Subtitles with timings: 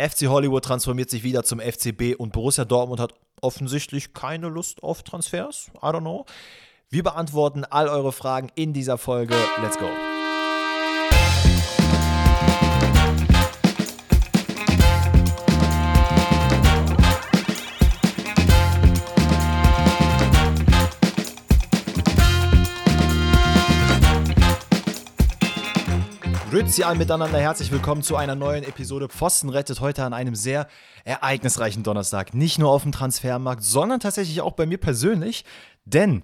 [0.00, 3.12] FC Hollywood transformiert sich wieder zum FCB und Borussia Dortmund hat
[3.42, 5.70] offensichtlich keine Lust auf Transfers.
[5.76, 6.24] I don't know.
[6.88, 9.34] Wir beantworten all eure Fragen in dieser Folge.
[9.62, 9.86] Let's go.
[26.60, 30.68] Grüezi alle miteinander, herzlich willkommen zu einer neuen Episode Pfosten rettet heute an einem sehr
[31.04, 32.34] ereignisreichen Donnerstag.
[32.34, 35.46] Nicht nur auf dem Transfermarkt, sondern tatsächlich auch bei mir persönlich.
[35.86, 36.22] Denn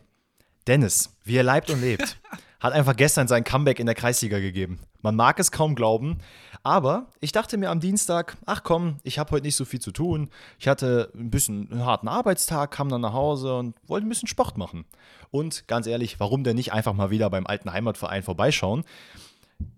[0.66, 2.18] Dennis, wie er leibt und lebt,
[2.60, 4.78] hat einfach gestern sein Comeback in der Kreisliga gegeben.
[5.00, 6.18] Man mag es kaum glauben,
[6.62, 9.91] aber ich dachte mir am Dienstag, ach komm, ich habe heute nicht so viel zu
[9.91, 10.28] tun.
[10.58, 14.28] Ich hatte ein bisschen einen harten Arbeitstag, kam dann nach Hause und wollte ein bisschen
[14.28, 14.84] Sport machen.
[15.30, 18.84] Und ganz ehrlich, warum denn nicht einfach mal wieder beim alten Heimatverein vorbeischauen?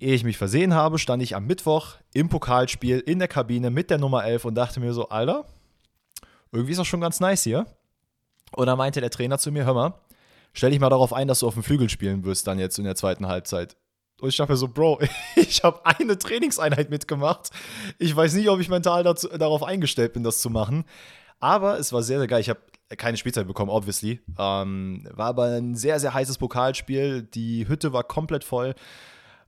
[0.00, 3.90] Ehe ich mich versehen habe, stand ich am Mittwoch im Pokalspiel in der Kabine mit
[3.90, 5.44] der Nummer 11 und dachte mir so, Alter,
[6.52, 7.66] irgendwie ist das schon ganz nice hier.
[8.52, 9.94] Und dann meinte der Trainer zu mir, hör mal,
[10.52, 12.84] stell dich mal darauf ein, dass du auf dem Flügel spielen wirst dann jetzt in
[12.84, 13.76] der zweiten Halbzeit.
[14.20, 15.00] Und ich dachte mir so, Bro,
[15.36, 17.50] ich habe eine Trainingseinheit mitgemacht.
[17.98, 20.84] Ich weiß nicht, ob ich mental dazu, darauf eingestellt bin, das zu machen.
[21.40, 22.40] Aber es war sehr, sehr geil.
[22.40, 22.60] Ich habe
[22.96, 24.20] keine Spielzeit bekommen, obviously.
[24.38, 27.22] Ähm, war aber ein sehr, sehr heißes Pokalspiel.
[27.22, 28.74] Die Hütte war komplett voll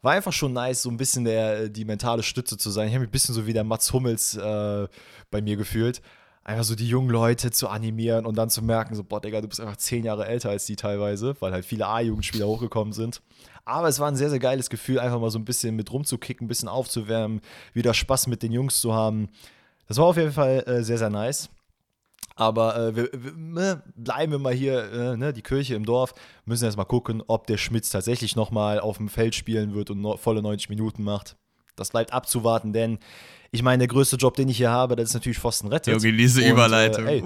[0.02, 2.88] war einfach schon nice, so ein bisschen der, die mentale Stütze zu sein.
[2.88, 4.88] Ich habe mich ein bisschen so wie der Mats Hummels äh,
[5.30, 6.00] bei mir gefühlt.
[6.42, 9.48] Einfach so die jungen Leute zu animieren und dann zu merken, so, boah, Digga, du
[9.48, 13.20] bist einfach zehn Jahre älter als die teilweise, weil halt viele A-Jugendspieler hochgekommen sind.
[13.66, 16.46] Aber es war ein sehr, sehr geiles Gefühl, einfach mal so ein bisschen mit rumzukicken,
[16.46, 17.42] ein bisschen aufzuwärmen,
[17.74, 19.28] wieder Spaß mit den Jungs zu haben.
[19.86, 21.50] Das war auf jeden Fall äh, sehr, sehr nice.
[22.40, 26.14] Aber äh, wir, wir, ne, bleiben wir mal hier, äh, ne, die Kirche im Dorf,
[26.46, 30.00] müssen erst mal gucken, ob der Schmitz tatsächlich nochmal auf dem Feld spielen wird und
[30.00, 31.36] no, volle 90 Minuten macht.
[31.76, 32.98] Das bleibt abzuwarten, denn
[33.50, 36.02] ich meine, der größte Job, den ich hier habe, das ist natürlich Pfosten rettet.
[36.02, 37.06] Junge, diese und, Überleitung.
[37.06, 37.24] Äh, ey,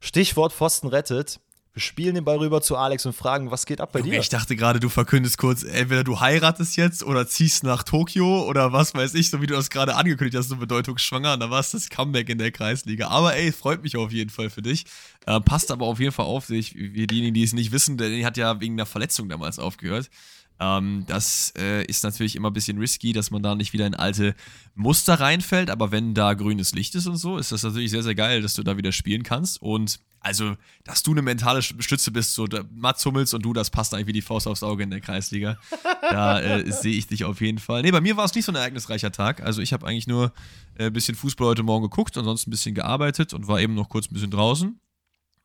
[0.00, 1.40] Stichwort Pfosten rettet.
[1.72, 4.18] Wir spielen den Ball rüber zu Alex und fragen, was geht ab bei Junge, dir?
[4.18, 8.72] Ich dachte gerade, du verkündest kurz, entweder du heiratest jetzt oder ziehst nach Tokio oder
[8.72, 11.34] was weiß ich, so wie du das gerade angekündigt hast, so bedeutungsschwanger.
[11.34, 13.08] Und da war es das Comeback in der Kreisliga.
[13.08, 14.84] Aber ey, freut mich auf jeden Fall für dich.
[15.26, 16.74] Äh, passt aber auf jeden Fall auf sich.
[16.74, 20.10] Wie diejenigen, die es nicht wissen, der hat ja wegen einer Verletzung damals aufgehört.
[20.60, 23.94] Ähm, das äh, ist natürlich immer ein bisschen risky, dass man da nicht wieder in
[23.94, 24.34] alte
[24.74, 25.70] Muster reinfällt.
[25.70, 28.54] Aber wenn da grünes Licht ist und so, ist das natürlich sehr, sehr geil, dass
[28.54, 29.60] du da wieder spielen kannst.
[29.62, 33.94] Und also, dass du eine mentale Stütze bist, so Mats Hummels und du, das passt
[33.94, 35.56] eigentlich wie die Faust aufs Auge in der Kreisliga.
[36.10, 37.82] Da äh, sehe ich dich auf jeden Fall.
[37.82, 39.44] Nee, bei mir war es nicht so ein ereignisreicher Tag.
[39.44, 40.32] Also, ich habe eigentlich nur
[40.76, 43.88] ein äh, bisschen Fußball heute Morgen geguckt, ansonsten ein bisschen gearbeitet und war eben noch
[43.88, 44.80] kurz ein bisschen draußen.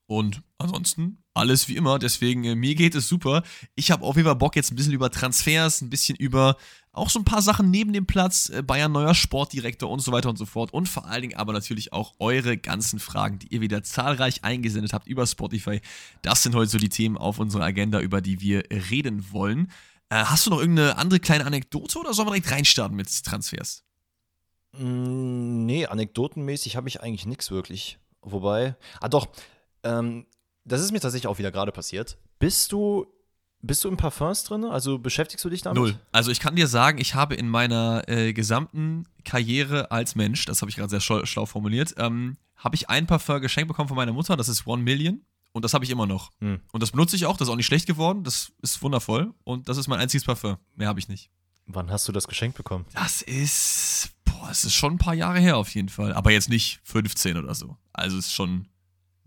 [0.07, 1.99] Und ansonsten alles wie immer.
[1.99, 3.43] Deswegen, äh, mir geht es super.
[3.75, 6.57] Ich habe auf jeden Fall Bock, jetzt ein bisschen über Transfers, ein bisschen über
[6.91, 10.29] auch so ein paar Sachen neben dem Platz, äh, Bayern neuer Sportdirektor und so weiter
[10.29, 10.73] und so fort.
[10.73, 14.93] Und vor allen Dingen aber natürlich auch eure ganzen Fragen, die ihr wieder zahlreich eingesendet
[14.93, 15.81] habt über Spotify.
[16.21, 19.71] Das sind heute so die Themen auf unserer Agenda, über die wir reden wollen.
[20.09, 23.83] Äh, hast du noch irgendeine andere kleine Anekdote oder sollen wir direkt reinstarten mit Transfers?
[24.77, 27.97] Mm, nee, anekdotenmäßig habe ich eigentlich nichts wirklich.
[28.21, 29.27] Wobei, ah doch,
[29.85, 30.25] ähm,
[30.65, 32.17] das ist mir tatsächlich auch wieder gerade passiert.
[32.39, 33.05] Bist du,
[33.61, 34.65] bist du in Parfums drin?
[34.65, 35.77] Also beschäftigst du dich damit?
[35.77, 35.99] Null.
[36.11, 40.61] Also ich kann dir sagen, ich habe in meiner äh, gesamten Karriere als Mensch, das
[40.61, 44.13] habe ich gerade sehr schlau, formuliert, ähm, habe ich ein Parfum geschenkt bekommen von meiner
[44.13, 45.21] Mutter, das ist One Million.
[45.51, 46.31] Und das habe ich immer noch.
[46.41, 46.59] Hm.
[46.73, 49.33] Und das benutze ich auch, das ist auch nicht schlecht geworden, das ist wundervoll.
[49.45, 50.57] Und das ist mein einziges Parfum.
[50.75, 51.29] Mehr habe ich nicht.
[51.65, 52.85] Wann hast du das geschenkt bekommen?
[52.93, 56.11] Das ist, boah, es ist schon ein paar Jahre her auf jeden Fall.
[56.11, 57.77] Aber jetzt nicht 15 oder so.
[57.93, 58.67] Also es ist schon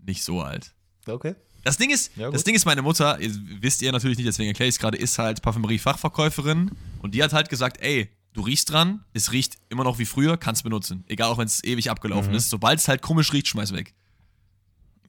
[0.05, 0.73] nicht so alt.
[1.07, 1.35] Okay.
[1.63, 4.69] Das Ding ist, ja, das Ding ist, meine Mutter, wisst ihr natürlich nicht, deswegen erkläre
[4.69, 6.71] ich es gerade, ist halt Parfümerie-Fachverkäuferin
[7.01, 10.37] und die hat halt gesagt, ey, du riechst dran, es riecht immer noch wie früher,
[10.37, 11.03] kannst benutzen.
[11.07, 12.37] Egal, auch wenn es ewig abgelaufen mhm.
[12.37, 12.49] ist.
[12.49, 13.93] Sobald es halt komisch riecht, schmeiß weg.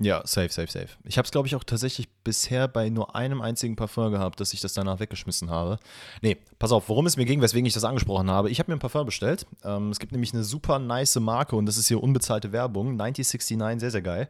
[0.03, 0.89] Ja, safe, safe, safe.
[1.05, 4.55] Ich habe es, glaube ich, auch tatsächlich bisher bei nur einem einzigen Parfum gehabt, dass
[4.55, 5.79] ich das danach weggeschmissen habe.
[6.23, 8.49] Nee, pass auf, worum es mir ging, weswegen ich das angesprochen habe.
[8.49, 9.47] Ich habe mir ein Parfum bestellt.
[9.63, 12.97] Ähm, es gibt nämlich eine super nice Marke und das ist hier unbezahlte Werbung.
[12.97, 14.29] 9069, sehr, sehr geil.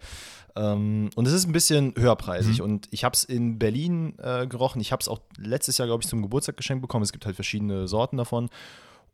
[0.57, 2.59] Ähm, und es ist ein bisschen höherpreisig.
[2.59, 2.65] Mhm.
[2.65, 4.81] Und ich habe es in Berlin äh, gerochen.
[4.81, 7.05] Ich habe es auch letztes Jahr, glaube ich, zum Geburtstag geschenkt bekommen.
[7.05, 8.51] Es gibt halt verschiedene Sorten davon.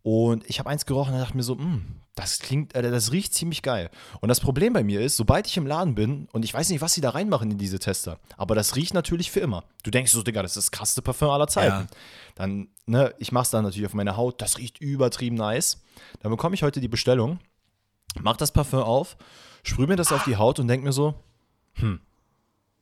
[0.06, 3.34] Und ich habe eins gerochen und dachte mir so, hm, das klingt, äh, das riecht
[3.34, 3.90] ziemlich geil.
[4.20, 6.80] Und das Problem bei mir ist, sobald ich im Laden bin und ich weiß nicht,
[6.80, 9.64] was sie da reinmachen in diese Tester, aber das riecht natürlich für immer.
[9.82, 11.88] Du denkst so, Digga, das ist das krasseste Parfum aller Zeiten.
[11.90, 11.96] Ja.
[12.36, 15.82] Dann, ne, ich mach's dann natürlich auf meine Haut, das riecht übertrieben nice.
[16.20, 17.40] Dann bekomme ich heute die Bestellung,
[18.20, 19.16] mach das Parfum auf,
[19.64, 21.14] sprühe mir das auf die Haut und denk mir so,
[21.74, 21.98] hm,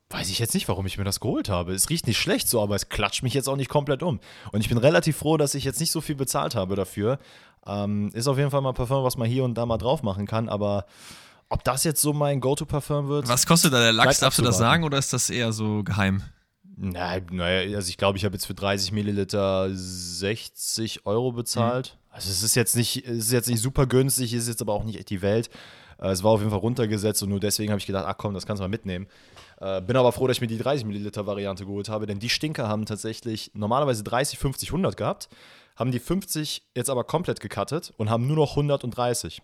[0.09, 1.73] weiß ich jetzt nicht, warum ich mir das geholt habe.
[1.73, 4.19] Es riecht nicht schlecht so, aber es klatscht mich jetzt auch nicht komplett um.
[4.51, 7.19] Und ich bin relativ froh, dass ich jetzt nicht so viel bezahlt habe dafür.
[7.65, 10.27] Ähm, ist auf jeden Fall mal Parfum, was man hier und da mal drauf machen
[10.27, 10.85] kann, aber
[11.49, 13.27] ob das jetzt so mein Go-To-Parfum wird.
[13.27, 14.19] Was kostet da der Lachs?
[14.19, 16.23] Darfst du das sagen oder ist das eher so geheim?
[16.77, 21.95] Nein, naja, also ich glaube, ich habe jetzt für 30 Milliliter 60 Euro bezahlt.
[21.95, 22.13] Mhm.
[22.15, 24.83] Also es ist jetzt nicht, es ist jetzt nicht super günstig, ist jetzt aber auch
[24.83, 25.49] nicht echt die Welt.
[25.99, 28.33] Äh, es war auf jeden Fall runtergesetzt und nur deswegen habe ich gedacht, ach komm,
[28.33, 29.07] das kannst du mal mitnehmen.
[29.59, 32.29] Äh, bin aber froh, dass ich mir die 30 Milliliter Variante geholt habe, denn die
[32.29, 35.29] Stinker haben tatsächlich normalerweise 30, 50, 100 gehabt,
[35.75, 39.41] haben die 50 jetzt aber komplett gecuttet und haben nur noch 100 und 30.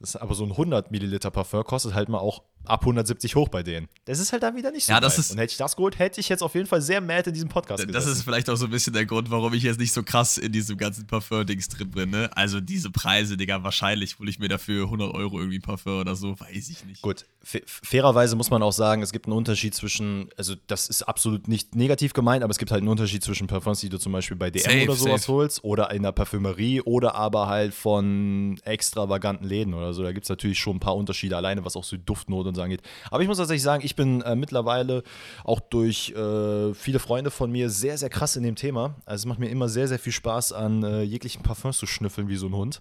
[0.00, 3.48] Das ist aber so ein 100 Milliliter Parfum kostet halt mal auch ab 170 hoch
[3.48, 3.88] bei denen.
[4.06, 5.98] Das ist halt da wieder nicht so ja, das Ist, und hätte ich das geholt,
[5.98, 7.92] hätte ich jetzt auf jeden Fall sehr mad in diesem Podcast gesessen.
[7.92, 10.38] Das ist vielleicht auch so ein bisschen der Grund, warum ich jetzt nicht so krass
[10.38, 12.10] in diesem ganzen Parfum-Dings drin bin.
[12.10, 12.30] Ne?
[12.34, 16.38] Also diese Preise, Digga, wahrscheinlich hole ich mir dafür 100 Euro irgendwie Parfum oder so,
[16.40, 17.02] weiß ich nicht.
[17.02, 21.48] Gut, fairerweise muss man auch sagen, es gibt einen Unterschied zwischen, also das ist absolut
[21.48, 24.36] nicht negativ gemeint, aber es gibt halt einen Unterschied zwischen Parfums, die du zum Beispiel
[24.36, 25.32] bei DM safe, oder sowas safe.
[25.32, 30.02] holst oder in der Parfümerie oder aber halt von extravaganten Läden oder so.
[30.02, 32.62] Da gibt es natürlich schon ein paar Unterschiede, alleine was auch so Duftnote und so
[32.62, 32.82] angeht.
[33.10, 35.02] Aber ich muss tatsächlich sagen, ich bin äh, mittlerweile
[35.44, 38.96] auch durch äh, viele Freunde von mir sehr, sehr krass in dem Thema.
[39.04, 42.28] Also es macht mir immer sehr, sehr viel Spaß, an äh, jeglichen Parfums zu schnüffeln
[42.28, 42.80] wie so ein Hund.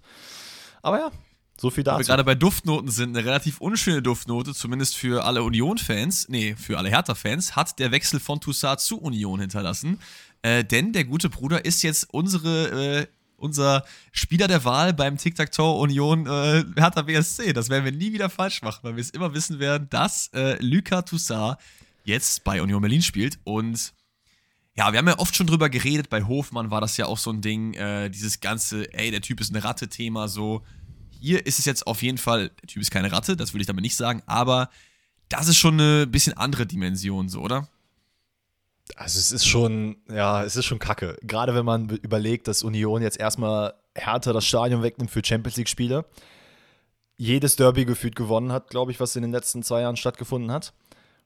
[0.81, 1.11] Aber ja,
[1.59, 1.99] so viel dazu.
[1.99, 6.77] wir gerade bei Duftnoten sind, eine relativ unschöne Duftnote, zumindest für alle Union-Fans, nee, für
[6.77, 9.99] alle Hertha-Fans, hat der Wechsel von Toussaint zu Union hinterlassen.
[10.41, 13.07] Äh, denn der gute Bruder ist jetzt unsere äh,
[13.43, 17.53] unser Spieler der Wahl beim Tic-Tac-Toe Union äh, Hertha BSC.
[17.53, 20.57] Das werden wir nie wieder falsch machen, weil wir es immer wissen werden, dass äh,
[20.59, 21.57] Luca Toussaint
[22.05, 23.93] jetzt bei Union Berlin spielt und
[24.75, 27.31] ja, wir haben ja oft schon drüber geredet, bei Hofmann war das ja auch so
[27.31, 30.63] ein Ding, äh, dieses ganze, ey, der Typ ist eine Ratte-Thema, so.
[31.19, 33.67] Hier ist es jetzt auf jeden Fall, der Typ ist keine Ratte, das will ich
[33.67, 34.69] damit nicht sagen, aber
[35.29, 37.67] das ist schon eine bisschen andere Dimension, so, oder?
[38.95, 41.17] Also es ist schon, ja, es ist schon kacke.
[41.21, 46.05] Gerade wenn man überlegt, dass Union jetzt erstmal härter das Stadion wegnimmt für Champions League-Spiele.
[47.17, 50.73] Jedes Derby gefühlt gewonnen hat, glaube ich, was in den letzten zwei Jahren stattgefunden hat.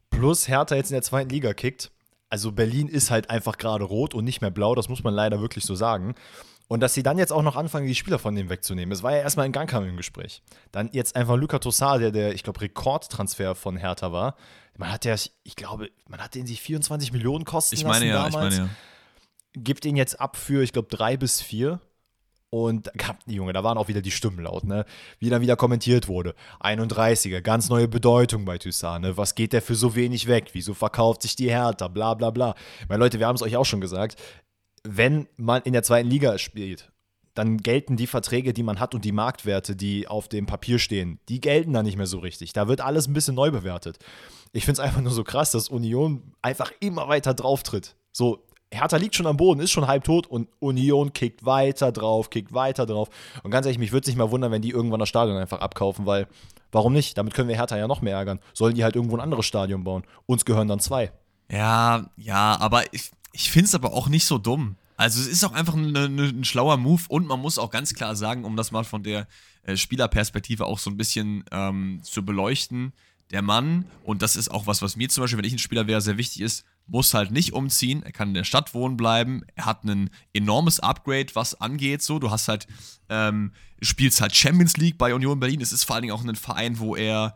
[0.10, 1.92] Plus Hertha jetzt in der zweiten Liga kickt.
[2.30, 5.40] Also Berlin ist halt einfach gerade rot und nicht mehr blau, das muss man leider
[5.40, 6.14] wirklich so sagen.
[6.68, 8.92] Und dass sie dann jetzt auch noch anfangen, die Spieler von dem wegzunehmen.
[8.92, 10.42] Es war ja erstmal ein Gangkampf im Gespräch.
[10.74, 14.36] Dann jetzt einfach Luca Tossar, der der, ich glaube, Rekordtransfer von Hertha war.
[14.78, 18.08] Man hat ja, ich glaube, man hat den sich 24 Millionen kosten ich meine, lassen
[18.08, 18.54] ja, damals.
[18.54, 19.62] Ich meine, ja.
[19.62, 21.80] Gibt ihn jetzt ab für, ich glaube, drei bis vier.
[22.50, 22.90] Und
[23.26, 24.86] Junge, da waren auch wieder die Stimmen laut, ne?
[25.20, 26.34] Wie dann wieder kommentiert wurde.
[26.62, 29.18] 31er, ganz neue Bedeutung bei Toussaint, ne?
[29.18, 30.52] Was geht der für so wenig weg?
[30.54, 31.90] Wieso verkauft sich die Hertha?
[31.90, 32.56] Bla bla bla.
[32.88, 34.16] Meine Leute, wir haben es euch auch schon gesagt
[34.88, 36.92] wenn man in der zweiten Liga spielt,
[37.38, 41.20] dann gelten die Verträge, die man hat und die Marktwerte, die auf dem Papier stehen,
[41.30, 42.54] die gelten dann nicht mehr so richtig.
[42.54, 44.00] Da wird alles ein bisschen neu bewertet.
[44.54, 47.96] Ich finde es einfach nur so krass, dass Union einfach immer weiter drauf tritt.
[48.12, 52.30] So, Hertha liegt schon am Boden, ist schon halb tot und Union kickt weiter drauf,
[52.30, 53.10] kickt weiter drauf.
[53.44, 55.60] Und ganz ehrlich, mich würde es nicht mal wundern, wenn die irgendwann das Stadion einfach
[55.60, 56.28] abkaufen, weil
[56.72, 57.18] warum nicht?
[57.18, 58.40] Damit können wir Hertha ja noch mehr ärgern.
[58.54, 60.04] Sollen die halt irgendwo ein anderes Stadion bauen?
[60.26, 61.12] Uns gehören dann zwei.
[61.52, 64.76] Ja, ja, aber ich, ich finde es aber auch nicht so dumm.
[64.98, 67.94] Also es ist auch einfach eine, eine, ein schlauer Move und man muss auch ganz
[67.94, 69.28] klar sagen, um das mal von der
[69.64, 72.94] äh, Spielerperspektive auch so ein bisschen ähm, zu beleuchten,
[73.32, 75.86] der Mann, und das ist auch was, was mir zum Beispiel, wenn ich ein Spieler
[75.86, 79.44] wäre, sehr wichtig ist, muss halt nicht umziehen, er kann in der Stadt wohnen bleiben,
[79.56, 82.68] er hat ein enormes Upgrade, was angeht, so, du hast halt,
[83.10, 83.52] ähm,
[83.82, 86.80] spielst halt Champions League bei Union Berlin, es ist vor allen Dingen auch ein Verein,
[86.80, 87.36] wo er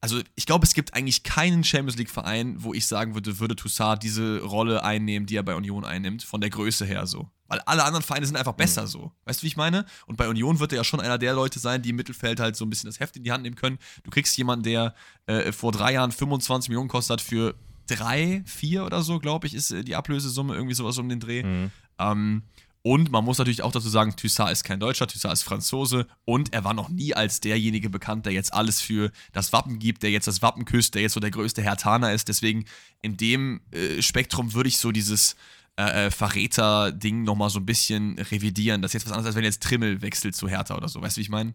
[0.00, 4.02] also ich glaube, es gibt eigentlich keinen Champions League-Verein, wo ich sagen würde, würde Toussaint
[4.02, 7.28] diese Rolle einnehmen, die er bei Union einnimmt, von der Größe her so.
[7.48, 8.86] Weil alle anderen Vereine sind einfach besser mhm.
[8.86, 9.12] so.
[9.24, 9.84] Weißt du, wie ich meine?
[10.06, 12.56] Und bei Union wird er ja schon einer der Leute sein, die im Mittelfeld halt
[12.56, 13.78] so ein bisschen das Heft in die Hand nehmen können.
[14.04, 14.94] Du kriegst jemanden, der
[15.26, 17.54] äh, vor drei Jahren 25 Millionen kostet für
[17.86, 21.42] drei, vier oder so, glaube ich, ist äh, die Ablösesumme irgendwie sowas um den Dreh.
[21.42, 21.70] Mhm.
[21.98, 22.42] Ähm,
[22.82, 26.54] und man muss natürlich auch dazu sagen, Toussaint ist kein Deutscher, Toussaint ist Franzose und
[26.54, 30.10] er war noch nie als derjenige bekannt, der jetzt alles für das Wappen gibt, der
[30.10, 32.28] jetzt das Wappen küsst, der jetzt so der größte Hertaner ist.
[32.28, 32.64] Deswegen
[33.02, 35.36] in dem äh, Spektrum würde ich so dieses
[35.76, 38.80] äh, äh, Verräter-Ding nochmal so ein bisschen revidieren.
[38.80, 41.02] Das ist jetzt was anderes, als wenn jetzt Trimmel wechselt zu Hertha oder so.
[41.02, 41.54] Weißt du, wie ich meine?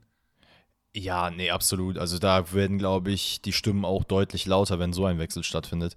[0.95, 1.97] Ja, nee, absolut.
[1.97, 5.95] Also da werden, glaube ich, die Stimmen auch deutlich lauter, wenn so ein Wechsel stattfindet.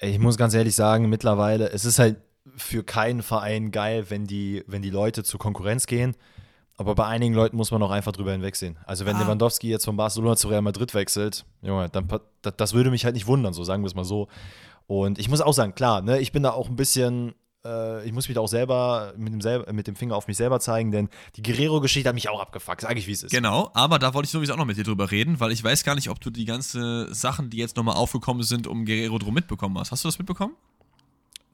[0.00, 2.16] Ich muss ganz ehrlich sagen, mittlerweile, es ist halt
[2.56, 6.16] für keinen Verein geil, wenn die, wenn die Leute zur Konkurrenz gehen.
[6.76, 8.78] Aber bei einigen Leuten muss man auch einfach drüber hinwegsehen.
[8.86, 9.20] Also wenn ah.
[9.20, 12.08] Lewandowski jetzt von Barcelona zu Real Madrid wechselt, Junge, dann
[12.40, 14.28] das würde mich halt nicht wundern, so sagen wir es mal so.
[14.86, 17.34] Und ich muss auch sagen, klar, ne, ich bin da auch ein bisschen
[17.64, 20.36] äh, ich muss mich da auch selber mit dem, selber mit dem Finger auf mich
[20.36, 23.30] selber zeigen, denn die Guerrero-Geschichte hat mich auch abgefuckt, sage ich, wie es ist.
[23.30, 25.84] Genau, aber da wollte ich sowieso auch noch mit dir drüber reden, weil ich weiß
[25.84, 29.34] gar nicht, ob du die ganzen Sachen, die jetzt nochmal aufgekommen sind, um Guerrero drum
[29.34, 29.92] mitbekommen hast.
[29.92, 30.54] Hast du das mitbekommen?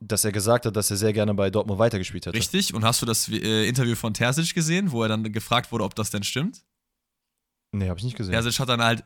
[0.00, 2.37] Dass er gesagt hat, dass er sehr gerne bei Dortmund weitergespielt hätte.
[2.37, 5.85] Richtig, und hast du das äh, Interview von Terzic gesehen, wo er dann gefragt wurde,
[5.85, 6.62] ob das denn stimmt?
[7.73, 8.33] Nee, habe ich nicht gesehen.
[8.33, 9.05] Terzic hat dann halt,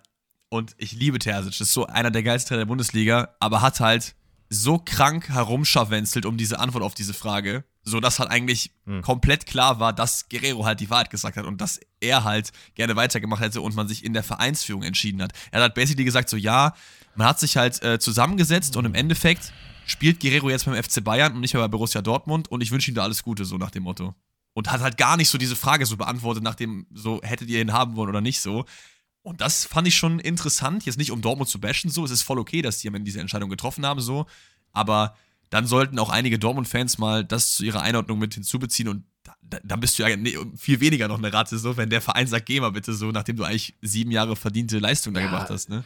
[0.50, 4.14] und ich liebe Terzic, ist so einer der geilsten Trainer der Bundesliga, aber hat halt
[4.52, 9.00] so krank herumscharwenzelt um diese Antwort auf diese Frage, so dass halt eigentlich hm.
[9.00, 12.94] komplett klar war, dass Guerrero halt die Wahrheit gesagt hat und dass er halt gerne
[12.94, 15.32] weitergemacht hätte und man sich in der Vereinsführung entschieden hat.
[15.50, 16.74] Er hat halt basically gesagt, so ja,
[17.14, 19.52] man hat sich halt äh, zusammengesetzt und im Endeffekt
[19.86, 22.90] spielt Guerrero jetzt beim FC Bayern und nicht mehr bei Borussia Dortmund und ich wünsche
[22.90, 24.14] ihm da alles Gute, so nach dem Motto.
[24.54, 27.60] Und hat halt gar nicht so diese Frage so beantwortet, nach dem, so hättet ihr
[27.60, 28.66] ihn haben wollen oder nicht so.
[29.22, 32.04] Und das fand ich schon interessant, jetzt nicht um Dortmund zu bashen, so.
[32.04, 34.26] Es ist voll okay, dass die am Ende diese Entscheidung getroffen haben, so.
[34.72, 35.16] Aber
[35.48, 39.04] dann sollten auch einige Dortmund-Fans mal das zu ihrer Einordnung mit hinzubeziehen und
[39.62, 40.16] dann bist du ja
[40.56, 43.36] viel weniger noch eine Ratte, so, wenn der Verein sagt, geh mal bitte so, nachdem
[43.36, 45.84] du eigentlich sieben Jahre verdiente Leistung da ja, gemacht hast, ne?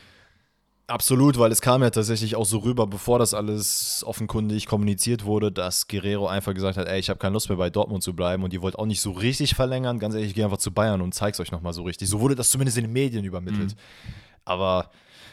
[0.89, 5.51] Absolut, weil es kam ja tatsächlich auch so rüber, bevor das alles offenkundig kommuniziert wurde,
[5.51, 8.45] dass Guerrero einfach gesagt hat, ey, ich habe keine Lust mehr bei Dortmund zu bleiben
[8.45, 9.99] und ihr wollt auch nicht so richtig verlängern.
[9.99, 12.09] Ganz ehrlich, ich gehe einfach zu Bayern und zeig's euch nochmal so richtig.
[12.09, 13.75] So wurde das zumindest in den Medien übermittelt.
[13.75, 14.13] Mhm.
[14.45, 14.91] Aber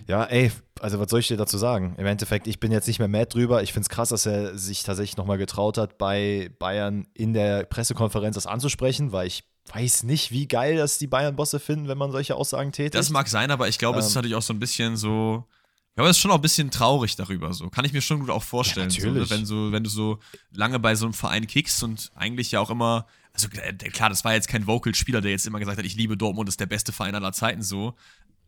[0.07, 1.93] ja, ey, also was soll ich dir dazu sagen?
[1.99, 3.61] Im Endeffekt, ich bin jetzt nicht mehr mad drüber.
[3.61, 7.65] Ich finde es krass, dass er sich tatsächlich nochmal getraut hat, bei Bayern in der
[7.65, 12.11] Pressekonferenz das anzusprechen, weil ich weiß nicht, wie geil das die Bayern-Bosse finden, wenn man
[12.11, 12.95] solche Aussagen tätigt.
[12.95, 14.19] Das mag sein, aber ich glaube, ähm, es ist ähm.
[14.19, 15.45] natürlich auch so ein bisschen so.
[15.89, 17.53] Ich glaube, es ist schon auch ein bisschen traurig darüber.
[17.53, 18.89] So kann ich mir schon gut auch vorstellen.
[18.89, 19.27] Ja, natürlich.
[19.27, 19.39] So, ne?
[19.39, 20.19] wenn, so, wenn du so
[20.51, 23.05] lange bei so einem Verein kickst und eigentlich ja auch immer.
[23.31, 26.17] Also äh, klar, das war jetzt kein Vocal-Spieler, der jetzt immer gesagt hat, ich liebe
[26.17, 27.93] Dortmund, ist der beste Verein aller Zeiten so.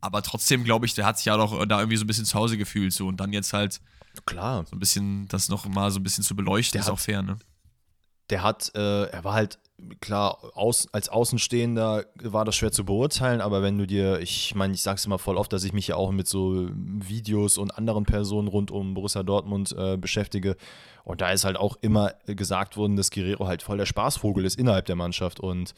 [0.02, 2.38] Aber trotzdem glaube ich, der hat sich ja doch da irgendwie so ein bisschen zu
[2.38, 3.80] Hause gefühlt so und dann jetzt halt
[4.26, 6.94] klar so ein bisschen das noch mal so ein bisschen zu beleuchten der ist hat,
[6.94, 7.38] auch fair, ne?
[8.30, 9.60] Der hat, äh, er war halt
[10.00, 14.74] klar, aus, als Außenstehender war das schwer zu beurteilen, aber wenn du dir, ich meine,
[14.74, 17.78] ich sage es immer voll oft, dass ich mich ja auch mit so Videos und
[17.78, 20.56] anderen Personen rund um Borussia Dortmund äh, beschäftige.
[21.04, 24.58] Und da ist halt auch immer gesagt worden, dass Guerrero halt voll der Spaßvogel ist
[24.58, 25.40] innerhalb der Mannschaft.
[25.40, 25.76] Und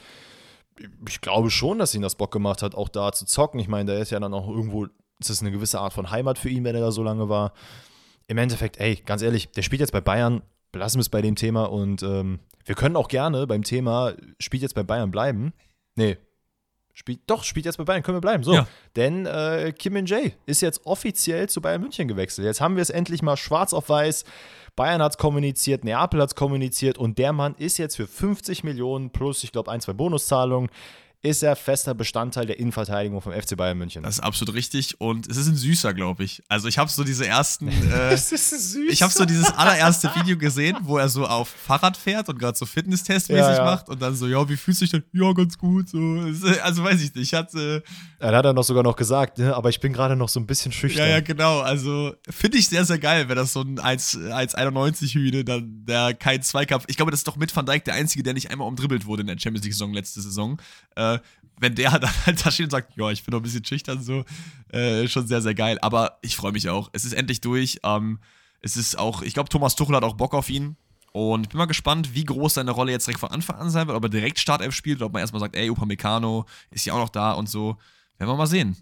[1.08, 3.60] ich glaube schon, dass ihn das Bock gemacht hat, auch da zu zocken.
[3.60, 4.86] Ich meine, da ist ja dann auch irgendwo,
[5.20, 7.54] ist das eine gewisse Art von Heimat für ihn, wenn er da so lange war.
[8.28, 11.36] Im Endeffekt, ey, ganz ehrlich, der spielt jetzt bei Bayern, belassen wir es bei dem
[11.36, 15.54] Thema und ähm, wir können auch gerne beim Thema, spielt jetzt bei Bayern bleiben.
[15.96, 16.18] Nee,
[16.98, 18.44] Spielt, doch, spielt jetzt bei Bayern, können wir bleiben.
[18.44, 18.54] So.
[18.56, 18.68] Ja.
[18.96, 22.46] Denn äh, Kim Min Jae ist jetzt offiziell zu Bayern München gewechselt.
[22.48, 24.26] Jetzt haben wir es endlich mal schwarz auf weiß.
[24.76, 28.64] Bayern hat es kommuniziert, Neapel hat es kommuniziert und der Mann ist jetzt für 50
[28.64, 30.72] Millionen plus, ich glaube, ein, zwei Bonuszahlungen
[31.30, 34.04] ist er fester Bestandteil der Innenverteidigung vom FC Bayern München.
[34.04, 36.42] Das ist absolut richtig und es ist ein süßer, glaube ich.
[36.48, 38.92] Also ich habe so diese ersten, äh, es ist süßer.
[38.92, 42.58] ich habe so dieses allererste Video gesehen, wo er so auf Fahrrad fährt und gerade
[42.58, 43.66] so Fitnesstestmäßig ja, ja.
[43.66, 45.04] macht und dann so, ja, wie fühlst du dich denn?
[45.12, 45.90] Ja, ganz gut.
[45.90, 45.98] So.
[46.64, 47.28] Also weiß ich nicht.
[47.28, 47.84] Ich hatte.
[48.20, 50.48] Er hat dann noch sogar noch gesagt, ne, aber ich bin gerade noch so ein
[50.48, 51.08] bisschen schüchtern.
[51.08, 51.60] Ja, ja, genau.
[51.60, 56.42] Also finde ich sehr, sehr geil, wenn das so ein 1,91 Hühne, dann der kein
[56.42, 56.86] Zweikampf.
[56.88, 59.22] Ich glaube, das ist doch mit Van Dijk der Einzige, der nicht einmal umdribbelt wurde
[59.22, 60.60] in der Champions League-Saison letzte Saison.
[60.96, 61.17] Äh,
[61.60, 64.02] wenn der dann halt da steht und sagt, ja, ich bin noch ein bisschen schüchtern,
[64.02, 64.24] so,
[64.70, 65.78] äh, schon sehr, sehr geil.
[65.82, 66.90] Aber ich freue mich auch.
[66.94, 67.80] Es ist endlich durch.
[67.84, 68.20] Ähm,
[68.62, 70.78] es ist auch, ich glaube, Thomas Tuchel hat auch Bock auf ihn.
[71.14, 73.88] Und ich bin mal gespannt, wie groß seine Rolle jetzt direkt von Anfang an sein
[73.88, 76.94] wird, ob er direkt Startelf spielt oder ob man erstmal sagt, ey, Upamecano ist ja
[76.94, 77.78] auch noch da und so.
[78.18, 78.78] Werden wir mal sehen.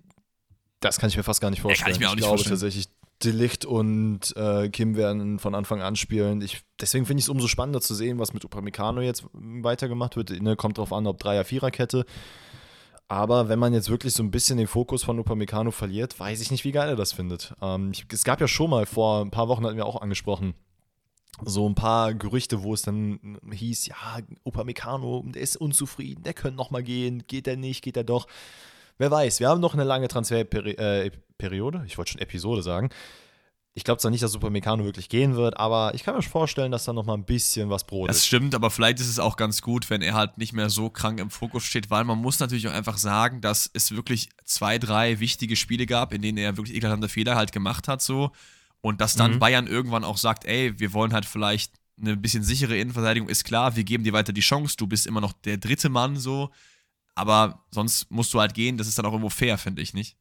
[0.82, 1.80] Das kann ich mir fast gar nicht vorstellen.
[1.80, 2.60] Ja, kann ich mir auch nicht ich glaube vorstellen.
[2.60, 2.88] tatsächlich,
[3.24, 6.42] Delicht und äh, Kim werden von Anfang an spielen.
[6.42, 10.30] Ich, deswegen finde ich es umso spannender zu sehen, was mit Upamecano jetzt weitergemacht wird.
[10.42, 12.06] Ne, kommt drauf an, ob Dreier-Vierer-Kette.
[13.08, 16.52] Aber wenn man jetzt wirklich so ein bisschen den Fokus von Upamecano verliert, weiß ich
[16.52, 17.54] nicht, wie geil er das findet.
[17.62, 20.56] Ähm, ich, es gab ja schon mal vor ein paar Wochen, hatten wir auch angesprochen,
[21.44, 26.58] so ein paar Gerüchte, wo es dann hieß, ja, Upamecano, der ist unzufrieden, der könnte
[26.58, 28.28] noch mal gehen, geht er nicht, geht er doch.
[28.98, 32.89] Wer weiß, wir haben noch eine lange Transferperiode, äh, ich wollte schon Episode sagen.
[33.77, 36.72] Ich glaube zwar nicht, dass Super Meccano wirklich gehen wird, aber ich kann mir vorstellen,
[36.72, 38.10] dass da noch mal ein bisschen was brodelt.
[38.10, 40.89] Das stimmt, aber vielleicht ist es auch ganz gut, wenn er halt nicht mehr so
[40.89, 44.80] krank im Fokus steht, weil man muss natürlich auch einfach sagen, dass es wirklich zwei,
[44.80, 48.32] drei wichtige Spiele gab, in denen er wirklich eklatante Fehler halt gemacht hat so
[48.80, 49.39] und dass dann mhm.
[49.39, 53.75] Bayern irgendwann auch sagt, ey, wir wollen halt vielleicht eine bisschen sichere Innenverteidigung, ist klar,
[53.75, 56.50] wir geben dir weiter die Chance, du bist immer noch der dritte Mann so,
[57.13, 60.15] aber sonst musst du halt gehen, das ist dann auch irgendwo fair, finde ich, nicht?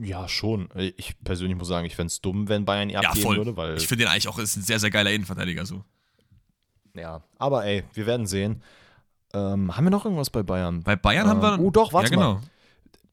[0.00, 0.68] Ja, schon.
[0.96, 3.76] Ich persönlich muss sagen, ich fände es dumm, wenn Bayern ihn abgeben ja, würde, weil.
[3.76, 5.84] Ich finde den eigentlich auch ist ein sehr, sehr geiler Innenverteidiger so.
[6.94, 8.62] Ja, aber ey, wir werden sehen.
[9.32, 10.82] Ähm, haben wir noch irgendwas bei Bayern?
[10.82, 11.64] Bei Bayern ähm, haben wir.
[11.64, 12.34] Oh, doch, warte ja, genau.
[12.34, 12.42] mal.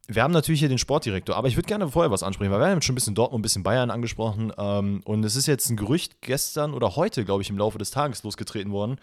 [0.07, 2.67] wir haben natürlich hier den Sportdirektor, aber ich würde gerne vorher was ansprechen, weil wir
[2.67, 4.51] haben jetzt schon ein bisschen Dortmund, ein bisschen Bayern angesprochen.
[4.57, 7.91] Ähm, und es ist jetzt ein Gerücht gestern oder heute, glaube ich, im Laufe des
[7.91, 8.99] Tages losgetreten worden,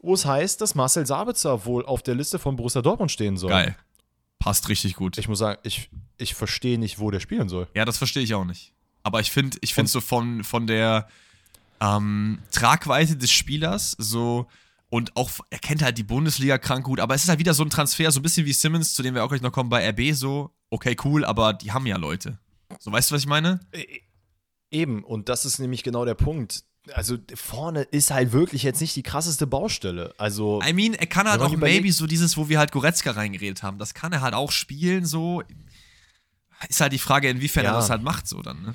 [0.00, 3.50] wo es heißt, dass Marcel Sabitzer wohl auf der Liste von Borussia Dortmund stehen soll.
[3.50, 3.76] Geil.
[4.38, 5.18] Passt richtig gut.
[5.18, 7.68] Ich muss sagen, ich, ich verstehe nicht, wo der spielen soll.
[7.74, 8.72] Ja, das verstehe ich auch nicht.
[9.02, 11.08] Aber ich finde ich find so von, von der
[11.80, 14.46] ähm, Tragweite des Spielers so
[14.90, 17.62] und auch, er kennt halt die Bundesliga krank gut, aber es ist halt wieder so
[17.62, 19.88] ein Transfer, so ein bisschen wie Simmons, zu dem wir auch gleich noch kommen bei
[19.88, 22.38] RB, so, okay, cool, aber die haben ja Leute.
[22.80, 23.60] So, weißt du, was ich meine?
[23.72, 24.00] E,
[24.70, 26.64] eben, und das ist nämlich genau der Punkt.
[26.92, 30.12] Also vorne ist halt wirklich jetzt nicht die krasseste Baustelle.
[30.18, 30.60] Also.
[30.66, 33.78] I mean, er kann halt auch maybe so dieses, wo wir halt Goretzka reingeredet haben.
[33.78, 35.42] Das kann er halt auch spielen, so.
[36.68, 37.70] Ist halt die Frage, inwiefern ja.
[37.70, 38.74] er das halt macht, so dann, ne?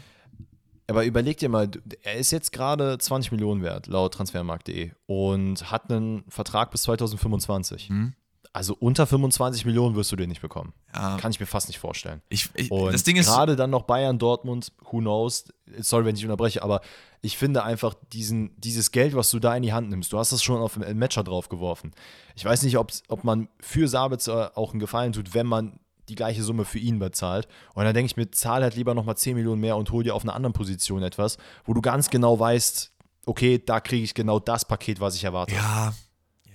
[0.88, 1.70] Aber überleg dir mal,
[2.04, 7.90] er ist jetzt gerade 20 Millionen wert, laut transfermarkt.de, und hat einen Vertrag bis 2025.
[7.90, 8.14] Mhm.
[8.54, 10.74] Also unter 25 Millionen wirst du den nicht bekommen.
[10.94, 11.18] Ja.
[11.18, 12.22] Kann ich mir fast nicht vorstellen.
[12.30, 13.26] Ich, ich, und das Ding ist.
[13.26, 15.46] Gerade dann noch Bayern, Dortmund, who knows.
[15.80, 16.80] Sorry, wenn ich unterbreche, aber
[17.22, 20.32] ich finde einfach diesen, dieses Geld, was du da in die Hand nimmst, du hast
[20.32, 21.92] das schon auf den Matcher draufgeworfen.
[22.36, 26.44] Ich weiß nicht, ob man für Sabitzer auch einen Gefallen tut, wenn man die gleiche
[26.44, 27.48] Summe für ihn bezahlt.
[27.74, 30.16] Und dann denke ich mir, zahl halt lieber nochmal 10 Millionen mehr und hol dir
[30.16, 32.92] auf einer anderen Position etwas, wo du ganz genau weißt,
[33.26, 35.56] okay, da kriege ich genau das Paket, was ich erwarte.
[35.56, 35.94] Ja,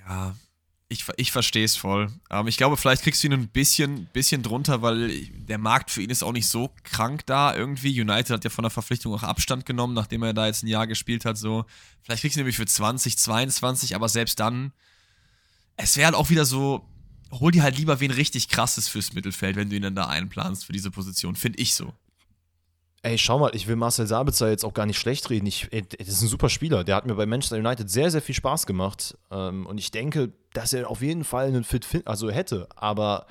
[0.08, 0.34] ja.
[0.92, 2.10] Ich, ich verstehe es voll.
[2.28, 6.02] Aber ich glaube, vielleicht kriegst du ihn ein bisschen, bisschen drunter, weil der Markt für
[6.02, 8.00] ihn ist auch nicht so krank da irgendwie.
[8.00, 10.88] United hat ja von der Verpflichtung auch Abstand genommen, nachdem er da jetzt ein Jahr
[10.88, 11.38] gespielt hat.
[11.38, 11.64] So.
[12.02, 14.72] Vielleicht kriegst du ihn nämlich für 20, 22, aber selbst dann,
[15.76, 16.84] es wäre halt auch wieder so,
[17.30, 20.64] hol dir halt lieber wen richtig krasses fürs Mittelfeld, wenn du ihn dann da einplanst
[20.64, 21.92] für diese Position, finde ich so.
[23.02, 25.46] Ey, schau mal, ich will Marcel Sabitzer jetzt auch gar nicht schlecht reden.
[25.46, 26.84] Ich, ey, das ist ein super Spieler.
[26.84, 29.16] Der hat mir bei Manchester United sehr, sehr viel Spaß gemacht.
[29.30, 32.68] Ähm, und ich denke, dass er auf jeden Fall einen Fit also hätte.
[32.76, 33.26] Aber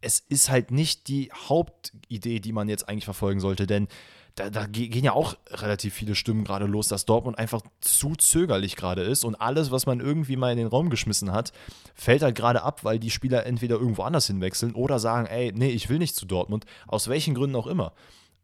[0.00, 3.66] es ist halt nicht die Hauptidee, die man jetzt eigentlich verfolgen sollte.
[3.66, 3.88] Denn
[4.36, 8.76] da, da, gehen ja auch relativ viele Stimmen gerade los, dass Dortmund einfach zu zögerlich
[8.76, 11.52] gerade ist und alles, was man irgendwie mal in den Raum geschmissen hat,
[11.94, 15.70] fällt halt gerade ab, weil die Spieler entweder irgendwo anders hinwechseln oder sagen, ey, nee,
[15.70, 17.94] ich will nicht zu Dortmund, aus welchen Gründen auch immer.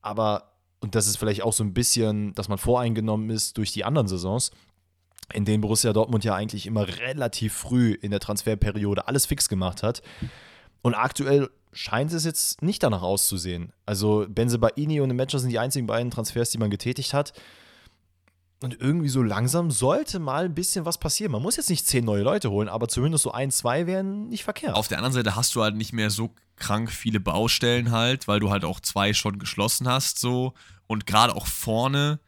[0.00, 3.84] Aber, und das ist vielleicht auch so ein bisschen, dass man voreingenommen ist durch die
[3.84, 4.50] anderen Saisons,
[5.34, 9.82] in denen Borussia Dortmund ja eigentlich immer relativ früh in der Transferperiode alles fix gemacht
[9.82, 10.02] hat.
[10.80, 13.72] Und aktuell scheint es jetzt nicht danach auszusehen.
[13.86, 17.32] Also Benzebaini und Matcher sind die einzigen beiden Transfers, die man getätigt hat.
[18.62, 21.32] Und irgendwie so langsam sollte mal ein bisschen was passieren.
[21.32, 24.44] Man muss jetzt nicht zehn neue Leute holen, aber zumindest so ein, zwei wären nicht
[24.44, 24.76] verkehrt.
[24.76, 28.38] Auf der anderen Seite hast du halt nicht mehr so krank viele Baustellen halt, weil
[28.38, 30.54] du halt auch zwei schon geschlossen hast so.
[30.86, 32.20] Und gerade auch vorne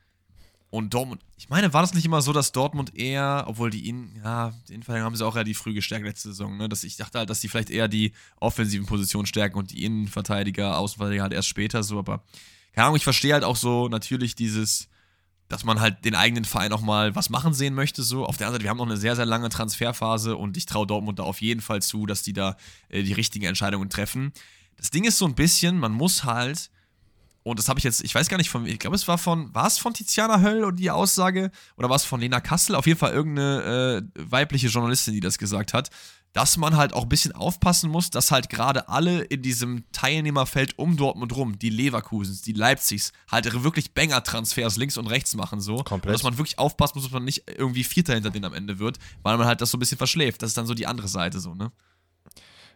[0.75, 4.21] und Dortmund, ich meine, war das nicht immer so, dass Dortmund eher, obwohl die ihn,
[4.25, 6.69] ja, den Fall haben sie auch relativ früh gestärkt letzte Saison, ne?
[6.69, 10.77] Dass ich dachte halt, dass die vielleicht eher die offensiven Positionen stärken und die Innenverteidiger,
[10.77, 12.25] Außenverteidiger halt erst später so, aber
[12.73, 14.89] keine Ahnung, ich verstehe halt auch so natürlich dieses,
[15.47, 18.27] dass man halt den eigenen Verein auch mal was machen sehen möchte, so.
[18.27, 20.89] Auf der anderen Seite, wir haben noch eine sehr, sehr lange Transferphase und ich traue
[20.89, 22.57] Dortmund da auf jeden Fall zu, dass die da
[22.89, 24.33] äh, die richtigen Entscheidungen treffen.
[24.77, 26.71] Das Ding ist so ein bisschen, man muss halt
[27.45, 29.55] und das habe ich jetzt, ich weiß gar nicht von, ich glaube, es war von,
[29.55, 32.75] war es von Tiziana Höll und die Aussage, oder war es von Lena Kassel?
[32.75, 35.91] Auf jeden Fall irgendeine äh, weibliche Journalistin, die das gesagt hat,
[36.33, 40.79] dass man halt auch ein bisschen aufpassen muss, dass halt gerade alle in diesem Teilnehmerfeld
[40.79, 45.77] um Dortmund rum, die Leverkusens, die Leipzigs, halt wirklich Banger-Transfers links und rechts machen so.
[45.77, 46.07] Komplett.
[46.07, 48.79] Und dass man wirklich aufpassen muss, dass man nicht irgendwie Vierter hinter denen am Ende
[48.79, 50.43] wird, weil man halt das so ein bisschen verschläft.
[50.43, 51.71] Das ist dann so die andere Seite so, ne?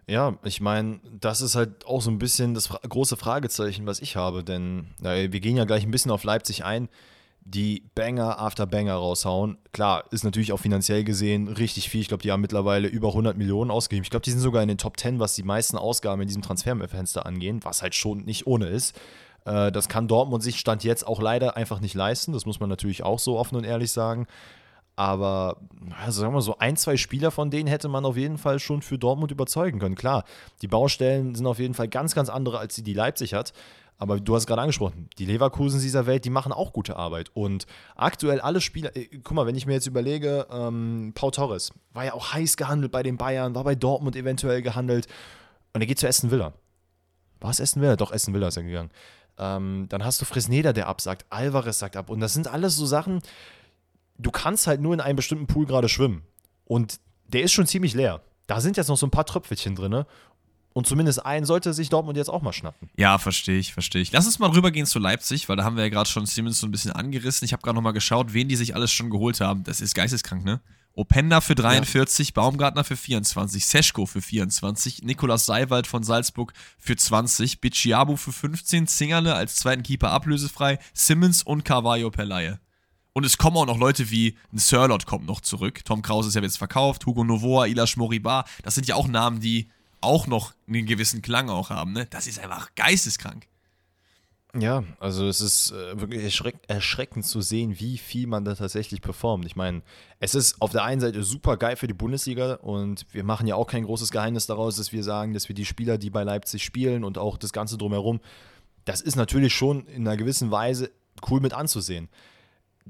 [0.08, 4.16] Ja, ich meine, das ist halt auch so ein bisschen das große Fragezeichen, was ich
[4.16, 6.88] habe, denn äh, wir gehen ja gleich ein bisschen auf Leipzig ein,
[7.42, 9.58] die Banger after Banger raushauen.
[9.72, 12.00] Klar, ist natürlich auch finanziell gesehen richtig viel.
[12.00, 14.02] Ich glaube, die haben mittlerweile über 100 Millionen ausgegeben.
[14.02, 16.42] Ich glaube, die sind sogar in den Top 10, was die meisten Ausgaben in diesem
[16.42, 18.98] Transferfenster angehen, was halt schon nicht ohne ist.
[19.44, 22.32] Äh, das kann Dortmund sich Stand jetzt auch leider einfach nicht leisten.
[22.32, 24.26] Das muss man natürlich auch so offen und ehrlich sagen.
[24.98, 25.58] Aber
[26.02, 28.82] also sagen wir so, ein, zwei Spieler von denen hätte man auf jeden Fall schon
[28.82, 29.94] für Dortmund überzeugen können.
[29.94, 30.24] Klar,
[30.60, 33.52] die Baustellen sind auf jeden Fall ganz, ganz andere, als die, die Leipzig hat.
[33.96, 37.30] Aber du hast gerade angesprochen, die Leverkusen dieser Welt, die machen auch gute Arbeit.
[37.32, 41.72] Und aktuell alle Spieler, äh, guck mal, wenn ich mir jetzt überlege, ähm, Pau Torres
[41.92, 45.06] war ja auch heiß gehandelt bei den Bayern, war bei Dortmund eventuell gehandelt.
[45.74, 46.54] Und er geht zu Aston Villa.
[47.38, 47.94] War es Aston Villa?
[47.94, 48.90] Doch, Aston Villa ist er gegangen.
[49.38, 52.10] Ähm, dann hast du Fresneda, der absagt, Alvarez sagt ab.
[52.10, 53.20] Und das sind alles so Sachen,
[54.18, 56.22] du kannst halt nur in einem bestimmten Pool gerade schwimmen.
[56.64, 58.22] Und der ist schon ziemlich leer.
[58.46, 60.04] Da sind jetzt noch so ein paar Tröpfelchen drin.
[60.74, 62.88] Und zumindest einen sollte sich Dortmund jetzt auch mal schnappen.
[62.96, 64.12] Ja, verstehe ich, verstehe ich.
[64.12, 66.66] Lass uns mal rübergehen zu Leipzig, weil da haben wir ja gerade schon Siemens so
[66.66, 67.44] ein bisschen angerissen.
[67.44, 69.64] Ich habe gerade nochmal geschaut, wen die sich alles schon geholt haben.
[69.64, 70.60] Das ist geisteskrank, ne?
[70.94, 72.32] Openda für 43, ja.
[72.34, 78.88] Baumgartner für 24, Seschko für 24, Nikolaus Seiwald von Salzburg für 20, Bicciabu für 15,
[78.88, 82.58] Zingerle als zweiten Keeper ablösefrei, Simmons und Carvalho per Laie.
[83.18, 85.84] Und es kommen auch noch Leute wie ein Sirlot kommt noch zurück.
[85.84, 88.44] Tom Kraus ist ja jetzt verkauft, Hugo Novoa, Ilash Moriba.
[88.62, 89.68] Das sind ja auch Namen, die
[90.00, 91.94] auch noch einen gewissen Klang auch haben.
[91.94, 92.06] Ne?
[92.10, 93.48] Das ist einfach geisteskrank.
[94.56, 99.00] Ja, also es ist äh, wirklich erschreck erschreckend zu sehen, wie viel man da tatsächlich
[99.00, 99.46] performt.
[99.46, 99.82] Ich meine,
[100.20, 103.56] es ist auf der einen Seite super geil für die Bundesliga und wir machen ja
[103.56, 106.62] auch kein großes Geheimnis daraus, dass wir sagen, dass wir die Spieler, die bei Leipzig
[106.62, 108.20] spielen und auch das Ganze drumherum,
[108.84, 110.92] das ist natürlich schon in einer gewissen Weise
[111.28, 112.08] cool mit anzusehen.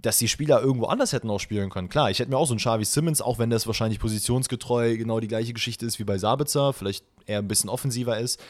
[0.00, 1.88] Dass die Spieler irgendwo anders hätten auch spielen können.
[1.88, 5.18] Klar, ich hätte mir auch so einen Xavi Simmons, auch wenn das wahrscheinlich positionsgetreu genau
[5.20, 8.40] die gleiche Geschichte ist wie bei Sabitzer, vielleicht eher ein bisschen offensiver ist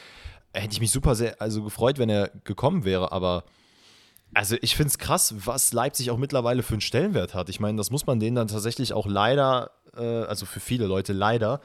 [0.52, 3.44] hätte ich mich super sehr also gefreut, wenn er gekommen wäre, aber
[4.34, 7.48] also ich finde es krass, was Leipzig auch mittlerweile für einen Stellenwert hat.
[7.48, 11.14] Ich meine, das muss man denen dann tatsächlich auch leider, äh, also für viele Leute
[11.14, 11.60] leider,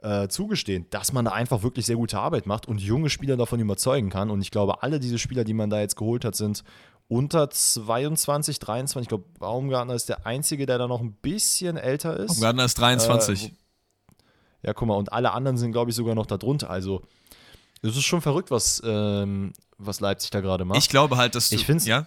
[0.00, 3.58] äh, zugestehen, dass man da einfach wirklich sehr gute Arbeit macht und junge Spieler davon
[3.58, 4.30] überzeugen kann.
[4.30, 6.62] Und ich glaube, alle diese Spieler, die man da jetzt geholt hat, sind
[7.08, 9.02] unter 22, 23.
[9.02, 12.28] Ich glaube, Baumgartner ist der Einzige, der da noch ein bisschen älter ist.
[12.28, 13.44] Baumgartner ist 23.
[13.44, 13.52] Äh,
[14.66, 16.70] ja, guck mal, und alle anderen sind, glaube ich, sogar noch darunter.
[16.70, 17.02] Also
[17.82, 20.78] es ist schon verrückt, was, ähm, was Leipzig da gerade macht.
[20.78, 21.56] Ich glaube halt, dass du.
[21.56, 22.06] Ich finde ja?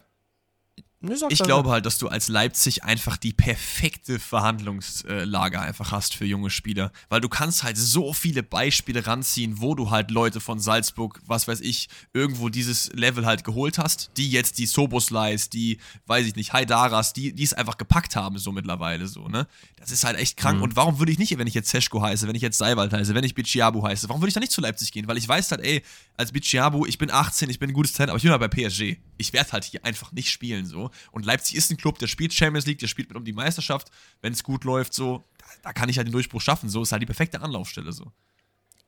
[1.29, 6.49] Ich glaube halt, dass du als Leipzig einfach die perfekte Verhandlungslage einfach hast für junge
[6.49, 6.91] Spieler.
[7.09, 11.47] Weil du kannst halt so viele Beispiele ranziehen, wo du halt Leute von Salzburg, was
[11.47, 16.35] weiß ich, irgendwo dieses Level halt geholt hast, die jetzt die Soboslais, die, weiß ich
[16.35, 19.45] nicht, Haidaras, die, die es einfach gepackt haben, so mittlerweile so, ne?
[19.75, 20.57] Das ist halt echt krank.
[20.57, 20.63] Mhm.
[20.63, 23.13] Und warum würde ich nicht, wenn ich jetzt Seschko heiße, wenn ich jetzt Seiwald heiße,
[23.13, 25.07] wenn ich Bicciabu heiße, warum würde ich da nicht zu Leipzig gehen?
[25.07, 25.83] Weil ich weiß halt, ey,
[26.17, 28.47] als Bicciabu, ich bin 18, ich bin ein gutes Talent, aber ich bin halt bei
[28.47, 28.97] PSG.
[29.17, 30.91] Ich werde halt hier einfach nicht spielen, so.
[31.11, 33.89] Und Leipzig ist ein Club, der spielt Champions League, der spielt mit um die Meisterschaft.
[34.21, 36.69] Wenn es gut läuft, so, da, da, kann ich halt den Durchbruch schaffen.
[36.69, 37.91] So ist halt die perfekte Anlaufstelle.
[37.91, 38.11] So.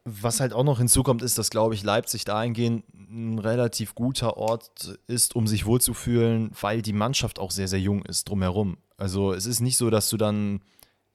[0.06, 5.00] Was halt auch noch hinzukommt, ist, dass, glaube ich, Leipzig dahingehend ein relativ guter Ort
[5.08, 8.78] ist, um sich wohlzufühlen, weil die Mannschaft auch sehr, sehr jung ist drumherum.
[8.98, 10.62] Also es ist nicht so, dass du dann,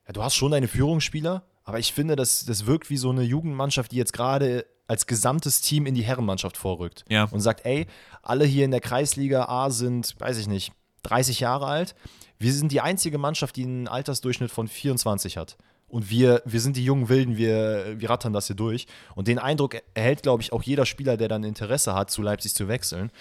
[0.06, 3.22] ja, du hast schon deine Führungsspieler, aber ich finde, das, das wirkt wie so eine
[3.22, 7.04] Jugendmannschaft, die jetzt gerade als gesamtes Team in die Herrenmannschaft vorrückt.
[7.08, 7.24] Ja.
[7.30, 7.86] Und sagt, ey,
[8.22, 10.72] alle hier in der Kreisliga A sind, weiß ich nicht,
[11.04, 11.94] 30 Jahre alt.
[12.38, 15.56] Wir sind die einzige Mannschaft, die einen Altersdurchschnitt von 24 hat.
[15.86, 18.86] Und wir, wir sind die jungen Wilden, wir, wir rattern das hier durch.
[19.14, 22.54] Und den Eindruck erhält, glaube ich, auch jeder Spieler, der dann Interesse hat, zu Leipzig
[22.54, 23.12] zu wechseln.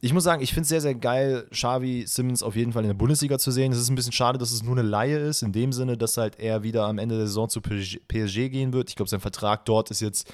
[0.00, 2.88] Ich muss sagen, ich finde es sehr, sehr geil, Xavi Simmons auf jeden Fall in
[2.88, 3.72] der Bundesliga zu sehen.
[3.72, 6.16] Es ist ein bisschen schade, dass es nur eine Laie ist, in dem Sinne, dass
[6.16, 8.90] halt er wieder am Ende der Saison zu PSG gehen wird.
[8.90, 10.32] Ich glaube, sein Vertrag dort ist jetzt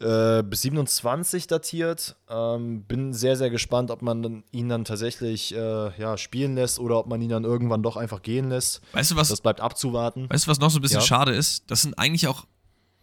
[0.00, 2.16] äh, bis 27 datiert.
[2.28, 6.98] Ähm, bin sehr, sehr gespannt, ob man ihn dann tatsächlich äh, ja, spielen lässt oder
[6.98, 8.80] ob man ihn dann irgendwann doch einfach gehen lässt.
[8.92, 9.28] Weißt du was?
[9.28, 10.28] Das bleibt abzuwarten.
[10.30, 11.06] Weißt du, was noch so ein bisschen ja.
[11.06, 11.70] schade ist?
[11.70, 12.46] Das sind eigentlich auch,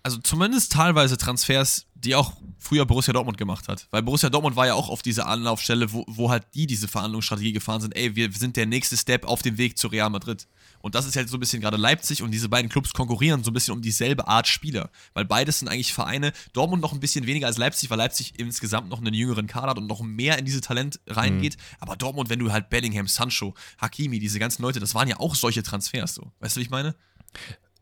[0.03, 3.87] also zumindest teilweise Transfers, die auch früher Borussia Dortmund gemacht hat.
[3.91, 7.53] Weil Borussia Dortmund war ja auch auf dieser Anlaufstelle, wo, wo halt die diese Verhandlungsstrategie
[7.53, 7.95] gefahren sind.
[7.95, 10.47] Ey, wir sind der nächste Step auf dem Weg zu Real Madrid.
[10.81, 13.51] Und das ist halt so ein bisschen gerade Leipzig und diese beiden Clubs konkurrieren so
[13.51, 14.89] ein bisschen um dieselbe Art Spieler.
[15.13, 18.89] Weil beides sind eigentlich Vereine, Dortmund noch ein bisschen weniger als Leipzig, weil Leipzig insgesamt
[18.89, 21.57] noch einen jüngeren Kader hat und noch mehr in diese Talent reingeht.
[21.57, 21.75] Mhm.
[21.79, 25.35] Aber Dortmund, wenn du halt Bellingham, Sancho, Hakimi, diese ganzen Leute, das waren ja auch
[25.35, 26.31] solche Transfers so.
[26.39, 26.95] Weißt du, wie ich meine?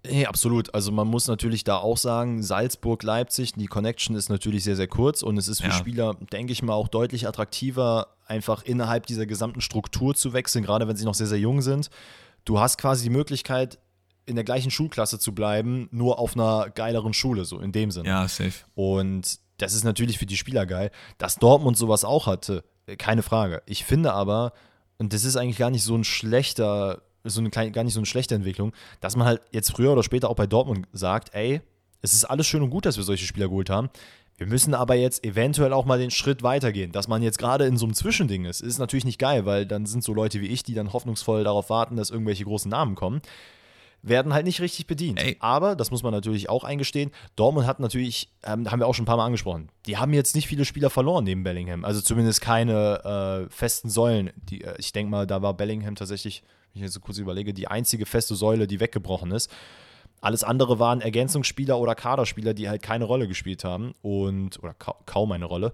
[0.06, 0.74] Nee, absolut.
[0.74, 4.88] Also man muss natürlich da auch sagen, Salzburg, Leipzig, die Connection ist natürlich sehr, sehr
[4.88, 5.74] kurz und es ist für ja.
[5.74, 10.88] Spieler, denke ich mal, auch deutlich attraktiver, einfach innerhalb dieser gesamten Struktur zu wechseln, gerade
[10.88, 11.90] wenn sie noch sehr, sehr jung sind
[12.46, 13.80] du hast quasi die Möglichkeit,
[14.26, 18.10] in der gleichen Schulklasse zu bleiben, nur auf einer geileren Schule, so in dem Sinne.
[18.10, 18.66] Ja, safe.
[18.76, 20.92] Und das ist natürlich für die Spieler geil.
[21.18, 22.64] Dass Dortmund sowas auch hatte,
[22.98, 23.64] keine Frage.
[23.66, 24.54] Ich finde aber,
[24.98, 28.00] und das ist eigentlich gar nicht so ein schlechter, so eine kleine, gar nicht so
[28.00, 31.62] eine schlechte Entwicklung, dass man halt jetzt früher oder später auch bei Dortmund sagt, ey,
[32.02, 33.90] es ist alles schön und gut, dass wir solche Spieler geholt haben.
[34.38, 36.92] Wir müssen aber jetzt eventuell auch mal den Schritt weitergehen.
[36.92, 39.88] Dass man jetzt gerade in so einem Zwischending ist, ist natürlich nicht geil, weil dann
[39.88, 43.22] sind so Leute wie ich, die dann hoffnungsvoll darauf warten, dass irgendwelche großen Namen kommen,
[44.04, 45.20] werden halt nicht richtig bedient.
[45.20, 45.38] Ey.
[45.40, 49.04] Aber, das muss man natürlich auch eingestehen, Dortmund hat natürlich, ähm, haben wir auch schon
[49.04, 51.84] ein paar Mal angesprochen, die haben jetzt nicht viele Spieler verloren neben Bellingham.
[51.84, 54.32] Also zumindest keine äh, festen Säulen.
[54.36, 57.56] Die, äh, ich denke mal, da war Bellingham tatsächlich, wenn ich jetzt so kurz überlege,
[57.56, 59.52] die einzige feste Säule, die weggebrochen ist.
[60.22, 64.96] Alles andere waren Ergänzungsspieler oder Kaderspieler, die halt keine Rolle gespielt haben und oder ka
[65.06, 65.74] kaum eine Rolle.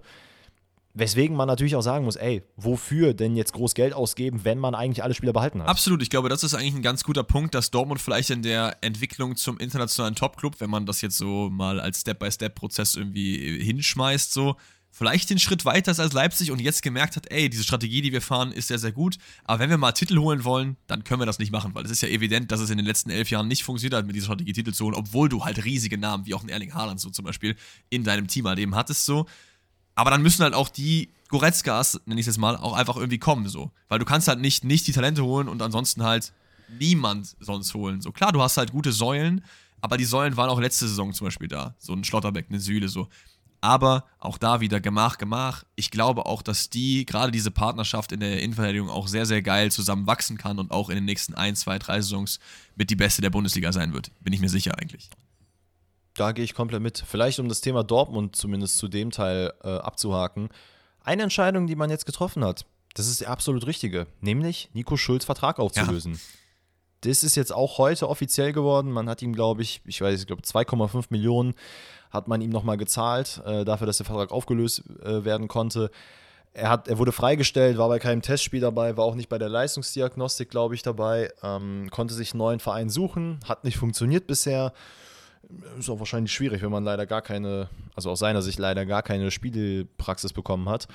[0.96, 4.76] Weswegen man natürlich auch sagen muss, ey, wofür denn jetzt groß Geld ausgeben, wenn man
[4.76, 5.68] eigentlich alle Spieler behalten hat?
[5.68, 8.76] Absolut, ich glaube, das ist eigentlich ein ganz guter Punkt, dass Dortmund vielleicht in der
[8.80, 14.54] Entwicklung zum internationalen Topclub, wenn man das jetzt so mal als Step-by-Step-Prozess irgendwie hinschmeißt, so,
[14.96, 18.12] vielleicht den Schritt weiter ist als Leipzig und jetzt gemerkt hat, ey, diese Strategie, die
[18.12, 19.18] wir fahren, ist sehr, sehr gut.
[19.42, 21.90] Aber wenn wir mal Titel holen wollen, dann können wir das nicht machen, weil es
[21.90, 24.26] ist ja evident, dass es in den letzten elf Jahren nicht funktioniert hat, mit dieser
[24.26, 27.10] Strategie Titel zu holen, obwohl du halt riesige Namen, wie auch ein Erling Haaland so
[27.10, 27.56] zum Beispiel,
[27.90, 29.26] in deinem Team halt eben hattest so.
[29.96, 33.18] Aber dann müssen halt auch die Goretzkas, nenne ich es jetzt mal, auch einfach irgendwie
[33.18, 33.72] kommen so.
[33.88, 36.32] Weil du kannst halt nicht, nicht die Talente holen und ansonsten halt
[36.78, 38.00] niemand sonst holen.
[38.00, 39.42] So klar, du hast halt gute Säulen,
[39.80, 41.74] aber die Säulen waren auch letzte Saison zum Beispiel da.
[41.78, 43.08] So ein Schlotterbeck, eine Sühle, so.
[43.64, 45.64] Aber auch da wieder Gemach, Gemach.
[45.74, 49.72] Ich glaube auch, dass die, gerade diese Partnerschaft in der Innenverteidigung auch sehr, sehr geil
[49.72, 52.40] zusammen wachsen kann und auch in den nächsten ein, zwei, drei Saisons
[52.76, 54.10] mit die beste der Bundesliga sein wird.
[54.20, 55.08] Bin ich mir sicher eigentlich.
[56.12, 57.02] Da gehe ich komplett mit.
[57.08, 60.50] Vielleicht um das Thema Dortmund zumindest zu dem Teil äh, abzuhaken.
[61.02, 65.24] Eine Entscheidung, die man jetzt getroffen hat, das ist die absolut richtige, nämlich Nico Schulz
[65.24, 66.12] Vertrag aufzulösen.
[66.12, 66.18] Ja.
[67.04, 68.90] Das ist jetzt auch heute offiziell geworden.
[68.90, 71.54] Man hat ihm, glaube ich, ich weiß, ich glaube 2,5 Millionen
[72.10, 75.90] hat man ihm nochmal gezahlt, äh, dafür, dass der Vertrag aufgelöst äh, werden konnte.
[76.54, 79.48] Er, hat, er wurde freigestellt, war bei keinem Testspiel dabei, war auch nicht bei der
[79.48, 84.72] Leistungsdiagnostik, glaube ich, dabei, ähm, konnte sich einen neuen Verein suchen, hat nicht funktioniert bisher.
[85.78, 89.02] Ist auch wahrscheinlich schwierig, wenn man leider gar keine, also aus seiner Sicht leider gar
[89.02, 90.88] keine Spielpraxis bekommen hat.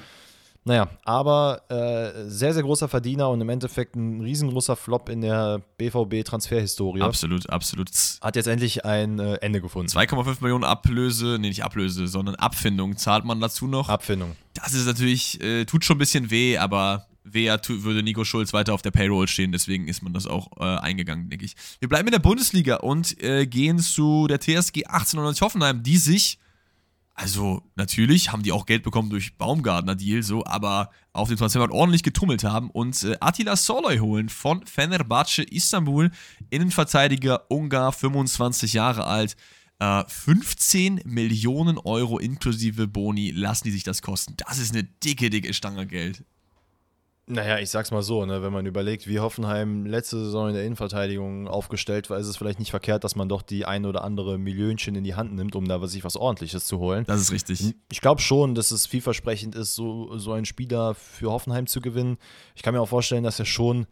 [0.65, 5.61] Naja, aber äh, sehr, sehr großer Verdiener und im Endeffekt ein riesengroßer Flop in der
[5.77, 7.01] BVB-Transferhistorie.
[7.01, 7.89] Absolut, absolut.
[8.21, 9.89] Hat jetzt endlich ein äh, Ende gefunden.
[9.89, 13.89] 2,5 Millionen Ablöse, nee, nicht Ablöse, sondern Abfindung zahlt man dazu noch.
[13.89, 14.35] Abfindung.
[14.53, 18.73] Das ist natürlich, äh, tut schon ein bisschen weh, aber wer würde Nico Schulz weiter
[18.73, 21.55] auf der Payroll stehen, deswegen ist man das auch äh, eingegangen, denke ich.
[21.79, 26.39] Wir bleiben in der Bundesliga und äh, gehen zu der TSG 1890 Hoffenheim, die sich
[27.19, 32.01] also natürlich haben die auch Geld bekommen durch Baumgartner-Deal, so, aber auf dem Transfermarkt ordentlich
[32.01, 36.11] getummelt haben und äh, Attila Soloy holen von Fenerbahce Istanbul,
[36.49, 39.35] Innenverteidiger Ungar, 25 Jahre alt.
[39.79, 44.35] Äh, 15 Millionen Euro inklusive Boni lassen die sich das kosten.
[44.37, 46.23] Das ist eine dicke, dicke Stange Geld.
[47.31, 50.63] Naja, ich sag's mal so, ne, wenn man überlegt, wie Hoffenheim letzte Saison in der
[50.63, 54.39] Innenverteidigung aufgestellt war, ist es vielleicht nicht verkehrt, dass man doch die ein oder andere
[54.39, 57.03] Millionchen in die Hand nimmt, um da sich was Ordentliches zu holen.
[57.05, 57.75] Das ist richtig.
[57.91, 62.17] Ich glaube schon, dass es vielversprechend ist, so, so einen Spieler für Hoffenheim zu gewinnen.
[62.55, 63.85] Ich kann mir auch vorstellen, dass er schon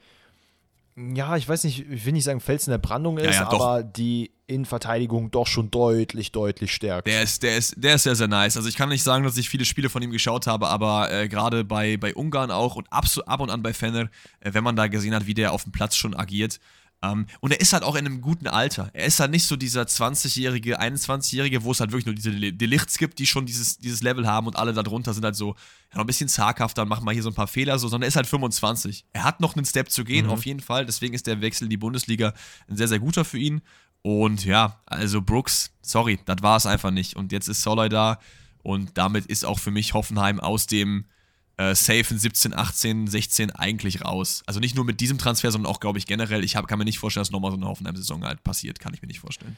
[1.13, 3.49] ja, ich weiß nicht, ich will nicht sagen, Fels in der Brandung ist, ja, ja,
[3.51, 7.05] aber die Innenverteidigung doch schon deutlich, deutlich stärkt.
[7.05, 8.57] Der ist, der, ist, der ist sehr, sehr nice.
[8.57, 11.27] Also ich kann nicht sagen, dass ich viele Spiele von ihm geschaut habe, aber äh,
[11.27, 14.75] gerade bei, bei Ungarn auch und ab, ab und an bei Fener, äh, wenn man
[14.75, 16.59] da gesehen hat, wie der auf dem Platz schon agiert,
[17.03, 18.89] um, ähm, und er ist halt auch in einem guten Alter.
[18.93, 22.97] Er ist halt nicht so dieser 20-jährige, 21-jährige, wo es halt wirklich nur diese Delichts
[22.97, 25.55] gibt, die schon dieses, dieses Level haben und alle darunter sind halt so
[25.91, 28.05] ja, noch ein bisschen zaghafter und machen mal hier so ein paar Fehler, so, sondern
[28.05, 29.05] er ist halt 25.
[29.13, 30.31] Er hat noch einen Step zu gehen, mhm.
[30.31, 30.87] auf jeden Fall.
[30.87, 32.33] Deswegen ist der Wechsel in die Bundesliga
[32.67, 33.61] ein sehr, sehr guter für ihn.
[34.01, 37.15] Und ja, also Brooks, sorry, das war es einfach nicht.
[37.15, 38.19] Und jetzt ist Soloy da
[38.63, 41.05] und damit ist auch für mich Hoffenheim aus dem
[41.57, 44.43] äh, safe in 17, 18, 16 eigentlich raus.
[44.45, 46.43] Also nicht nur mit diesem Transfer, sondern auch, glaube ich, generell.
[46.43, 48.79] Ich hab, kann mir nicht vorstellen, dass nochmal so eine Hoffenheim-Saison halt passiert.
[48.79, 49.57] Kann ich mir nicht vorstellen.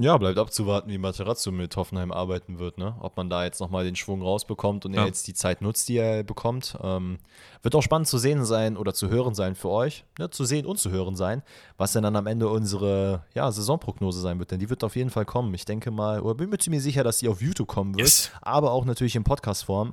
[0.00, 2.96] Ja, bleibt abzuwarten, wie Materazzo mit Hoffenheim arbeiten wird, ne?
[3.00, 5.02] Ob man da jetzt nochmal den Schwung rausbekommt und ja.
[5.02, 6.78] er jetzt die Zeit nutzt, die er bekommt.
[6.82, 7.18] Ähm,
[7.62, 10.30] wird auch spannend zu sehen sein oder zu hören sein für euch, ne?
[10.30, 11.42] zu sehen und zu hören sein,
[11.76, 14.50] was denn dann am Ende unsere ja, Saisonprognose sein wird.
[14.50, 15.52] Denn die wird auf jeden Fall kommen.
[15.52, 18.30] Ich denke mal, oder bin mir ziemlich sicher, dass die auf YouTube kommen wird, yes.
[18.40, 19.92] aber auch natürlich in Podcast-Form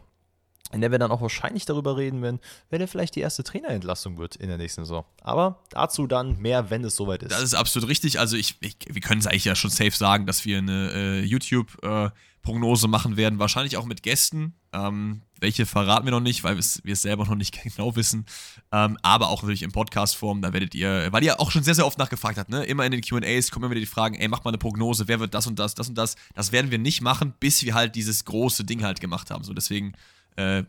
[0.71, 4.17] in der wir dann auch wahrscheinlich darüber reden werden, wer denn vielleicht die erste Trainerentlassung
[4.17, 5.05] wird in der nächsten Saison.
[5.21, 7.31] Aber dazu dann mehr, wenn es soweit ist.
[7.31, 8.19] Das ist absolut richtig.
[8.19, 11.19] Also ich, ich wir können es eigentlich ja schon safe sagen, dass wir eine äh,
[11.21, 14.53] YouTube-Prognose äh, machen werden, wahrscheinlich auch mit Gästen.
[14.71, 18.25] Ähm, welche verraten wir noch nicht, weil wir es selber noch nicht genau wissen.
[18.71, 21.87] Ähm, aber auch natürlich in Podcast-Form, da werdet ihr, weil ihr auch schon sehr, sehr
[21.87, 22.63] oft nachgefragt habt, ne?
[22.65, 25.19] Immer in den QAs kommen immer wieder die Fragen, ey, mach mal eine Prognose, wer
[25.19, 26.15] wird das und das, das und das.
[26.35, 29.43] Das werden wir nicht machen, bis wir halt dieses große Ding halt gemacht haben.
[29.43, 29.93] So, deswegen
[30.35, 30.63] äh,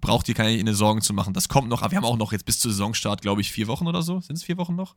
[0.00, 1.34] braucht ihr keine Sorgen zu machen.
[1.34, 3.68] Das kommt noch, aber wir haben auch noch jetzt bis zur Saisonstart, glaube ich, vier
[3.68, 4.20] Wochen oder so.
[4.20, 4.96] Sind es vier Wochen noch?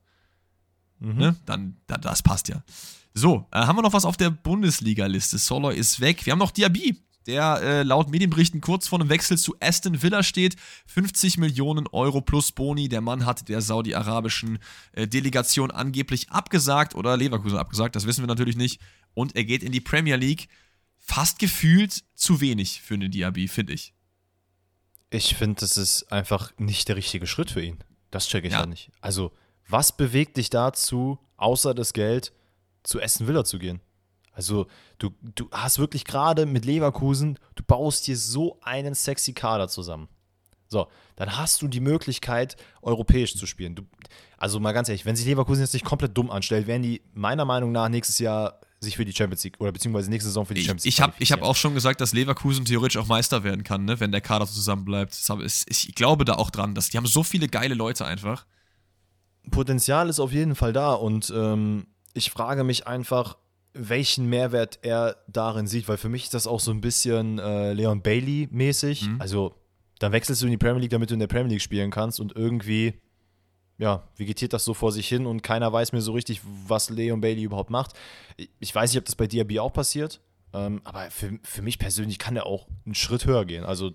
[1.00, 1.16] Mhm.
[1.16, 1.36] Ne?
[1.46, 2.64] Dann, dann, das passt ja.
[3.14, 5.38] So, äh, haben wir noch was auf der Bundesliga-Liste?
[5.38, 6.26] Soloy ist weg.
[6.26, 6.98] Wir haben noch Diaby,
[7.28, 10.58] der äh, laut Medienberichten kurz vor einem Wechsel zu Aston Villa steht.
[10.88, 12.90] 50 Millionen Euro plus Boni.
[12.90, 14.60] Der Mann hat der saudi-arabischen
[14.92, 18.82] äh, Delegation angeblich abgesagt oder Leverkusen abgesagt, das wissen wir natürlich nicht.
[19.14, 20.50] Und er geht in die Premier League.
[20.98, 23.95] Fast gefühlt zu wenig für einen Diaby, finde ich.
[25.16, 27.80] Ich finde, das ist einfach nicht der richtige Schritt für ihn.
[28.12, 28.62] Das checke ich ja.
[28.62, 28.92] ja nicht.
[29.02, 29.32] Also,
[29.68, 32.34] was bewegt dich dazu, außer das Geld,
[32.84, 33.82] zu Essen Villa zu gehen?
[34.32, 39.70] Also du, du hast wirklich gerade mit Leverkusen, du baust dir so einen sexy Kader
[39.70, 40.10] zusammen.
[40.68, 43.76] So, dann hast du die Möglichkeit, europäisch zu spielen.
[43.76, 43.84] Du,
[44.38, 47.46] also mal ganz ehrlich, wenn sich Leverkusen jetzt nicht komplett dumm anstellt, werden die meiner
[47.46, 50.62] Meinung nach nächstes Jahr sich für die Champions League oder beziehungsweise nächste Saison für die
[50.62, 50.94] Champions League.
[50.94, 53.86] Ich, ich habe ich hab auch schon gesagt, dass Leverkusen theoretisch auch Meister werden kann,
[53.86, 55.18] ne, wenn der Kader zusammen bleibt.
[55.68, 58.46] Ich glaube da auch dran, dass die haben so viele geile Leute einfach.
[59.52, 63.38] Potenzial ist auf jeden Fall da und ähm, ich frage mich einfach,
[63.74, 67.74] welchen Mehrwert er darin sieht, weil für mich ist das auch so ein bisschen äh,
[67.74, 69.10] Leon Bailey-mäßig.
[69.10, 69.22] Mhm.
[69.22, 69.56] Also,
[70.00, 72.20] dann wechselst du in die Premier League, damit du in der Premier League spielen kannst
[72.20, 72.94] und irgendwie,
[73.78, 77.22] ja, vegetiert das so vor sich hin und keiner weiß mir so richtig, was Leon
[77.22, 77.94] Bailey überhaupt macht.
[78.60, 80.22] Ich weiß nicht, ob das bei Diaby auch passiert,
[80.54, 83.64] ähm, aber für, für mich persönlich kann er auch einen Schritt höher gehen.
[83.64, 83.92] Also,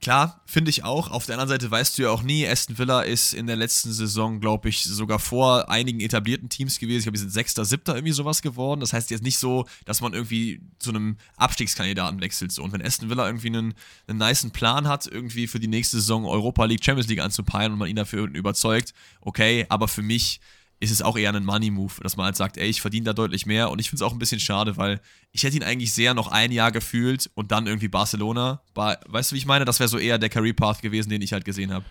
[0.00, 1.10] Klar, finde ich auch.
[1.10, 3.92] Auf der anderen Seite weißt du ja auch nie, Aston Villa ist in der letzten
[3.92, 6.98] Saison, glaube ich, sogar vor einigen etablierten Teams gewesen.
[6.98, 8.80] Ich glaube, die sind Sechster, Siebter irgendwie sowas geworden.
[8.80, 12.52] Das heißt jetzt nicht so, dass man irgendwie zu einem Abstiegskandidaten wechselt.
[12.52, 12.62] So.
[12.62, 13.74] Und wenn Aston Villa irgendwie einen,
[14.06, 17.78] einen niceen Plan hat, irgendwie für die nächste Saison Europa League, Champions League anzupeilen und
[17.78, 20.40] man ihn dafür überzeugt, okay, aber für mich
[20.78, 23.46] ist es auch eher ein Money-Move, dass man halt sagt, ey, ich verdiene da deutlich
[23.46, 23.70] mehr.
[23.70, 25.00] Und ich finde es auch ein bisschen schade, weil
[25.32, 28.62] ich hätte ihn eigentlich sehr noch ein Jahr gefühlt und dann irgendwie Barcelona.
[28.74, 29.64] Weißt du, wie ich meine?
[29.64, 31.84] Das wäre so eher der Career-Path gewesen, den ich halt gesehen habe.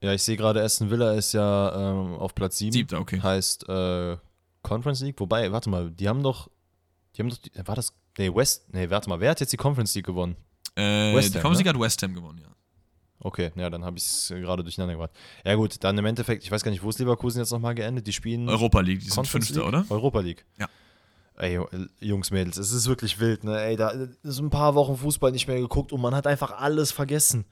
[0.00, 2.72] Ja, ich sehe gerade, Aston Villa ist ja ähm, auf Platz 7.
[2.72, 3.20] Siebter, okay.
[3.20, 4.16] Heißt äh,
[4.62, 5.18] Conference League.
[5.18, 6.48] Wobei, warte mal, die haben doch,
[7.16, 9.94] die haben doch, war das, nee, West, nee, warte mal, wer hat jetzt die Conference
[9.96, 10.36] League gewonnen?
[10.76, 11.72] Äh, West Ham, die Conference League ne?
[11.72, 12.48] hat West Ham gewonnen, ja.
[13.20, 15.10] Okay, ja, dann habe ich es gerade durcheinander gebracht.
[15.44, 18.06] Ja, gut, dann im Endeffekt, ich weiß gar nicht, wo ist Leverkusen jetzt nochmal geendet?
[18.06, 18.48] Die spielen.
[18.48, 19.84] Europa League, die sind Fünfter, oder?
[19.88, 20.44] Europa League.
[20.58, 20.68] Ja.
[21.36, 21.60] Ey,
[22.00, 23.60] Jungs, Mädels, es ist wirklich wild, ne?
[23.60, 26.90] Ey, da ist ein paar Wochen Fußball nicht mehr geguckt und man hat einfach alles
[26.90, 27.44] vergessen.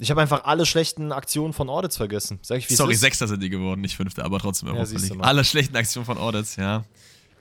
[0.00, 2.38] Ich habe einfach alle schlechten Aktionen von Audits vergessen.
[2.42, 3.00] Sag ich, Sorry, ist?
[3.00, 5.18] Sechster sind die geworden, nicht Fünfter, aber trotzdem Europa ja, League.
[5.20, 6.84] Alle schlechten Aktionen von Audits, ja.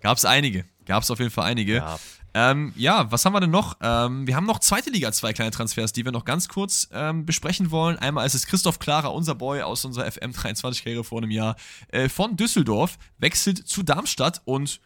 [0.02, 0.66] Gab es einige.
[0.86, 1.76] Gab es auf jeden Fall einige.
[1.76, 2.00] Ja.
[2.36, 3.78] Ähm, ja, was haben wir denn noch?
[3.82, 7.26] Ähm, wir haben noch zweite Liga, zwei kleine Transfers, die wir noch ganz kurz ähm,
[7.26, 7.98] besprechen wollen.
[7.98, 11.56] Einmal ist es Christoph Klarer, unser Boy aus unserer FM23-Karriere vor einem Jahr,
[11.90, 14.82] äh, von Düsseldorf, wechselt zu Darmstadt und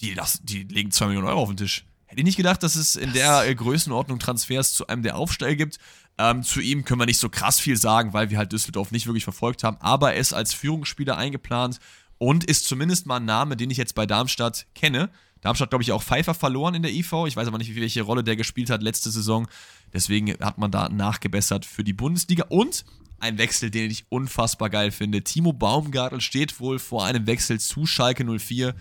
[0.00, 1.84] die, das, die legen 2 Millionen Euro auf den Tisch.
[2.06, 5.56] Hätte ich nicht gedacht, dass es in der äh, Größenordnung Transfers zu einem der Aufsteiger
[5.56, 5.78] gibt.
[6.18, 9.06] Ähm, zu ihm können wir nicht so krass viel sagen, weil wir halt Düsseldorf nicht
[9.06, 11.78] wirklich verfolgt haben, aber er ist als Führungsspieler eingeplant
[12.16, 15.10] und ist zumindest mal ein Name, den ich jetzt bei Darmstadt kenne.
[15.40, 17.12] Darmstadt, glaube ich, auch Pfeiffer verloren in der IV.
[17.26, 19.46] Ich weiß aber nicht, welche Rolle der gespielt hat letzte Saison.
[19.92, 22.46] Deswegen hat man da nachgebessert für die Bundesliga.
[22.48, 22.84] Und
[23.18, 25.22] ein Wechsel, den ich unfassbar geil finde.
[25.22, 28.74] Timo Baumgartel steht wohl vor einem Wechsel zu Schalke 04.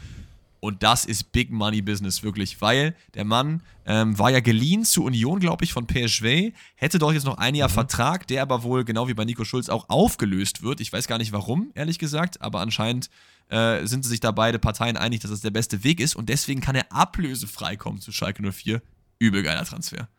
[0.65, 5.04] Und das ist Big Money Business, wirklich, weil der Mann ähm, war ja geliehen zu
[5.04, 7.73] Union, glaube ich, von PSV, hätte doch jetzt noch ein Jahr mhm.
[7.73, 10.82] Vertrag, der aber wohl, genau wie bei Nico Schulz, auch aufgelöst wird.
[10.82, 13.12] Ich weiß gar nicht warum, ehrlich gesagt, aber anscheinend
[13.49, 16.62] äh, sind sich da beide Parteien einig, dass das der beste Weg ist und deswegen
[16.62, 18.82] kann er ablösefrei kommen zu Schalke 04.
[19.19, 20.10] Übel geiler Transfer.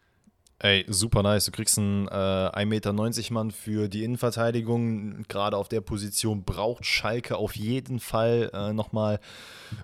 [0.59, 1.45] Ey, super nice.
[1.45, 2.93] Du kriegst einen äh, 1,90 Meter
[3.33, 5.25] Mann für die Innenverteidigung.
[5.29, 9.21] Gerade auf der Position braucht Schalke auf jeden Fall äh, nochmal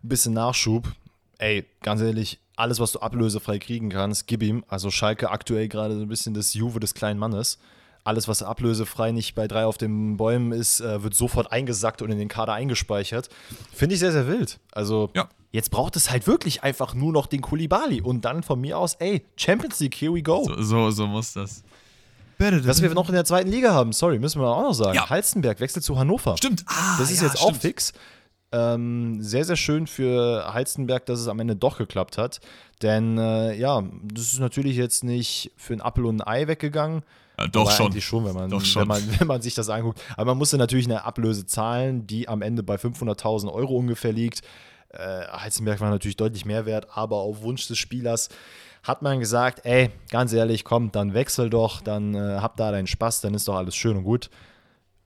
[0.03, 0.89] ein bisschen Nachschub.
[1.37, 4.65] Ey, ganz ehrlich, alles, was du ablösefrei kriegen kannst, gib ihm.
[4.69, 7.59] Also Schalke aktuell gerade so ein bisschen das Juve des kleinen Mannes
[8.05, 12.11] alles, was ablösefrei nicht bei drei auf den Bäumen ist, äh, wird sofort eingesackt und
[12.11, 13.29] in den Kader eingespeichert.
[13.73, 14.59] Finde ich sehr, sehr wild.
[14.73, 15.29] Also ja.
[15.53, 18.95] jetzt braucht es halt wirklich einfach nur noch den Kulibali und dann von mir aus,
[18.95, 20.45] ey, Champions League, here we go.
[20.45, 21.63] So, so, so muss das.
[22.39, 24.95] Was wir noch in der zweiten Liga haben, sorry, müssen wir auch noch sagen.
[24.95, 25.09] Ja.
[25.09, 26.37] Halstenberg wechselt zu Hannover.
[26.37, 26.65] Stimmt.
[26.67, 27.57] Ah, das ist ja, jetzt stimmt.
[27.57, 27.93] auch fix.
[28.51, 32.41] Ähm, sehr, sehr schön für Halstenberg, dass es am Ende doch geklappt hat.
[32.83, 37.03] Denn äh, ja, das ist natürlich jetzt nicht für ein Apfel und ein Ei weggegangen.
[37.39, 37.87] Ja, doch schon.
[37.87, 38.83] Eigentlich schon, wenn man, doch schon.
[38.83, 40.01] Wenn, man, wenn man sich das anguckt.
[40.17, 44.43] Aber man musste natürlich eine Ablöse zahlen, die am Ende bei 500.000 Euro ungefähr liegt.
[44.91, 48.29] Äh, Heizenberg war natürlich deutlich mehr wert, aber auf Wunsch des Spielers
[48.83, 52.87] hat man gesagt, ey, ganz ehrlich, komm, dann wechsel doch, dann äh, hab da deinen
[52.87, 54.29] Spaß, dann ist doch alles schön und gut.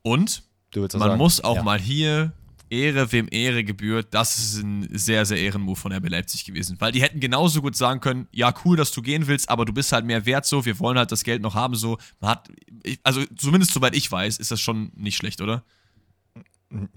[0.03, 0.43] Und
[0.77, 1.19] man sagen?
[1.19, 1.62] muss auch ja.
[1.62, 2.33] mal hier
[2.71, 6.77] Ehre, wem Ehre gebührt, das ist ein sehr, sehr Ehrenmove von RB Leipzig gewesen.
[6.81, 9.73] Weil die hätten genauso gut sagen können, ja, cool, dass du gehen willst, aber du
[9.73, 11.99] bist halt mehr wert so, wir wollen halt das Geld noch haben so.
[12.21, 12.51] Man hat,
[13.03, 15.65] also zumindest soweit ich weiß, ist das schon nicht schlecht, oder?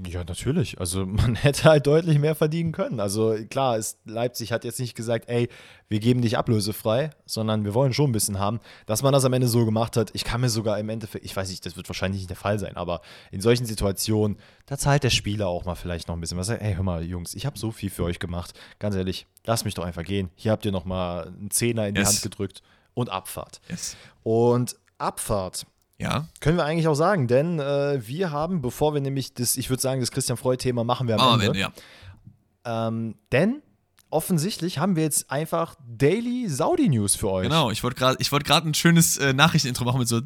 [0.03, 0.79] Ja, natürlich.
[0.79, 2.99] Also man hätte halt deutlich mehr verdienen können.
[2.99, 5.47] Also klar, ist, Leipzig hat jetzt nicht gesagt, ey,
[5.87, 8.59] wir geben dich ablösefrei, sondern wir wollen schon ein bisschen haben.
[8.87, 11.35] Dass man das am Ende so gemacht hat, ich kann mir sogar im Endeffekt, ich
[11.35, 13.01] weiß nicht, das wird wahrscheinlich nicht der Fall sein, aber
[13.31, 16.49] in solchen Situationen, da zahlt der Spieler auch mal vielleicht noch ein bisschen was.
[16.49, 18.53] Ey, hör mal, Jungs, ich habe so viel für euch gemacht.
[18.79, 20.29] Ganz ehrlich, lasst mich doch einfach gehen.
[20.35, 22.09] Hier habt ihr noch mal einen Zehner in die yes.
[22.09, 22.63] Hand gedrückt
[22.95, 23.61] und Abfahrt.
[23.69, 23.95] Yes.
[24.23, 25.65] Und Abfahrt
[25.99, 26.27] ja.
[26.39, 29.81] Können wir eigentlich auch sagen, denn äh, wir haben, bevor wir nämlich das, ich würde
[29.81, 31.47] sagen, das Christian Freud-Thema machen wir am, am Ende.
[31.47, 32.87] Ende ja.
[32.87, 33.61] ähm, denn
[34.11, 37.43] offensichtlich haben wir jetzt einfach Daily Saudi News für euch.
[37.43, 40.21] Genau, ich wollte gerade wollt ein schönes äh, Nachrichtenintro machen mit so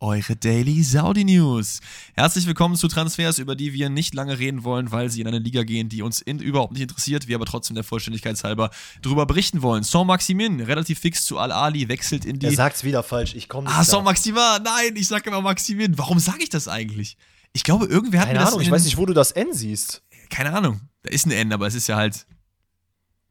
[0.00, 1.80] eure Daily Saudi News.
[2.14, 5.38] Herzlich willkommen zu Transfers, über die wir nicht lange reden wollen, weil sie in eine
[5.38, 8.70] Liga gehen, die uns in, überhaupt nicht interessiert, wir aber trotzdem der Vollständigkeit halber
[9.02, 9.82] darüber berichten wollen.
[9.82, 12.46] Saint Maximin, relativ fix zu Al-Ali, wechselt in die.
[12.46, 13.78] Er sagt's wieder falsch, ich komme nicht.
[13.78, 15.98] Ah, Saint Maximin, nein, ich sage immer Maximin.
[15.98, 17.16] Warum sage ich das eigentlich?
[17.52, 18.66] Ich glaube, irgendwer hat Keine mir Ahnung, das.
[18.66, 20.02] ich weiß nicht, wo du das N siehst.
[20.32, 20.80] Keine Ahnung.
[21.02, 22.26] Da ist ein N, aber es ist ja halt.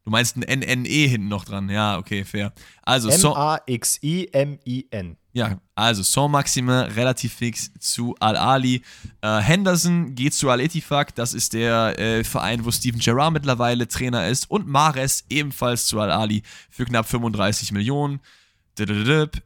[0.04, 1.68] Du meinst ein NNE hinten noch dran.
[1.68, 2.52] Ja, okay, fair.
[2.82, 3.56] Also M-A-X-I-M-I-N.
[5.32, 8.82] Ja, also Saint Maxime relativ fix zu Al-Ali.
[9.20, 14.28] Äh, Henderson geht zu Al-Etifak, das ist der äh, Verein, wo Steven Gerrard mittlerweile Trainer
[14.28, 14.50] ist.
[14.50, 18.20] Und Mares ebenfalls zu Al-Ali für knapp 35 Millionen.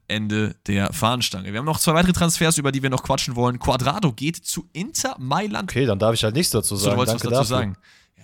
[0.09, 1.53] Ende der Fahnenstange.
[1.53, 3.59] Wir haben noch zwei weitere Transfers, über die wir noch quatschen wollen.
[3.59, 5.71] Quadrado geht zu Inter Mailand.
[5.71, 6.93] Okay, dann darf ich halt nichts dazu sagen.
[6.93, 7.77] Du wolltest Danke was dazu sagen.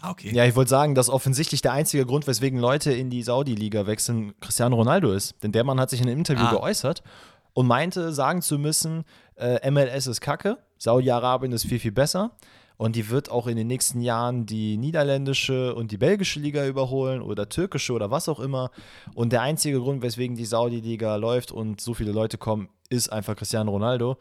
[0.02, 0.32] Ja, okay.
[0.32, 4.32] Ja, ich wollte sagen, dass offensichtlich der einzige Grund, weswegen Leute in die Saudi-Liga wechseln,
[4.40, 5.34] Cristiano Ronaldo ist.
[5.42, 6.50] Denn der Mann hat sich in einem Interview ah.
[6.50, 7.02] geäußert
[7.52, 9.04] und meinte, sagen zu müssen,
[9.36, 12.32] äh, MLS ist kacke, Saudi-Arabien ist viel, viel besser.
[12.76, 17.22] Und die wird auch in den nächsten Jahren die niederländische und die belgische Liga überholen
[17.22, 18.70] oder türkische oder was auch immer.
[19.14, 23.36] Und der einzige Grund, weswegen die Saudi-Liga läuft und so viele Leute kommen, ist einfach
[23.36, 24.16] Cristiano Ronaldo.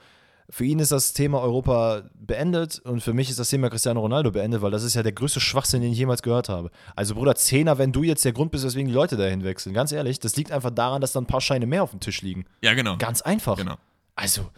[0.49, 4.31] Für ihn ist das Thema Europa beendet und für mich ist das Thema Cristiano Ronaldo
[4.31, 6.71] beendet, weil das ist ja der größte Schwachsinn, den ich jemals gehört habe.
[6.93, 9.73] Also Bruder, Zehner, wenn du jetzt der Grund bist, weswegen die Leute dahin wechseln.
[9.73, 12.21] Ganz ehrlich, das liegt einfach daran, dass da ein paar Scheine mehr auf dem Tisch
[12.21, 12.43] liegen.
[12.61, 12.97] Ja, genau.
[12.97, 13.55] Ganz einfach.
[13.55, 13.75] Genau.
[14.15, 14.49] Also,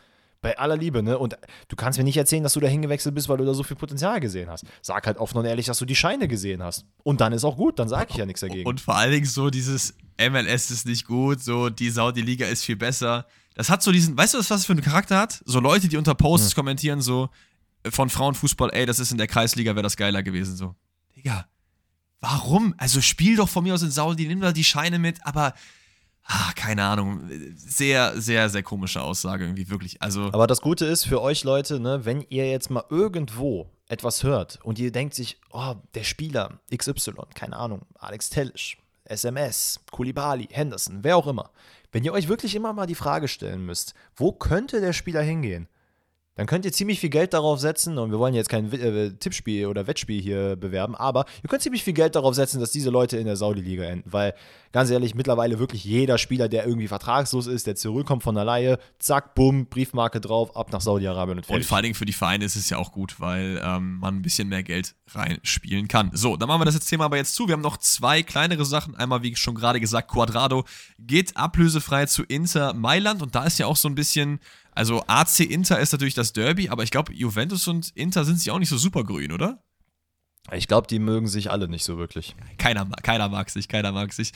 [0.43, 1.17] bei aller Liebe, ne?
[1.17, 1.35] Und
[1.69, 3.77] du kannst mir nicht erzählen, dass du da hingewechselt bist, weil du da so viel
[3.77, 4.65] Potenzial gesehen hast.
[4.83, 6.85] Sag halt offen und ehrlich, dass du die Scheine gesehen hast.
[7.01, 8.67] Und dann ist auch gut, dann sag ich ja nichts dagegen.
[8.67, 12.75] Und vor allen Dingen so dieses MLS ist nicht gut, so die Saudi-Liga ist viel
[12.75, 13.25] besser.
[13.55, 15.41] Das hat so diesen, weißt du, was das für einen Charakter hat?
[15.45, 16.55] So Leute, die unter Posts hm.
[16.55, 17.29] kommentieren, so
[17.89, 20.75] von Frauenfußball, ey, das ist in der Kreisliga, wäre das geiler gewesen, so.
[21.15, 21.47] Digga,
[22.19, 22.75] warum?
[22.77, 25.53] Also spiel doch von mir aus in Saudi, nimm da die Scheine mit, aber
[26.55, 27.29] keine Ahnung.
[27.55, 30.01] Sehr, sehr, sehr komische Aussage irgendwie, wirklich.
[30.01, 34.23] Also Aber das Gute ist für euch Leute, ne, wenn ihr jetzt mal irgendwo etwas
[34.23, 40.47] hört und ihr denkt sich, oh, der Spieler XY, keine Ahnung, Alex Tellisch, SMS, Kulibali,
[40.49, 41.51] Henderson, wer auch immer.
[41.91, 45.67] Wenn ihr euch wirklich immer mal die Frage stellen müsst, wo könnte der Spieler hingehen?
[46.35, 49.67] Dann könnt ihr ziemlich viel Geld darauf setzen, und wir wollen jetzt kein äh, Tippspiel
[49.67, 53.17] oder Wettspiel hier bewerben, aber ihr könnt ziemlich viel Geld darauf setzen, dass diese Leute
[53.17, 54.33] in der Saudi-Liga enden, weil
[54.73, 58.79] ganz ehrlich, mittlerweile wirklich jeder Spieler, der irgendwie vertragslos ist, der zurückkommt von der Laie,
[58.99, 61.63] zack, bumm, Briefmarke drauf, ab nach Saudi-Arabien und fertig.
[61.63, 64.15] Und vor allen Dingen für die Vereine ist es ja auch gut, weil ähm, man
[64.15, 66.09] ein bisschen mehr Geld reinspielen kann.
[66.13, 67.47] So, dann machen wir das jetzt Thema aber jetzt zu.
[67.47, 68.95] Wir haben noch zwei kleinere Sachen.
[68.95, 70.65] Einmal, wie schon gerade gesagt, Quadrado
[70.97, 74.39] geht ablösefrei zu Inter Mailand und da ist ja auch so ein bisschen
[74.75, 78.51] also AC Inter ist natürlich das Derby, aber ich glaube, Juventus und Inter sind sich
[78.51, 79.63] auch nicht so super grün, oder?
[80.51, 82.35] Ich glaube, die mögen sich alle nicht so wirklich.
[82.57, 84.33] Keiner, keiner mag sich, keiner mag sich.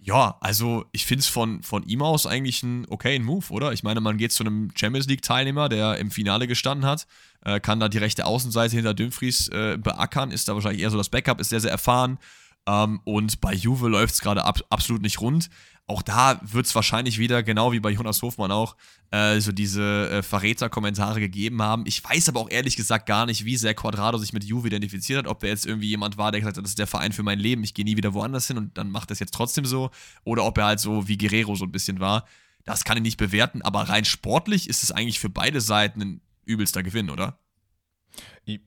[0.00, 3.72] Ja, also ich finde es von, von ihm aus eigentlich ein okayen Move, oder?
[3.72, 7.08] Ich meine, man geht zu einem Champions League-Teilnehmer, der im Finale gestanden hat,
[7.44, 10.98] äh, kann da die rechte Außenseite hinter Dumfries äh, beackern, ist da wahrscheinlich eher so
[10.98, 12.18] das Backup, ist sehr, sehr erfahren.
[12.66, 15.50] Ähm, und bei Juve läuft es gerade ab, absolut nicht rund
[15.88, 18.76] auch da wird es wahrscheinlich wieder, genau wie bei Jonas Hofmann auch,
[19.10, 21.84] äh, so diese äh, Verräter-Kommentare gegeben haben.
[21.86, 25.20] Ich weiß aber auch ehrlich gesagt gar nicht, wie sehr Quadrado sich mit Juve identifiziert
[25.20, 27.22] hat, ob er jetzt irgendwie jemand war, der gesagt hat, das ist der Verein für
[27.22, 29.90] mein Leben, ich gehe nie wieder woanders hin und dann macht das jetzt trotzdem so.
[30.24, 32.26] Oder ob er halt so wie Guerrero so ein bisschen war.
[32.64, 36.20] Das kann ich nicht bewerten, aber rein sportlich ist es eigentlich für beide Seiten ein
[36.44, 37.38] übelster Gewinn, oder?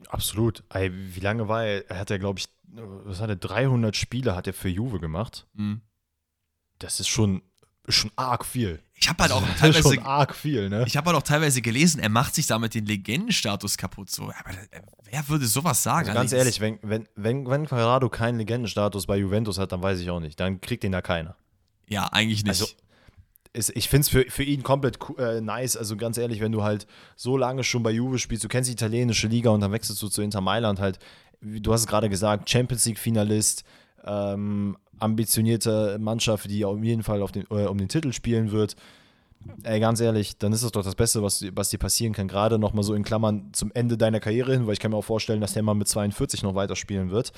[0.08, 0.64] Absolut.
[0.72, 1.88] Wie lange war er?
[1.88, 5.46] Er hat ja, glaube ich, was hat er, 300 Spiele hat er für Juve gemacht.
[5.54, 5.82] Mhm
[6.82, 7.42] das ist schon,
[7.88, 8.80] schon arg viel.
[8.94, 10.84] Ich habe halt auch teilweise schon arg viel, ne?
[10.86, 14.10] Ich habe halt auch teilweise gelesen, er macht sich damit den Legendenstatus kaputt.
[14.10, 14.80] So, aber äh,
[15.10, 16.08] wer würde sowas sagen?
[16.08, 19.98] Also ganz ehrlich, wenn, wenn, wenn, wenn Quadrado keinen Legendenstatus bei Juventus hat, dann weiß
[20.00, 20.38] ich auch nicht.
[20.38, 21.36] Dann kriegt ihn da keiner.
[21.88, 22.60] Ja, eigentlich nicht.
[22.60, 22.66] Also,
[23.52, 25.76] ist, ich finde es für, für ihn komplett äh, nice.
[25.76, 28.74] Also ganz ehrlich, wenn du halt so lange schon bei Juve spielst, du kennst die
[28.74, 30.98] italienische Liga und dann wechselst du zu Inter Mailand halt,
[31.40, 33.64] du hast es gerade gesagt, Champions League-Finalist,
[34.04, 38.76] ähm, ambitionierte Mannschaft, die auf jeden Fall den, äh, um den Titel spielen wird.
[39.64, 42.28] Ey, ganz ehrlich, dann ist das doch das Beste, was, was dir passieren kann.
[42.28, 45.04] Gerade nochmal so in Klammern zum Ende deiner Karriere hin, weil ich kann mir auch
[45.04, 47.32] vorstellen, dass der mal mit 42 noch weiterspielen wird.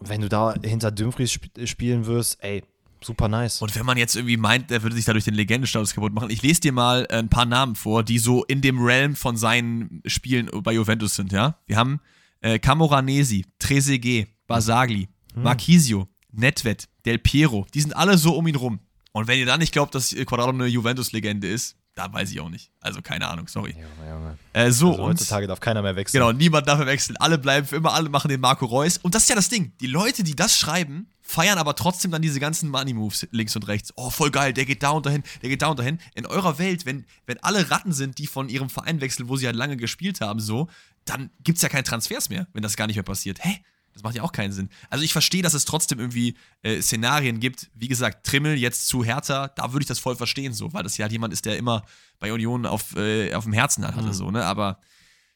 [0.00, 2.62] Wenn du da hinter Dumfries sp spielen wirst, ey,
[3.02, 3.60] super nice.
[3.60, 6.42] Und wenn man jetzt irgendwie meint, der würde sich dadurch den Legendenstatus kaputt machen, ich
[6.42, 10.48] lese dir mal ein paar Namen vor, die so in dem Realm von seinen Spielen
[10.62, 11.58] bei Juventus sind, ja?
[11.66, 12.00] Wir haben
[12.40, 15.42] äh, Camoranesi, Trezeguet, Basagli, hm.
[15.42, 18.80] Marquisio, Netvet, Del Piero, die sind alle so um ihn rum.
[19.12, 22.48] Und wenn ihr dann nicht glaubt, dass Quadrado eine Juventus-Legende ist, da weiß ich auch
[22.48, 22.70] nicht.
[22.80, 23.72] Also keine Ahnung, sorry.
[23.72, 24.38] Junge, Junge.
[24.52, 26.20] Äh, so, Also und heutzutage darf keiner mehr wechseln.
[26.20, 27.16] Genau, niemand darf mehr wechseln.
[27.16, 28.98] Alle bleiben für immer, alle machen den Marco Reus.
[28.98, 29.72] Und das ist ja das Ding.
[29.80, 33.92] Die Leute, die das schreiben, feiern aber trotzdem dann diese ganzen Money-Moves links und rechts.
[33.96, 35.98] Oh, voll geil, der geht da und dahin, der geht da und dahin.
[36.14, 39.46] In eurer Welt, wenn, wenn alle Ratten sind, die von ihrem Verein wechseln, wo sie
[39.46, 40.68] halt lange gespielt haben, so,
[41.04, 43.44] dann gibt's ja keine Transfers mehr, wenn das gar nicht mehr passiert.
[43.44, 43.58] Hä?
[43.98, 44.68] Das macht ja auch keinen Sinn.
[44.90, 47.68] Also ich verstehe, dass es trotzdem irgendwie äh, Szenarien gibt.
[47.74, 50.96] Wie gesagt, Trimmel jetzt zu Hertha, da würde ich das voll verstehen, so, weil das
[50.98, 51.82] ja halt jemand ist, der immer
[52.20, 54.12] bei Union auf, äh, auf dem Herzen hatte, Mhm.
[54.12, 54.44] so, ne?
[54.44, 54.78] Aber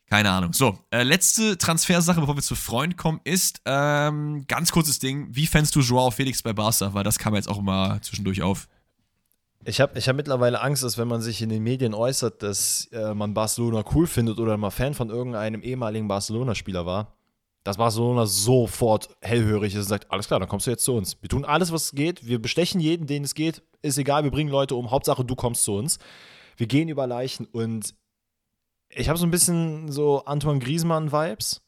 [0.09, 0.53] keine Ahnung.
[0.53, 5.27] So, äh, letzte Transfersache, bevor wir zu Freund kommen, ist ähm, ganz kurzes Ding.
[5.33, 6.95] Wie fändest du Joao Felix bei Barca?
[6.95, 8.69] Weil das kam jetzt auch immer zwischendurch auf.
[9.65, 12.87] Ich habe ich hab mittlerweile Angst, dass wenn man sich in den Medien äußert, dass
[12.93, 17.17] äh, man Barcelona cool findet oder mal Fan von irgendeinem ehemaligen Barcelona-Spieler war,
[17.65, 21.17] dass Barcelona sofort hellhörig ist und sagt, alles klar, dann kommst du jetzt zu uns.
[21.21, 22.27] Wir tun alles, was geht.
[22.27, 23.63] Wir bestechen jeden, den es geht.
[23.83, 24.91] Ist egal, wir bringen Leute um.
[24.91, 25.99] Hauptsache, du kommst zu uns.
[26.57, 27.95] Wir gehen über Leichen und
[28.89, 31.63] ich habe so ein bisschen so Antoine Griezmann-Vibes.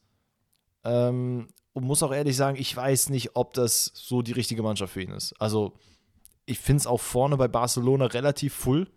[0.83, 4.93] Ähm, und muss auch ehrlich sagen, ich weiß nicht, ob das so die richtige Mannschaft
[4.93, 5.33] für ihn ist.
[5.41, 5.73] Also,
[6.45, 8.87] ich finde es auch vorne bei Barcelona relativ full.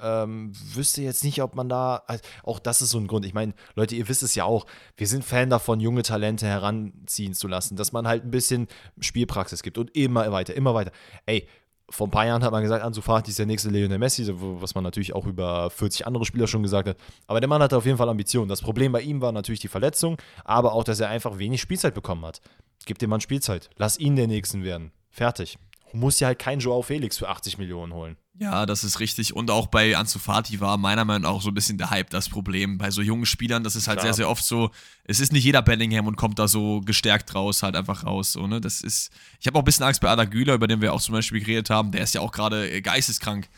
[0.00, 2.02] Ähm, wüsste jetzt nicht, ob man da.
[2.06, 3.26] also Auch das ist so ein Grund.
[3.26, 4.66] Ich meine, Leute, ihr wisst es ja auch.
[4.96, 8.68] Wir sind Fan davon, junge Talente heranziehen zu lassen, dass man halt ein bisschen
[9.00, 10.92] Spielpraxis gibt und immer weiter, immer weiter.
[11.26, 11.48] Ey,
[11.90, 14.74] vor ein paar Jahren hat man gesagt, Ansu Fati ist der nächste Lionel Messi, was
[14.74, 16.96] man natürlich auch über 40 andere Spieler schon gesagt hat.
[17.26, 18.48] Aber der Mann hatte auf jeden Fall Ambitionen.
[18.48, 21.94] Das Problem bei ihm war natürlich die Verletzung, aber auch, dass er einfach wenig Spielzeit
[21.94, 22.40] bekommen hat.
[22.84, 23.70] Gib dem Mann Spielzeit.
[23.76, 24.92] Lass ihn der Nächsten werden.
[25.10, 25.58] Fertig.
[25.92, 28.16] Du musst ja halt keinen Joao Felix für 80 Millionen holen.
[28.40, 29.34] Ja, das ist richtig.
[29.34, 32.10] Und auch bei Ansu Fati war meiner Meinung nach auch so ein bisschen der Hype
[32.10, 32.78] das Problem.
[32.78, 34.14] Bei so jungen Spielern, das ist halt Klar.
[34.14, 34.70] sehr, sehr oft so,
[35.04, 38.32] es ist nicht jeder Bellingham und kommt da so gestärkt raus, halt einfach raus.
[38.32, 38.60] So, ne?
[38.60, 39.10] Das ist,
[39.40, 41.40] ich habe auch ein bisschen Angst bei Ada Güler, über den wir auch zum Beispiel
[41.40, 41.90] geredet haben.
[41.90, 43.48] Der ist ja auch gerade äh, geisteskrank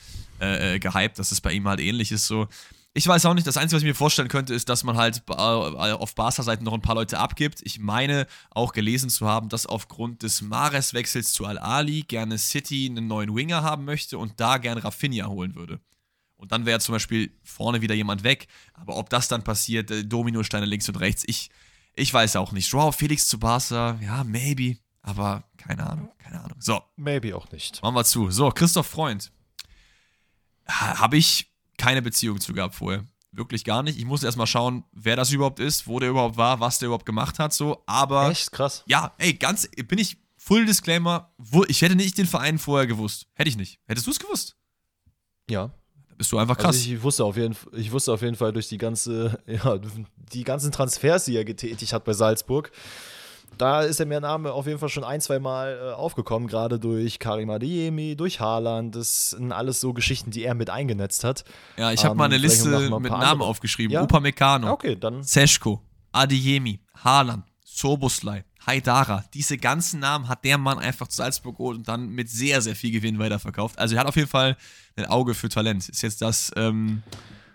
[0.40, 2.26] äh, äh, gehypt, dass es bei ihm halt ähnlich ist.
[2.26, 2.48] So.
[2.92, 5.22] Ich weiß auch nicht, das Einzige, was ich mir vorstellen könnte, ist, dass man halt
[5.28, 7.60] äh, auf Barca-Seiten noch ein paar Leute abgibt.
[7.62, 13.06] Ich meine auch gelesen zu haben, dass aufgrund des Mares-Wechsels zu Al-Ali gerne City einen
[13.06, 15.80] neuen Winger haben möchte und da gerne Rafinha holen würde.
[16.36, 18.48] Und dann wäre zum Beispiel vorne wieder jemand weg.
[18.74, 21.50] Aber ob das dann passiert, äh, Dominosteine links und rechts, ich,
[21.94, 22.72] ich weiß auch nicht.
[22.72, 24.78] Joao Felix zu Barca, ja, maybe.
[25.02, 26.56] Aber keine Ahnung, keine Ahnung.
[26.58, 27.80] So, Maybe auch nicht.
[27.82, 28.30] machen wir zu.
[28.32, 29.30] So, Christoph Freund.
[30.68, 31.49] Ha- Habe ich
[31.80, 33.04] keine Beziehung zu gehabt vorher.
[33.32, 33.98] Wirklich gar nicht.
[33.98, 37.06] Ich musste erstmal schauen, wer das überhaupt ist, wo der überhaupt war, was der überhaupt
[37.06, 37.82] gemacht hat, so.
[37.86, 38.82] Aber Echt krass.
[38.86, 41.32] ja, ey, ganz, bin ich, Full Disclaimer,
[41.68, 43.26] ich hätte nicht den Verein vorher gewusst.
[43.34, 43.78] Hätte ich nicht.
[43.86, 44.56] Hättest du es gewusst?
[45.48, 45.70] Ja.
[46.16, 46.76] Bist du einfach krass.
[46.76, 49.78] Also ich wusste auf jeden ich wusste auf jeden Fall durch die ganze, ja,
[50.16, 52.72] die ganzen Transfers, die er getätigt hat bei Salzburg.
[53.58, 56.78] Da ist er mir Name auf jeden Fall schon ein, zwei Mal äh, aufgekommen, gerade
[56.78, 58.96] durch Karim Adeyemi, durch Haaland.
[58.96, 61.44] Das sind alles so Geschichten, die er mit eingenetzt hat.
[61.76, 63.48] ja, ich habe ähm, mal eine Liste mal ein mit Namen andere.
[63.48, 63.92] aufgeschrieben.
[63.92, 64.02] Ja?
[64.02, 65.82] Upamecano, Okay, dann Seschko,
[66.12, 69.24] Adeyemi, Haaland, Soboslai, Haidara.
[69.34, 72.76] Diese ganzen Namen hat der Mann einfach zu Salzburg geholt und dann mit sehr, sehr
[72.76, 73.78] viel Gewinn weiterverkauft.
[73.78, 74.56] Also er hat auf jeden Fall
[74.96, 75.88] ein Auge für Talent.
[75.88, 77.02] Ist jetzt das ähm,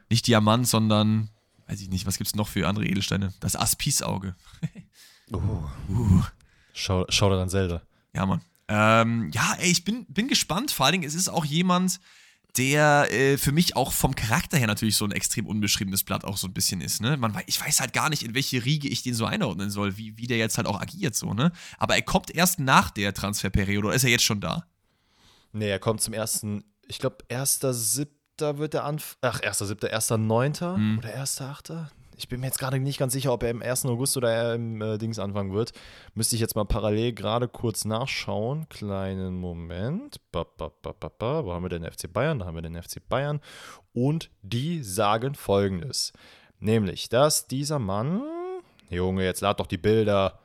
[0.10, 1.30] nicht Diamant, sondern,
[1.68, 3.34] weiß ich nicht, was gibt es noch für andere Edelsteine?
[3.40, 4.36] Das Aspis-Auge.
[5.32, 6.22] Uh.
[6.74, 7.82] schau, schau dir dann Zelda.
[8.14, 8.42] Ja, Mann.
[8.68, 10.72] Ähm, ja, ey, ich bin, bin gespannt.
[10.72, 12.00] Vor allen Dingen, es ist auch jemand,
[12.58, 16.38] der äh, für mich auch vom Charakter her natürlich so ein extrem unbeschriebenes Blatt auch
[16.38, 17.18] so ein bisschen ist, ne?
[17.18, 20.18] Man, ich weiß halt gar nicht, in welche Riege ich den so einordnen soll, wie,
[20.18, 21.52] wie der jetzt halt auch agiert, so, ne?
[21.78, 24.66] Aber er kommt erst nach der Transferperiode oder ist er jetzt schon da?
[25.52, 29.18] Nee, er kommt zum ersten, ich glaube, erster Siebter wird er anf...
[29.22, 30.98] Ach, erster Siebter, erster Neunter Mhm.
[31.00, 31.92] oder erster Achter?
[32.18, 33.86] Ich bin mir jetzt gerade nicht ganz sicher, ob er im 1.
[33.86, 35.74] August oder er im äh, Dings anfangen wird.
[36.14, 38.68] Müsste ich jetzt mal parallel gerade kurz nachschauen.
[38.70, 40.20] Kleinen Moment.
[40.32, 41.46] Ba, ba, ba.
[41.46, 42.40] Wo haben wir den FC Bayern?
[42.40, 43.42] Da haben wir den FC Bayern.
[43.94, 46.14] Und die sagen folgendes.
[46.60, 48.24] Nämlich, dass dieser Mann,
[48.90, 50.40] Junge, jetzt lad doch die Bilder,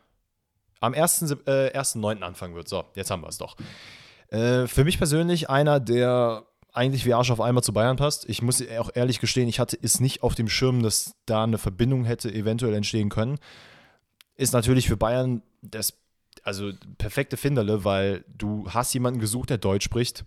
[0.80, 1.20] am 1.
[1.20, 2.22] Sep- Äh, 1.9.
[2.22, 2.68] anfangen wird.
[2.68, 3.56] So, jetzt haben wir es doch.
[4.28, 8.28] Äh, für mich persönlich einer, der eigentlich wie Arsch auf einmal zu Bayern passt.
[8.28, 11.58] Ich muss auch ehrlich gestehen, ich hatte es nicht auf dem Schirm, dass da eine
[11.58, 13.38] Verbindung hätte eventuell entstehen können.
[14.36, 15.94] Ist natürlich für Bayern das
[16.42, 20.24] also perfekte Finderle, weil du hast jemanden gesucht, der Deutsch spricht.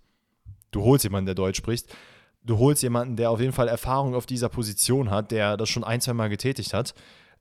[0.71, 1.95] Du holst jemanden, der Deutsch spricht.
[2.43, 5.83] Du holst jemanden, der auf jeden Fall Erfahrung auf dieser Position hat, der das schon
[5.83, 6.93] ein, zwei Mal getätigt hat.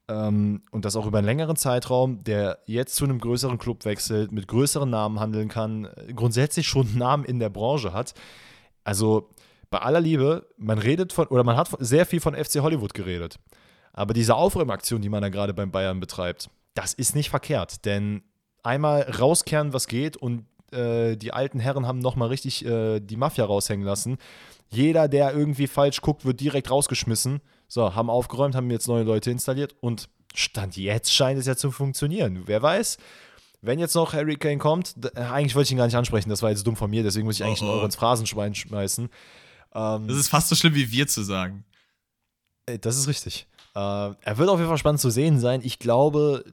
[0.08, 4.32] Ähm, und das auch über einen längeren Zeitraum, der jetzt zu einem größeren Club wechselt,
[4.32, 8.14] mit größeren Namen handeln kann, äh, grundsätzlich schon Namen in der Branche hat.
[8.84, 9.30] Also
[9.70, 13.38] bei aller Liebe, man redet von, oder man hat sehr viel von FC Hollywood geredet.
[13.92, 17.84] Aber diese Aufräumaktion, die man da gerade beim Bayern betreibt, das ist nicht verkehrt.
[17.84, 18.22] Denn
[18.62, 23.44] einmal rauskehren, was geht und äh, die alten Herren haben nochmal richtig äh, die Mafia
[23.44, 24.18] raushängen lassen.
[24.70, 27.40] Jeder, der irgendwie falsch guckt, wird direkt rausgeschmissen.
[27.68, 31.70] So, haben aufgeräumt, haben jetzt neue Leute installiert und Stand jetzt scheint es ja zu
[31.70, 32.42] funktionieren.
[32.46, 32.96] Wer weiß,
[33.62, 36.50] wenn jetzt noch Harry Kane kommt, eigentlich wollte ich ihn gar nicht ansprechen, das war
[36.50, 37.68] jetzt dumm von mir, deswegen muss ich eigentlich oh, oh.
[37.68, 39.08] einen Euro ins Phrasenschwein schmeißen.
[39.74, 41.64] Ähm, das ist fast so schlimm wie wir zu sagen.
[42.80, 43.46] Das ist richtig.
[43.74, 45.62] Äh, er wird auf jeden Fall spannend zu sehen sein.
[45.64, 46.44] Ich glaube,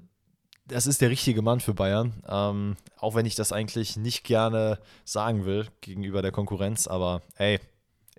[0.66, 2.14] das ist der richtige Mann für Bayern.
[2.28, 7.60] Ähm, auch wenn ich das eigentlich nicht gerne sagen will gegenüber der Konkurrenz, aber hey,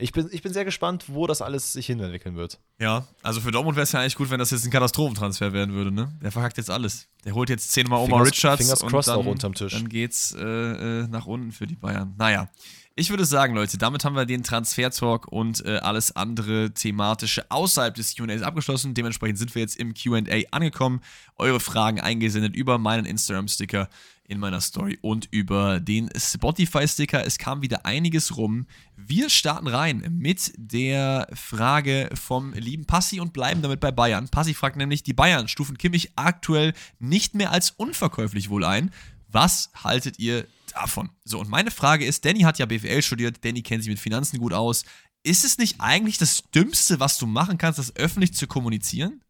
[0.00, 2.58] ich bin, ich bin sehr gespannt, wo das alles sich hinentwickeln wird.
[2.78, 5.74] Ja, also für Dortmund wäre es ja eigentlich gut, wenn das jetzt ein Katastrophentransfer werden
[5.74, 6.12] würde, ne?
[6.22, 7.08] Der verhackt jetzt alles.
[7.24, 9.72] Der holt jetzt zehnmal Omar Richards Fingers und dann, auch unterm Tisch.
[9.72, 12.14] dann geht's äh, äh, nach unten für die Bayern.
[12.18, 12.48] Naja,
[12.96, 17.94] ich würde sagen, Leute, damit haben wir den Transfer-Talk und äh, alles andere thematische außerhalb
[17.94, 18.94] des QAs abgeschlossen.
[18.94, 20.20] Dementsprechend sind wir jetzt im QA
[20.50, 21.00] angekommen.
[21.36, 23.88] Eure Fragen eingesendet über meinen Instagram-Sticker
[24.30, 27.26] in meiner Story und über den Spotify-Sticker.
[27.26, 28.66] Es kam wieder einiges rum.
[28.96, 34.28] Wir starten rein mit der Frage vom lieben Passi und bleiben damit bei Bayern.
[34.28, 38.92] Passi fragt nämlich, die Bayern stufen Kimmich aktuell nicht mehr als unverkäuflich wohl ein.
[39.26, 41.10] Was haltet ihr davon?
[41.24, 44.38] So, und meine Frage ist, Danny hat ja BWL studiert, Danny kennt sich mit Finanzen
[44.38, 44.84] gut aus.
[45.24, 49.22] Ist es nicht eigentlich das Dümmste, was du machen kannst, das öffentlich zu kommunizieren?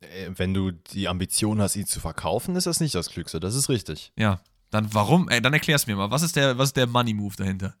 [0.00, 3.40] Äh, wenn du die Ambition hast, ihn zu verkaufen, ist das nicht das Klügste.
[3.40, 4.12] Das ist richtig.
[4.16, 4.40] Ja.
[4.70, 5.28] Dann warum?
[5.28, 6.10] Ey, dann erklär's mir mal.
[6.10, 7.74] Was ist der, was ist der Money-Move dahinter?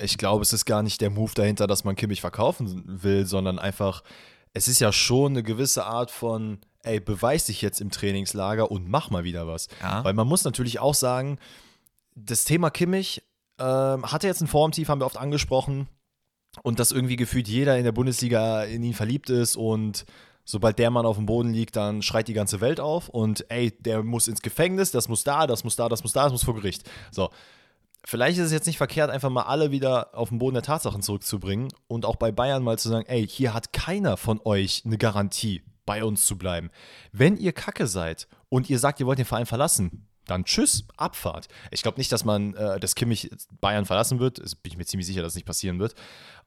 [0.00, 3.58] Ich glaube, es ist gar nicht der Move dahinter, dass man Kimmich verkaufen will, sondern
[3.58, 4.02] einfach,
[4.52, 8.88] es ist ja schon eine gewisse Art von, ey, beweis dich jetzt im Trainingslager und
[8.88, 9.68] mach mal wieder was.
[9.80, 10.04] Ja.
[10.04, 11.38] Weil man muss natürlich auch sagen,
[12.14, 13.22] das Thema Kimmich
[13.58, 15.88] äh, hatte jetzt ein Formtief, haben wir oft angesprochen.
[16.62, 20.04] Und dass irgendwie gefühlt jeder in der Bundesliga in ihn verliebt ist und
[20.44, 23.70] Sobald der Mann auf dem Boden liegt, dann schreit die ganze Welt auf und ey,
[23.70, 26.44] der muss ins Gefängnis, das muss da, das muss da, das muss da, das muss
[26.44, 26.88] vor Gericht.
[27.10, 27.30] So.
[28.04, 31.02] Vielleicht ist es jetzt nicht verkehrt, einfach mal alle wieder auf den Boden der Tatsachen
[31.02, 34.98] zurückzubringen und auch bei Bayern mal zu sagen, ey, hier hat keiner von euch eine
[34.98, 36.70] Garantie, bei uns zu bleiben.
[37.12, 41.48] Wenn ihr Kacke seid und ihr sagt, ihr wollt den Verein verlassen, dann tschüss, Abfahrt.
[41.70, 43.30] Ich glaube nicht, dass man, äh, dass Kimmich
[43.60, 44.38] Bayern verlassen wird.
[44.38, 45.94] Das bin ich mir ziemlich sicher, dass es nicht passieren wird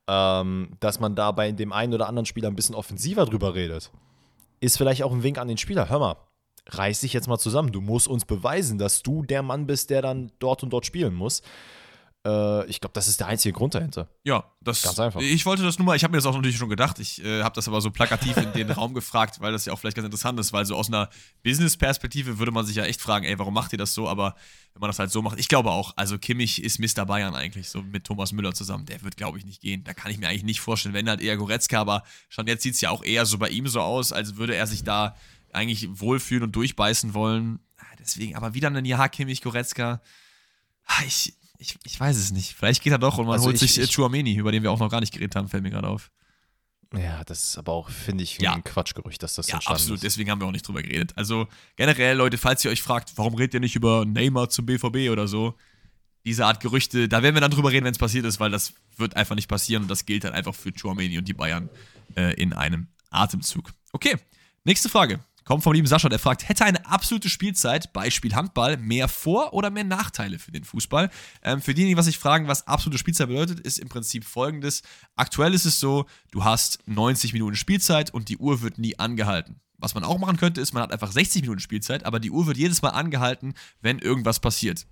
[0.08, 3.91] ähm, dass man da bei dem einen oder anderen Spieler ein bisschen offensiver drüber redet,
[4.60, 5.89] ist vielleicht auch ein Wink an den Spieler.
[5.89, 6.16] Hör mal,
[6.68, 7.72] reiß dich jetzt mal zusammen.
[7.72, 11.14] Du musst uns beweisen, dass du der Mann bist, der dann dort und dort spielen
[11.14, 11.41] muss.
[12.26, 14.09] Äh, ich glaube, das ist der einzige Grund dahinter.
[14.23, 15.21] Ja, das ganz einfach.
[15.21, 16.97] Ich wollte das nur mal, ich habe mir das auch natürlich schon gedacht.
[16.99, 19.80] Ich äh, habe das aber so plakativ in den Raum gefragt, weil das ja auch
[19.80, 21.09] vielleicht ganz interessant ist, weil so aus einer
[21.43, 24.09] Business-Perspektive würde man sich ja echt fragen, ey, warum macht ihr das so?
[24.09, 24.36] Aber
[24.73, 27.05] wenn man das halt so macht, ich glaube auch, also Kimmich ist Mr.
[27.05, 28.88] Bayern eigentlich, so mit Thomas Müller zusammen.
[28.88, 29.84] Der wird, glaube ich, nicht gehen.
[29.84, 32.73] Da kann ich mir eigentlich nicht vorstellen, wenn halt eher Goretzka, aber schon jetzt sieht
[32.73, 35.15] es ja auch eher so bei ihm so aus, als würde er sich da
[35.53, 37.59] eigentlich wohlfühlen und durchbeißen wollen.
[37.78, 40.01] Ah, deswegen, aber wieder ein Jahr Kimmich, Goretzka.
[40.88, 42.53] Ah, ich, ich, ich weiß es nicht.
[42.56, 44.72] Vielleicht geht er doch und man also holt ich, sich ich, Chuameni, über den wir
[44.72, 46.12] auch noch gar nicht geredet haben, fällt mir gerade auf.
[46.93, 48.53] Ja, das ist aber auch, finde ich, ja.
[48.53, 49.97] ein Quatschgerücht, dass das ja, so absolut.
[49.97, 50.03] Ist.
[50.03, 51.14] Deswegen haben wir auch nicht drüber geredet.
[51.16, 55.10] Also generell, Leute, falls ihr euch fragt, warum redet ihr nicht über Neymar zum BVB
[55.12, 55.56] oder so,
[56.26, 58.74] diese Art Gerüchte, da werden wir dann drüber reden, wenn es passiert ist, weil das
[58.97, 61.70] wird einfach nicht passieren und das gilt dann einfach für Chuameni und die Bayern
[62.16, 63.72] äh, in einem Atemzug.
[63.91, 64.18] Okay,
[64.64, 65.20] nächste Frage.
[65.45, 69.69] Kommt vom lieben Sascha, der fragt, hätte eine absolute Spielzeit, Beispiel Handball, mehr Vor- oder
[69.69, 71.11] mehr Nachteile für den Fußball?
[71.43, 74.81] Ähm, für diejenigen, was sich fragen, was absolute Spielzeit bedeutet, ist im Prinzip folgendes.
[75.15, 79.59] Aktuell ist es so, du hast 90 Minuten Spielzeit und die Uhr wird nie angehalten.
[79.77, 82.47] Was man auch machen könnte, ist, man hat einfach 60 Minuten Spielzeit, aber die Uhr
[82.47, 84.87] wird jedes Mal angehalten, wenn irgendwas passiert.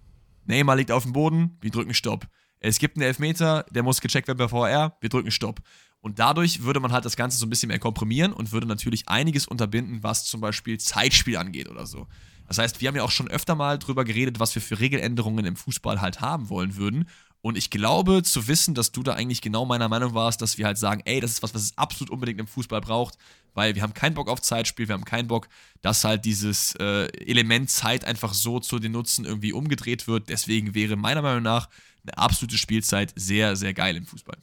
[0.45, 2.27] Neymar liegt auf dem Boden, wir drücken Stopp.
[2.59, 5.61] Es gibt einen Elfmeter, der muss gecheckt werden bei VR, wir drücken Stopp.
[6.03, 9.07] Und dadurch würde man halt das Ganze so ein bisschen mehr komprimieren und würde natürlich
[9.07, 12.07] einiges unterbinden, was zum Beispiel Zeitspiel angeht oder so.
[12.45, 15.45] Das heißt, wir haben ja auch schon öfter mal drüber geredet, was wir für Regeländerungen
[15.45, 17.07] im Fußball halt haben wollen würden.
[17.39, 20.65] Und ich glaube zu wissen, dass du da eigentlich genau meiner Meinung warst, dass wir
[20.65, 23.17] halt sagen, ey, das ist was, was es absolut unbedingt im Fußball braucht,
[23.53, 25.47] weil wir haben keinen Bock auf Zeitspiel, wir haben keinen Bock,
[25.81, 30.27] dass halt dieses äh, Element Zeit einfach so zu den Nutzen irgendwie umgedreht wird.
[30.27, 31.69] Deswegen wäre meiner Meinung nach
[32.05, 34.37] eine absolute Spielzeit sehr, sehr geil im Fußball.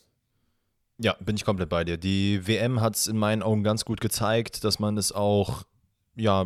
[1.02, 1.96] Ja, bin ich komplett bei dir.
[1.96, 5.64] Die WM hat es in meinen Augen ganz gut gezeigt, dass man es auch
[6.14, 6.44] ja,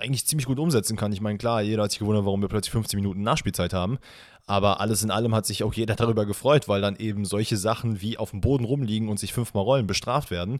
[0.00, 1.12] eigentlich ziemlich gut umsetzen kann.
[1.12, 3.98] Ich meine, klar, jeder hat sich gewundert, warum wir plötzlich 15 Minuten Nachspielzeit haben.
[4.46, 8.00] Aber alles in allem hat sich auch jeder darüber gefreut, weil dann eben solche Sachen
[8.00, 10.58] wie auf dem Boden rumliegen und sich fünfmal rollen bestraft werden.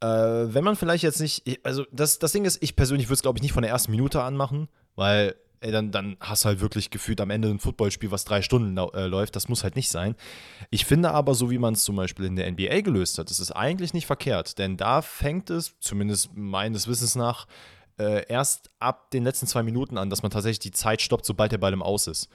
[0.00, 3.22] Äh, wenn man vielleicht jetzt nicht, also das, das Ding ist, ich persönlich würde es,
[3.22, 5.34] glaube ich, nicht von der ersten Minute anmachen, weil
[5.64, 8.76] ey, dann, dann hast du halt wirklich gefühlt am Ende ein Footballspiel, was drei Stunden
[8.76, 9.34] äh, läuft.
[9.34, 10.14] Das muss halt nicht sein.
[10.70, 13.40] Ich finde aber, so wie man es zum Beispiel in der NBA gelöst hat, das
[13.40, 14.58] ist eigentlich nicht verkehrt.
[14.58, 17.46] Denn da fängt es, zumindest meines Wissens nach,
[17.98, 21.50] äh, erst ab den letzten zwei Minuten an, dass man tatsächlich die Zeit stoppt, sobald
[21.50, 22.28] der Ball im Aus ist.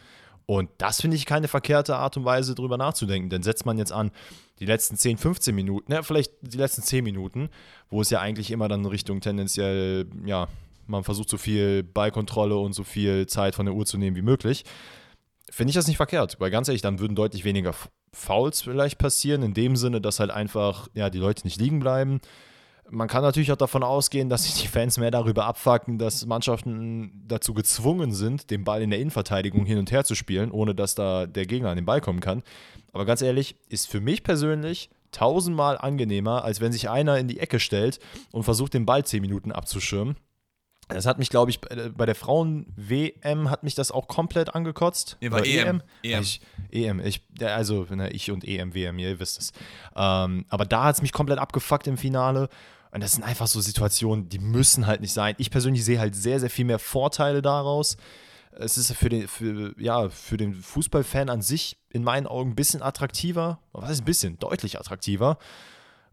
[0.47, 3.30] Und das finde ich keine verkehrte Art und Weise, drüber nachzudenken.
[3.30, 4.09] Denn setzt man jetzt an,
[4.59, 7.49] die letzten 10, 15 Minuten, ja, vielleicht die letzten 10 Minuten,
[7.91, 10.47] wo es ja eigentlich immer dann Richtung tendenziell, ja,
[10.89, 14.21] man versucht so viel Ballkontrolle und so viel Zeit von der Uhr zu nehmen wie
[14.21, 14.65] möglich,
[15.49, 16.37] finde ich das nicht verkehrt.
[16.39, 17.73] Weil ganz ehrlich, dann würden deutlich weniger
[18.11, 22.19] Fouls vielleicht passieren, in dem Sinne, dass halt einfach, ja, die Leute nicht liegen bleiben.
[22.89, 27.23] Man kann natürlich auch davon ausgehen, dass sich die Fans mehr darüber abfacken, dass Mannschaften
[27.27, 30.95] dazu gezwungen sind, den Ball in der Innenverteidigung hin und her zu spielen, ohne dass
[30.95, 32.41] da der Gegner an den Ball kommen kann.
[32.91, 37.39] Aber ganz ehrlich, ist für mich persönlich tausendmal angenehmer, als wenn sich einer in die
[37.39, 37.99] Ecke stellt
[38.31, 40.15] und versucht, den Ball zehn Minuten abzuschirmen
[40.89, 45.17] das hat mich, glaube ich, bei der Frauen-WM hat mich das auch komplett angekotzt.
[45.21, 45.81] Nee, war EM.
[46.01, 46.21] EM.
[46.21, 46.99] Ich, EM.
[46.99, 49.51] Ich, also, na, ich und EM, WM, ihr wisst es.
[49.95, 52.49] Ähm, aber da hat es mich komplett abgefuckt im Finale.
[52.91, 55.35] Und das sind einfach so Situationen, die müssen halt nicht sein.
[55.37, 57.97] Ich persönlich sehe halt sehr, sehr viel mehr Vorteile daraus.
[58.51, 62.55] Es ist für den, für, ja, für den Fußballfan an sich in meinen Augen ein
[62.55, 63.59] bisschen attraktiver.
[63.73, 64.39] Was ist ein bisschen?
[64.39, 65.37] Deutlich attraktiver.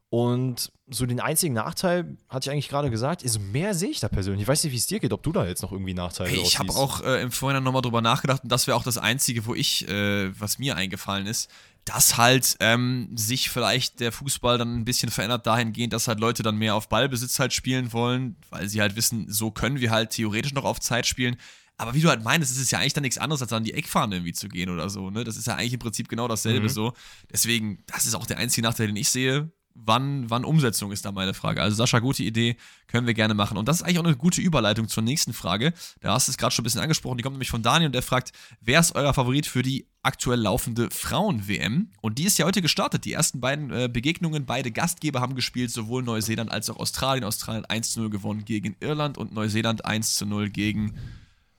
[0.08, 4.08] Und so den einzigen Nachteil, hatte ich eigentlich gerade gesagt, ist mehr sehe ich da
[4.08, 4.42] persönlich.
[4.42, 6.42] Ich weiß nicht, wie es dir geht, ob du da jetzt noch irgendwie Nachteile hey,
[6.42, 9.46] Ich habe auch äh, im Vorhinein nochmal drüber nachgedacht und das wäre auch das Einzige,
[9.46, 11.50] wo ich, äh, was mir eingefallen ist,
[11.84, 16.44] dass halt ähm, sich vielleicht der Fußball dann ein bisschen verändert dahingehend, dass halt Leute
[16.44, 20.10] dann mehr auf Ballbesitz halt spielen wollen, weil sie halt wissen, so können wir halt
[20.10, 21.36] theoretisch noch auf Zeit spielen.
[21.78, 23.74] Aber wie du halt meinst, ist es ja eigentlich dann nichts anderes, als an die
[23.74, 25.10] Eckfahne irgendwie zu gehen oder so.
[25.10, 25.24] Ne?
[25.24, 26.70] Das ist ja eigentlich im Prinzip genau dasselbe mhm.
[26.70, 26.92] so.
[27.30, 29.50] Deswegen, das ist auch der einzige Nachteil, den ich sehe
[29.84, 31.62] wann, wann Umsetzung ist da meine Frage.
[31.62, 32.56] Also Sascha, gute Idee,
[32.86, 33.56] können wir gerne machen.
[33.56, 35.72] Und das ist eigentlich auch eine gute Überleitung zur nächsten Frage.
[36.00, 37.18] Da hast du es gerade schon ein bisschen angesprochen.
[37.18, 40.40] Die kommt nämlich von Daniel und der fragt, wer ist euer Favorit für die aktuell
[40.40, 41.90] laufende Frauen-WM?
[42.00, 43.04] Und die ist ja heute gestartet.
[43.04, 47.24] Die ersten beiden äh, Begegnungen, beide Gastgeber haben gespielt, sowohl Neuseeland als auch Australien.
[47.24, 50.94] Australien 1 zu 0 gewonnen gegen Irland und Neuseeland 1 zu 0 gegen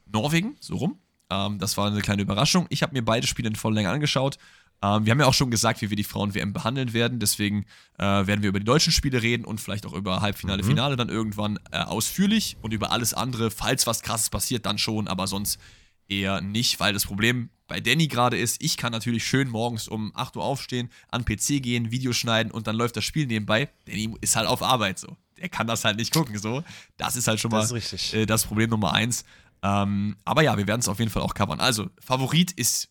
[0.06, 1.00] Norwegen, so rum.
[1.30, 2.66] Ähm, das war eine kleine Überraschung.
[2.70, 4.38] Ich habe mir beide Spiele in voller Länge angeschaut
[4.82, 7.20] ähm, wir haben ja auch schon gesagt, wie wir die Frauen-WM behandeln werden.
[7.20, 7.66] Deswegen
[7.98, 10.68] äh, werden wir über die deutschen Spiele reden und vielleicht auch über Halbfinale, mhm.
[10.68, 15.08] Finale dann irgendwann äh, ausführlich und über alles andere, falls was krasses passiert, dann schon,
[15.08, 15.60] aber sonst
[16.08, 20.12] eher nicht, weil das Problem bei Danny gerade ist, ich kann natürlich schön morgens um
[20.16, 23.70] 8 Uhr aufstehen, an PC gehen, Video schneiden und dann läuft das Spiel nebenbei.
[23.86, 25.18] Danny ist halt auf Arbeit so.
[25.38, 26.64] Der kann das halt nicht gucken so.
[26.96, 27.82] Das ist halt schon das mal
[28.14, 29.26] äh, das Problem Nummer eins.
[29.62, 31.60] Ähm, aber ja, wir werden es auf jeden Fall auch covern.
[31.60, 32.90] Also, Favorit ist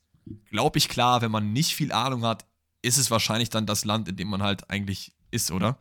[0.50, 2.46] glaube ich, klar, wenn man nicht viel Ahnung hat,
[2.82, 5.78] ist es wahrscheinlich dann das Land, in dem man halt eigentlich ist, oder?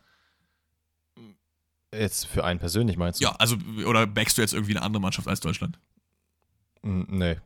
[1.94, 3.26] Jetzt für einen persönlich meinst du?
[3.26, 5.80] Ja, also, oder backst du jetzt irgendwie eine andere Mannschaft als Deutschland?
[6.82, 7.38] Nee.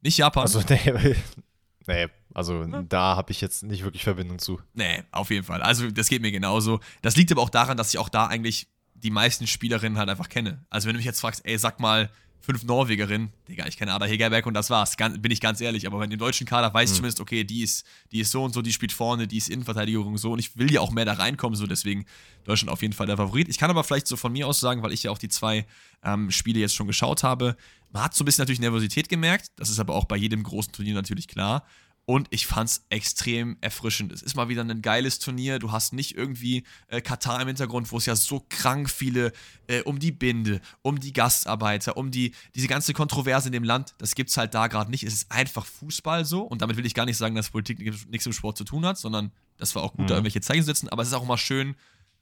[0.00, 0.42] Nicht Japan?
[0.42, 1.14] Also, nee,
[1.86, 4.60] nee also da habe ich jetzt nicht wirklich Verbindung zu.
[4.74, 5.62] Nee, auf jeden Fall.
[5.62, 6.80] Also, das geht mir genauso.
[7.00, 10.28] Das liegt aber auch daran, dass ich auch da eigentlich die meisten Spielerinnen halt einfach
[10.28, 10.62] kenne.
[10.68, 12.10] Also, wenn du mich jetzt fragst, ey, sag mal,
[12.40, 15.86] fünf Norwegerinnen, Digga, ich kenne Ada Hegerberg und das war's, ganz, bin ich ganz ehrlich.
[15.86, 16.96] Aber bei dem deutschen Kader weiß ich mhm.
[16.96, 20.16] zumindest, okay, die ist, die ist so und so, die spielt vorne, die ist Innenverteidigung
[20.18, 22.06] so und ich will ja auch mehr da reinkommen, so deswegen
[22.44, 23.48] Deutschland auf jeden Fall der Favorit.
[23.48, 25.66] Ich kann aber vielleicht so von mir aus sagen, weil ich ja auch die zwei
[26.04, 27.56] ähm, Spiele jetzt schon geschaut habe,
[27.92, 30.72] man hat so ein bisschen natürlich Nervosität gemerkt, das ist aber auch bei jedem großen
[30.72, 31.64] Turnier natürlich klar.
[32.08, 34.12] Und ich fand es extrem erfrischend.
[34.12, 35.58] Es ist mal wieder ein geiles Turnier.
[35.58, 39.32] Du hast nicht irgendwie äh, Katar im Hintergrund, wo es ja so krank viele
[39.66, 43.96] äh, um die Binde, um die Gastarbeiter, um die, diese ganze Kontroverse in dem Land,
[43.98, 45.02] das gibt es halt da gerade nicht.
[45.02, 46.42] Es ist einfach Fußball so.
[46.42, 48.98] Und damit will ich gar nicht sagen, dass Politik nichts im Sport zu tun hat,
[48.98, 50.06] sondern das war auch gut, mhm.
[50.06, 50.88] da irgendwelche Zeichen zu setzen.
[50.88, 51.74] Aber es ist auch immer schön,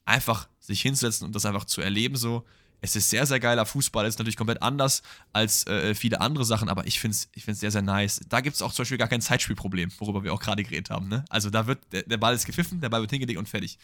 [0.07, 2.47] einfach sich hinzusetzen und das einfach zu erleben so.
[2.85, 4.05] Es ist sehr, sehr geiler Fußball.
[4.05, 7.43] Es ist natürlich komplett anders als äh, viele andere Sachen, aber ich finde es ich
[7.43, 8.20] find's sehr, sehr nice.
[8.28, 11.09] Da gibt es auch zum Beispiel gar kein Zeitspielproblem, worüber wir auch gerade geredet haben.
[11.09, 11.24] Ne?
[11.30, 13.78] Also da wird, der, der, Ball ist gepfiffen, der Ball wird hingelegt und fertig.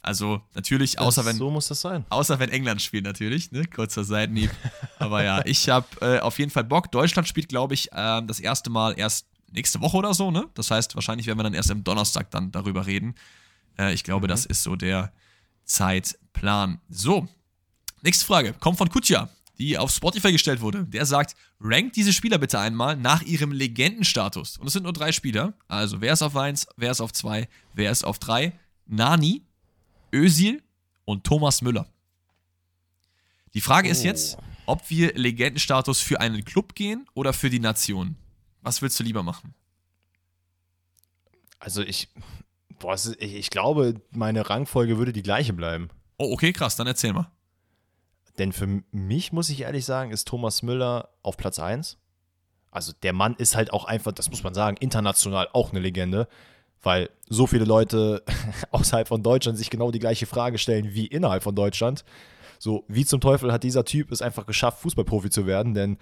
[0.00, 1.36] Also natürlich, außer das, wenn.
[1.36, 2.06] So muss das sein.
[2.08, 3.66] Außer wenn England spielt, natürlich, ne?
[3.66, 4.50] Kurzer Seitenhieb.
[4.98, 6.90] aber ja, ich habe äh, auf jeden Fall Bock.
[6.90, 10.48] Deutschland spielt, glaube ich, äh, das erste Mal erst nächste Woche oder so, ne?
[10.54, 13.16] Das heißt, wahrscheinlich werden wir dann erst am Donnerstag dann darüber reden.
[13.78, 14.30] Äh, ich glaube, mhm.
[14.30, 15.12] das ist so der
[15.64, 16.80] Zeitplan.
[16.88, 17.28] So,
[18.02, 19.28] Nächste Frage kommt von Kutja,
[19.58, 20.84] die auf Spotify gestellt wurde.
[20.84, 24.58] Der sagt, rankt diese Spieler bitte einmal nach ihrem Legendenstatus.
[24.58, 25.54] Und es sind nur drei Spieler.
[25.68, 28.52] Also wer ist auf 1, wer ist auf 2, wer ist auf 3?
[28.86, 29.42] Nani,
[30.12, 30.62] Özil
[31.04, 31.86] und Thomas Müller.
[33.54, 33.92] Die Frage oh.
[33.92, 34.36] ist jetzt,
[34.66, 38.16] ob wir Legendenstatus für einen Club gehen oder für die Nation.
[38.60, 39.54] Was willst du lieber machen?
[41.58, 42.08] Also ich,
[42.78, 45.88] boah, ich, ich glaube, meine Rangfolge würde die gleiche bleiben.
[46.18, 47.30] Oh, okay, krass, dann erzähl mal.
[48.38, 51.98] Denn für mich, muss ich ehrlich sagen, ist Thomas Müller auf Platz 1.
[52.70, 56.28] Also der Mann ist halt auch einfach, das muss man sagen, international auch eine Legende,
[56.82, 58.22] weil so viele Leute
[58.70, 62.04] außerhalb von Deutschland sich genau die gleiche Frage stellen wie innerhalb von Deutschland.
[62.58, 65.74] So, wie zum Teufel hat dieser Typ es einfach geschafft, Fußballprofi zu werden?
[65.74, 65.98] Denn,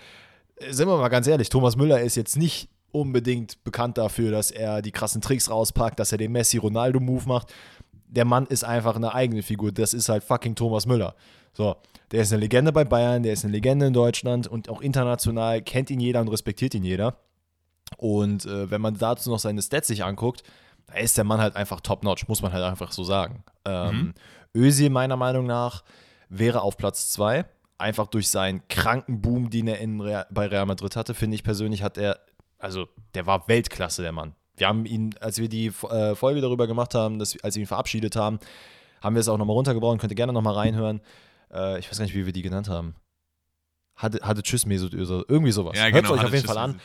[0.57, 4.51] äh, sind wir mal ganz ehrlich, Thomas Müller ist jetzt nicht unbedingt bekannt dafür, dass
[4.51, 7.53] er die krassen Tricks rauspackt, dass er den Messi-Ronaldo-Move macht.
[8.07, 9.73] Der Mann ist einfach eine eigene Figur.
[9.73, 11.17] Das ist halt fucking Thomas Müller.
[11.53, 11.77] So,
[12.13, 15.63] der ist eine Legende bei Bayern, der ist eine Legende in Deutschland und auch international
[15.63, 17.17] kennt ihn jeder und respektiert ihn jeder.
[17.97, 20.43] Und äh, wenn man dazu noch seine Stats sich anguckt,
[20.87, 23.45] da ist der Mann halt einfach top-notch, muss man halt einfach so sagen.
[23.65, 24.15] Ähm, mhm.
[24.55, 25.83] Özil meiner Meinung nach
[26.29, 27.45] wäre auf Platz 2,
[27.79, 31.43] einfach durch seinen kranken Boom, den er in Real, bei Real Madrid hatte, finde ich
[31.43, 32.19] persönlich, hat er,
[32.59, 34.35] also der war Weltklasse, der Mann.
[34.57, 37.67] Wir haben ihn, als wir die äh, Folge darüber gemacht haben, dass, als wir ihn
[37.67, 38.39] verabschiedet haben,
[39.03, 41.01] haben wir es auch nochmal runtergebrochen, könnt ihr gerne nochmal reinhören.
[41.53, 42.95] Äh, ich weiß gar nicht, wie wir die genannt haben.
[43.97, 45.79] Hatte, hatte Tschüss Mesut Özil, irgendwie sowas.
[45.79, 46.81] Ja, genau, Hört euch auf jeden Fall an.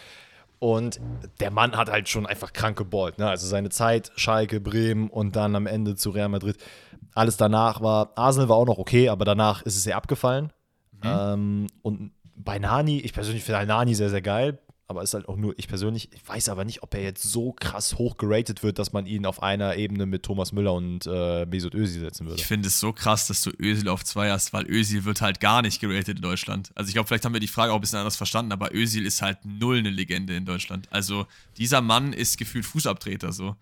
[0.59, 0.99] Und
[1.39, 3.17] der Mann hat halt schon einfach krank geballt.
[3.17, 3.29] Ne?
[3.29, 6.57] Also seine Zeit, Schalke, Bremen und dann am Ende zu Real Madrid.
[7.15, 10.51] Alles danach war, Arsenal war auch noch okay, aber danach ist es sehr abgefallen.
[11.01, 11.01] Mhm.
[11.03, 14.59] Ähm, und bei Nani, ich persönlich finde Nani sehr, sehr geil
[14.89, 16.09] aber ist halt auch nur ich persönlich.
[16.11, 19.27] Ich weiß aber nicht, ob er jetzt so krass hoch geratet wird, dass man ihn
[19.27, 22.39] auf einer Ebene mit Thomas Müller und äh, Mesut Özil setzen würde.
[22.39, 25.39] Ich finde es so krass, dass du Özil auf zwei hast, weil Özil wird halt
[25.39, 26.71] gar nicht geratet in Deutschland.
[26.73, 29.05] Also ich glaube, vielleicht haben wir die Frage auch ein bisschen anders verstanden, aber Özil
[29.05, 30.87] ist halt null eine Legende in Deutschland.
[30.91, 31.27] Also
[31.57, 33.55] dieser Mann ist gefühlt Fußabtreter so.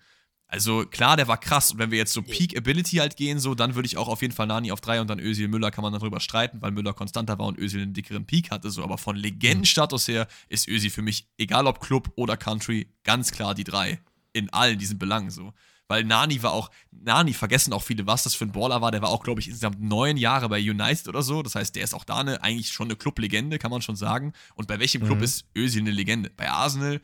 [0.50, 1.72] Also klar, der war krass.
[1.72, 4.22] Und wenn wir jetzt so Peak Ability halt gehen, so, dann würde ich auch auf
[4.22, 6.94] jeden Fall Nani auf 3 und dann Özil Müller kann man darüber streiten, weil Müller
[6.94, 8.70] konstanter war und Özil einen dickeren Peak hatte.
[8.70, 13.30] So, aber von Legendenstatus her ist Özil für mich, egal ob Club oder Country, ganz
[13.30, 14.00] klar die 3.
[14.32, 15.52] In allen diesen Belangen so.
[15.86, 18.90] Weil Nani war auch, Nani vergessen auch viele, was das für ein Baller war.
[18.90, 21.42] Der war auch, glaube ich, insgesamt neun Jahre bei United oder so.
[21.42, 24.32] Das heißt, der ist auch da eine, eigentlich schon eine Club-Legende, kann man schon sagen.
[24.54, 25.24] Und bei welchem Club mhm.
[25.24, 26.30] ist Özil eine Legende?
[26.30, 27.00] Bei Arsenal,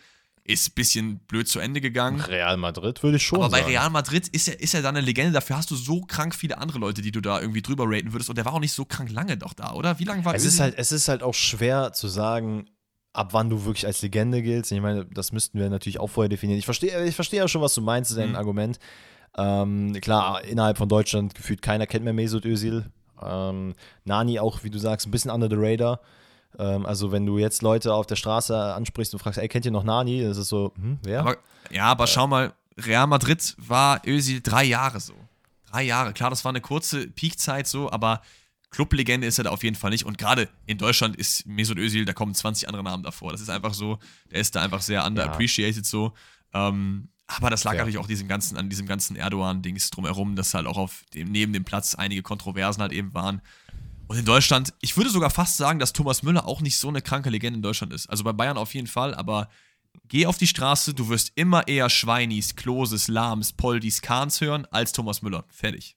[0.47, 2.21] ist ein bisschen blöd zu Ende gegangen.
[2.21, 3.71] Real Madrid würde ich schon Aber bei sagen.
[3.71, 5.33] Real Madrid ist er, ist er dann eine Legende.
[5.33, 8.29] Dafür hast du so krank viele andere Leute, die du da irgendwie drüber raten würdest.
[8.29, 9.99] Und der war auch nicht so krank lange doch da, oder?
[9.99, 10.45] Wie lange war es?
[10.45, 12.67] Ist halt, es ist halt auch schwer zu sagen,
[13.15, 14.71] ab wann du wirklich als Legende giltst.
[14.71, 16.59] Ich meine, das müssten wir natürlich auch vorher definieren.
[16.59, 18.37] Ich verstehe ich versteh ja schon, was du meinst, dein mhm.
[18.37, 18.79] Argument.
[19.39, 22.85] Ähm, klar, innerhalb von Deutschland gefühlt keiner kennt mehr Mesut Özil.
[23.23, 23.75] Ähm,
[24.05, 26.01] Nani auch, wie du sagst, ein bisschen under the radar.
[26.59, 29.71] Ähm, also wenn du jetzt Leute auf der Straße ansprichst und fragst, ey, kennt ihr
[29.71, 30.23] noch Nani?
[30.23, 31.21] Das ist so, hm, wer?
[31.21, 31.37] Aber,
[31.71, 35.15] ja, aber äh, schau mal, Real Madrid war Özil drei Jahre so.
[35.71, 36.13] Drei Jahre.
[36.13, 38.23] Klar, das war eine kurze Peakzeit so, aber
[38.71, 40.05] Clublegende ist er da auf jeden Fall nicht.
[40.05, 43.31] Und gerade in Deutschland ist Mesut Özil, da kommen 20 andere Namen davor.
[43.31, 43.99] Das ist einfach so,
[44.31, 45.85] der ist da einfach sehr underappreciated ja.
[45.85, 46.13] so.
[46.53, 47.79] Ähm, aber das lag ja.
[47.79, 51.53] natürlich auch diesem ganzen, an diesem ganzen Erdogan-Dings drumherum, dass halt auch auf dem, neben
[51.53, 53.41] dem Platz einige Kontroversen halt eben waren.
[54.07, 57.01] Und in Deutschland, ich würde sogar fast sagen, dass Thomas Müller auch nicht so eine
[57.01, 58.09] kranke Legende in Deutschland ist.
[58.09, 59.49] Also bei Bayern auf jeden Fall, aber
[60.09, 64.93] geh auf die Straße, du wirst immer eher Schweinis, Kloses, Lahms, Poldis, Kahns hören als
[64.93, 65.45] Thomas Müller.
[65.49, 65.97] Fertig.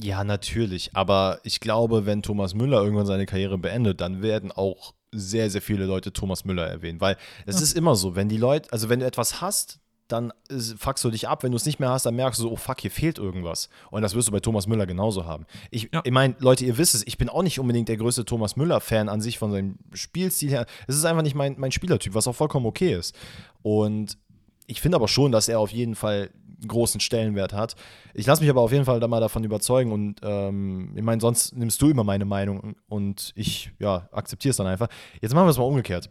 [0.00, 0.90] Ja, natürlich.
[0.94, 5.60] Aber ich glaube, wenn Thomas Müller irgendwann seine Karriere beendet, dann werden auch sehr, sehr
[5.60, 7.00] viele Leute Thomas Müller erwähnen.
[7.00, 7.62] Weil es ja.
[7.62, 9.80] ist immer so, wenn die Leute, also wenn du etwas hast,
[10.12, 10.32] dann
[10.78, 11.42] fuckst du dich ab.
[11.42, 13.68] Wenn du es nicht mehr hast, dann merkst du so, oh fuck, hier fehlt irgendwas.
[13.90, 15.46] Und das wirst du bei Thomas Müller genauso haben.
[15.70, 16.02] Ich, ja.
[16.04, 19.08] ich meine, Leute, ihr wisst es, ich bin auch nicht unbedingt der größte Thomas Müller-Fan
[19.08, 20.66] an sich von seinem Spielstil her.
[20.86, 23.16] Es ist einfach nicht mein, mein Spielertyp, was auch vollkommen okay ist.
[23.62, 24.18] Und
[24.66, 26.30] ich finde aber schon, dass er auf jeden Fall
[26.66, 27.74] großen Stellenwert hat.
[28.14, 31.20] Ich lasse mich aber auf jeden Fall da mal davon überzeugen und ähm, ich meine,
[31.20, 34.88] sonst nimmst du immer meine Meinung und ich ja, akzeptiere es dann einfach.
[35.20, 36.08] Jetzt machen wir es mal umgekehrt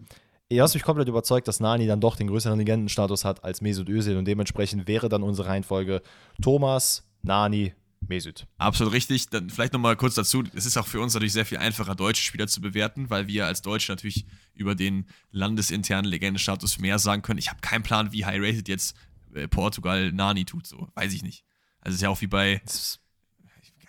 [0.51, 3.89] ihr hast mich komplett überzeugt, dass Nani dann doch den größeren Legendenstatus hat als Mesut
[3.89, 6.01] Özil und dementsprechend wäre dann unsere Reihenfolge
[6.41, 7.73] Thomas, Nani,
[8.07, 8.47] Mesut.
[8.57, 9.29] Absolut richtig.
[9.29, 10.43] Dann vielleicht nochmal kurz dazu.
[10.53, 13.45] Es ist auch für uns natürlich sehr viel einfacher, deutsche Spieler zu bewerten, weil wir
[13.45, 17.39] als Deutsche natürlich über den landesinternen Legendenstatus mehr sagen können.
[17.39, 18.95] Ich habe keinen Plan, wie high-rated jetzt
[19.33, 20.65] äh, Portugal Nani tut.
[20.65, 21.45] So, weiß ich nicht.
[21.79, 22.61] Also es ist ja auch wie bei.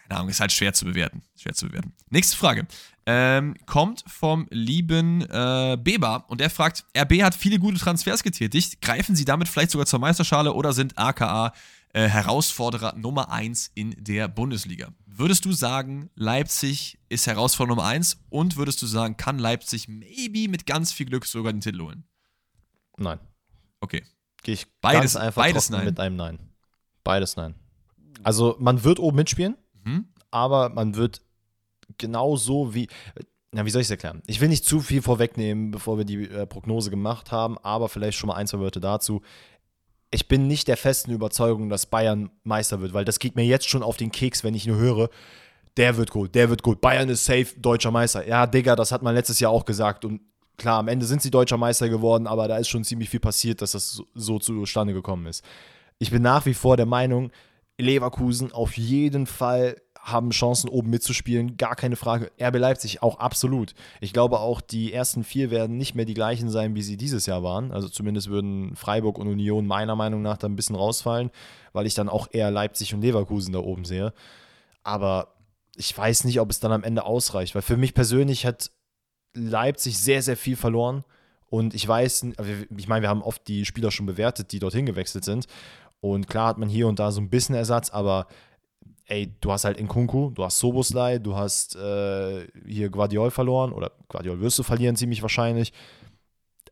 [0.09, 1.23] Keine Ahnung, ist halt schwer zu bewerten.
[1.37, 1.95] Schwer zu bewerten.
[2.11, 2.67] Nächste Frage
[3.07, 8.81] ähm, kommt vom lieben äh, Beber und der fragt: RB hat viele gute Transfers getätigt.
[8.81, 11.53] Greifen Sie damit vielleicht sogar zur Meisterschale oder sind AKA
[11.93, 14.89] äh, Herausforderer Nummer 1 in der Bundesliga?
[15.07, 20.49] Würdest du sagen, Leipzig ist Herausforderer Nummer 1 und würdest du sagen, kann Leipzig maybe
[20.49, 22.05] mit ganz viel Glück sogar den Titel holen?
[22.97, 23.19] Nein.
[23.81, 24.05] Okay.
[24.43, 25.85] Gehe ich beides, einfach beides nein.
[25.85, 26.39] mit einem Nein.
[27.05, 27.55] Beides Nein.
[28.23, 30.07] Also man wird oben mitspielen, mhm.
[30.31, 31.21] aber man wird
[31.99, 32.89] genau so wie.
[33.55, 34.23] Na, wie soll ich es erklären?
[34.27, 38.17] Ich will nicht zu viel vorwegnehmen, bevor wir die äh, Prognose gemacht haben, aber vielleicht
[38.17, 39.21] schon mal ein, zwei Wörter dazu.
[40.11, 43.69] Ich bin nicht der festen Überzeugung, dass Bayern Meister wird, weil das geht mir jetzt
[43.69, 45.11] schon auf den Keks, wenn ich nur höre,
[45.77, 46.81] der wird gut, der wird gut.
[46.81, 48.27] Bayern ist safe, deutscher Meister.
[48.27, 50.05] Ja, Digga, das hat man letztes Jahr auch gesagt.
[50.05, 50.21] Und
[50.57, 53.63] klar, am Ende sind sie deutscher Meister geworden, aber da ist schon ziemlich viel passiert,
[53.63, 55.45] dass das so zustande gekommen ist.
[55.99, 57.31] Ich bin nach wie vor der Meinung,
[57.79, 62.33] Leverkusen auf jeden Fall haben Chancen, oben mitzuspielen, gar keine Frage.
[62.41, 63.73] RB Leipzig auch absolut.
[64.01, 67.27] Ich glaube auch, die ersten vier werden nicht mehr die gleichen sein, wie sie dieses
[67.27, 67.71] Jahr waren.
[67.71, 71.31] Also zumindest würden Freiburg und Union meiner Meinung nach da ein bisschen rausfallen,
[71.73, 74.13] weil ich dann auch eher Leipzig und Leverkusen da oben sehe.
[74.83, 75.37] Aber
[75.77, 78.73] ich weiß nicht, ob es dann am Ende ausreicht, weil für mich persönlich hat
[79.35, 81.05] Leipzig sehr, sehr viel verloren.
[81.49, 82.27] Und ich weiß,
[82.77, 85.47] ich meine, wir haben oft die Spieler schon bewertet, die dorthin gewechselt sind.
[86.01, 88.27] Und klar hat man hier und da so ein bisschen Ersatz, aber
[89.13, 93.93] ey, du hast halt Nkunku, du hast Soboslai, du hast äh, hier Guardiol verloren oder
[94.09, 95.73] Guardiol wirst du verlieren ziemlich wahrscheinlich.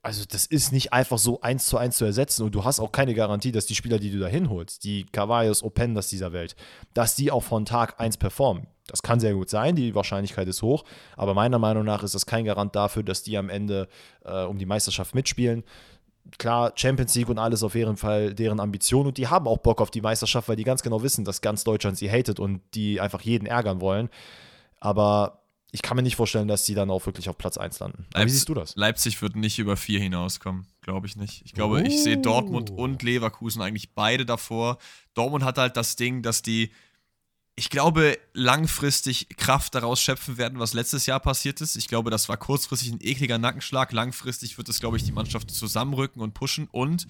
[0.03, 2.93] Also das ist nicht einfach so eins zu eins zu ersetzen und du hast auch
[2.93, 6.57] keine Garantie, dass die Spieler, die du da hinholst, die Cavallos, Opendas dieser Welt,
[6.95, 8.67] dass die auch von Tag 1 performen.
[8.87, 10.85] Das kann sehr gut sein, die Wahrscheinlichkeit ist hoch,
[11.17, 13.87] aber meiner Meinung nach ist das kein Garant dafür, dass die am Ende
[14.25, 15.63] äh, um die Meisterschaft mitspielen
[16.39, 19.81] klar, Champions League und alles auf jeden Fall deren Ambition und die haben auch Bock
[19.81, 23.01] auf die Meisterschaft, weil die ganz genau wissen, dass ganz Deutschland sie hatet und die
[23.01, 24.09] einfach jeden ärgern wollen.
[24.79, 25.41] Aber
[25.73, 28.07] ich kann mir nicht vorstellen, dass sie dann auch wirklich auf Platz 1 landen.
[28.13, 28.77] Leipzig, wie siehst du das?
[28.77, 31.43] Leipzig wird nicht über 4 hinauskommen, glaube ich nicht.
[31.45, 31.87] Ich glaube, oh.
[31.87, 34.79] ich sehe Dortmund und Leverkusen eigentlich beide davor.
[35.15, 36.71] Dortmund hat halt das Ding, dass die
[37.57, 41.77] ich glaube, langfristig Kraft daraus schöpfen werden, was letztes Jahr passiert ist.
[41.77, 43.93] Ich glaube, das war kurzfristig ein ekliger Nackenschlag.
[43.93, 46.69] Langfristig wird es, glaube ich, die Mannschaft zusammenrücken und pushen.
[46.71, 47.07] Und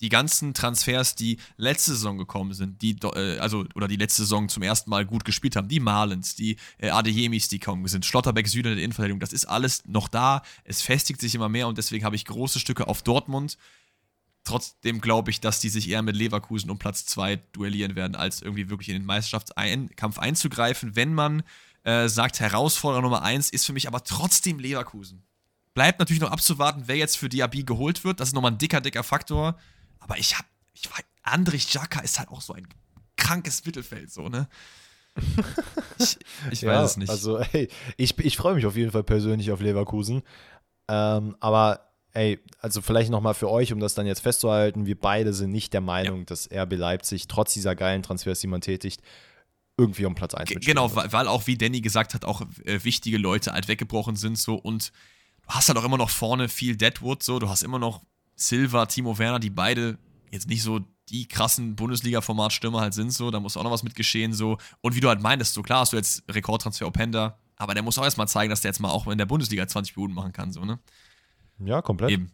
[0.00, 4.48] die ganzen Transfers, die letzte Saison gekommen sind, die, äh, also, oder die letzte Saison
[4.48, 8.48] zum ersten Mal gut gespielt haben, die Malens, die äh, Adeyemis, die kommen sind, Schlotterbeck
[8.48, 10.42] Süden in der Innenverteidigung, das ist alles noch da.
[10.64, 13.56] Es festigt sich immer mehr und deswegen habe ich große Stücke auf Dortmund
[14.44, 18.42] Trotzdem glaube ich, dass die sich eher mit Leverkusen um Platz 2 duellieren werden, als
[18.42, 20.94] irgendwie wirklich in den Meisterschaftskampf einzugreifen.
[20.96, 21.42] Wenn man
[21.84, 25.22] äh, sagt, Herausforderer Nummer 1 ist für mich aber trotzdem Leverkusen.
[25.72, 28.20] Bleibt natürlich noch abzuwarten, wer jetzt für Diaby geholt wird.
[28.20, 29.58] Das ist nochmal ein dicker, dicker Faktor.
[29.98, 32.68] Aber ich habe, ich weiß, Andrich Jaka ist halt auch so ein
[33.16, 34.48] krankes Mittelfeld, so, ne?
[35.98, 36.18] ich,
[36.50, 37.08] ich ja, weiß es nicht.
[37.08, 40.22] Also, hey, ich, ich freue mich auf jeden Fall persönlich auf Leverkusen.
[40.88, 45.32] Ähm, aber ey, also vielleicht nochmal für euch, um das dann jetzt festzuhalten, wir beide
[45.32, 46.24] sind nicht der Meinung, ja.
[46.24, 49.02] dass RB Leipzig trotz dieser geilen Transfers, die man tätigt,
[49.76, 51.12] irgendwie um Platz 1 G Genau, wird.
[51.12, 54.92] weil auch, wie Danny gesagt hat, auch äh, wichtige Leute halt weggebrochen sind so und
[55.42, 58.04] du hast halt auch immer noch vorne viel Deadwood so, du hast immer noch
[58.36, 59.98] Silva, Timo Werner, die beide
[60.30, 63.96] jetzt nicht so die krassen Bundesliga-Formatstürmer halt sind so, da muss auch noch was mit
[63.96, 67.74] geschehen so und wie du halt meintest, so klar hast du jetzt Rekordtransfer Openda, aber
[67.74, 70.14] der muss auch erstmal zeigen, dass der jetzt mal auch in der Bundesliga 20 Minuten
[70.14, 70.78] machen kann so, ne?
[71.58, 72.10] Ja, komplett.
[72.10, 72.30] Eben.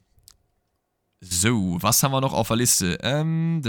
[1.21, 2.99] So, was haben wir noch auf der Liste?
[3.03, 3.63] Ähm,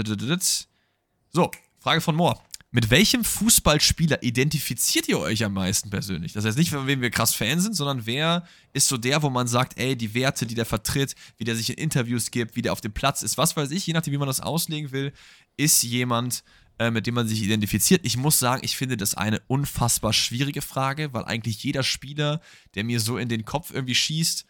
[1.30, 1.50] so,
[1.80, 2.40] Frage von Moore.
[2.74, 6.32] Mit welchem Fußballspieler identifiziert ihr euch am meisten persönlich?
[6.32, 9.28] Das heißt nicht, von wem wir krass Fan sind, sondern wer ist so der, wo
[9.28, 12.62] man sagt, ey, die Werte, die der vertritt, wie der sich in Interviews gibt, wie
[12.62, 15.12] der auf dem Platz ist, was weiß ich, je nachdem, wie man das auslegen will,
[15.58, 16.44] ist jemand,
[16.78, 18.06] äh, mit dem man sich identifiziert.
[18.06, 22.40] Ich muss sagen, ich finde das eine unfassbar schwierige Frage, weil eigentlich jeder Spieler,
[22.74, 24.46] der mir so in den Kopf irgendwie schießt,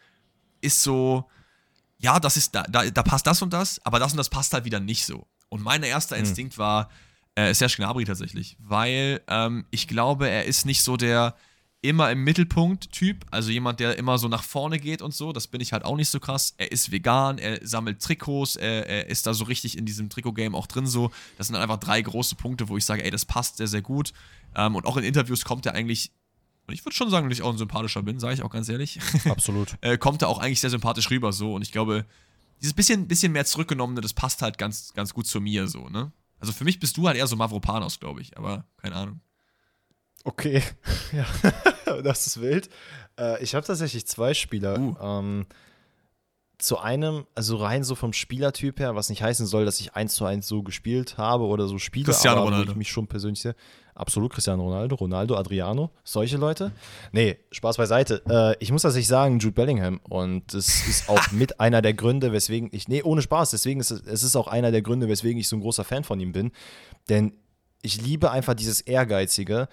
[0.62, 1.28] ist so,
[1.98, 4.52] ja, das ist, da, da, da passt das und das, aber das und das passt
[4.54, 5.26] halt wieder nicht so.
[5.48, 6.24] Und mein erster hm.
[6.24, 6.62] Instinkt mhm.
[6.62, 6.90] war
[7.34, 11.34] äh, Serge Gnabry tatsächlich, weil ähm, ich glaube, er ist nicht so der
[11.82, 15.48] immer im Mittelpunkt Typ, also jemand, der immer so nach vorne geht und so, das
[15.48, 16.54] bin ich halt auch nicht so krass.
[16.56, 20.54] Er ist vegan, er sammelt Trikots, er, er ist da so richtig in diesem Trikot-Game
[20.54, 21.10] auch drin so.
[21.38, 24.12] Das sind einfach drei große Punkte, wo ich sage, ey, das passt sehr, sehr gut.
[24.54, 26.12] Ähm, und auch in Interviews kommt er eigentlich
[26.72, 28.66] und ich würde schon sagen, dass ich auch ein sympathischer bin, sage ich auch ganz
[28.70, 28.98] ehrlich.
[29.26, 29.76] Absolut.
[29.82, 31.54] äh, kommt er auch eigentlich sehr sympathisch rüber so.
[31.54, 32.06] Und ich glaube,
[32.62, 36.12] dieses bisschen, bisschen mehr zurückgenommene, das passt halt ganz, ganz gut zu mir so, ne?
[36.40, 39.20] Also für mich bist du halt eher so Mavropanos, glaube ich, aber keine Ahnung.
[40.24, 40.62] Okay,
[41.12, 41.26] ja,
[42.02, 42.70] das ist wild.
[43.18, 44.78] Äh, ich habe tatsächlich zwei Spieler.
[44.78, 44.96] Uh.
[44.98, 45.46] Ähm,
[46.62, 50.14] zu einem, also rein so vom Spielertyp her, was nicht heißen soll, dass ich eins
[50.14, 52.72] zu eins so gespielt habe oder so spiele, Cristiano aber Ronaldo.
[52.72, 53.54] ich mich schon persönlich sehe.
[53.94, 56.72] Absolut Cristiano Ronaldo, Ronaldo, Adriano, solche Leute.
[57.12, 58.22] Nee, Spaß beiseite.
[58.26, 60.00] Äh, ich muss tatsächlich sagen, Jude Bellingham.
[60.08, 63.90] Und das ist auch mit einer der Gründe, weswegen ich, nee, ohne Spaß, deswegen ist
[63.90, 66.32] es, es ist auch einer der Gründe, weswegen ich so ein großer Fan von ihm
[66.32, 66.52] bin.
[67.10, 67.34] Denn
[67.82, 69.68] ich liebe einfach dieses Ehrgeizige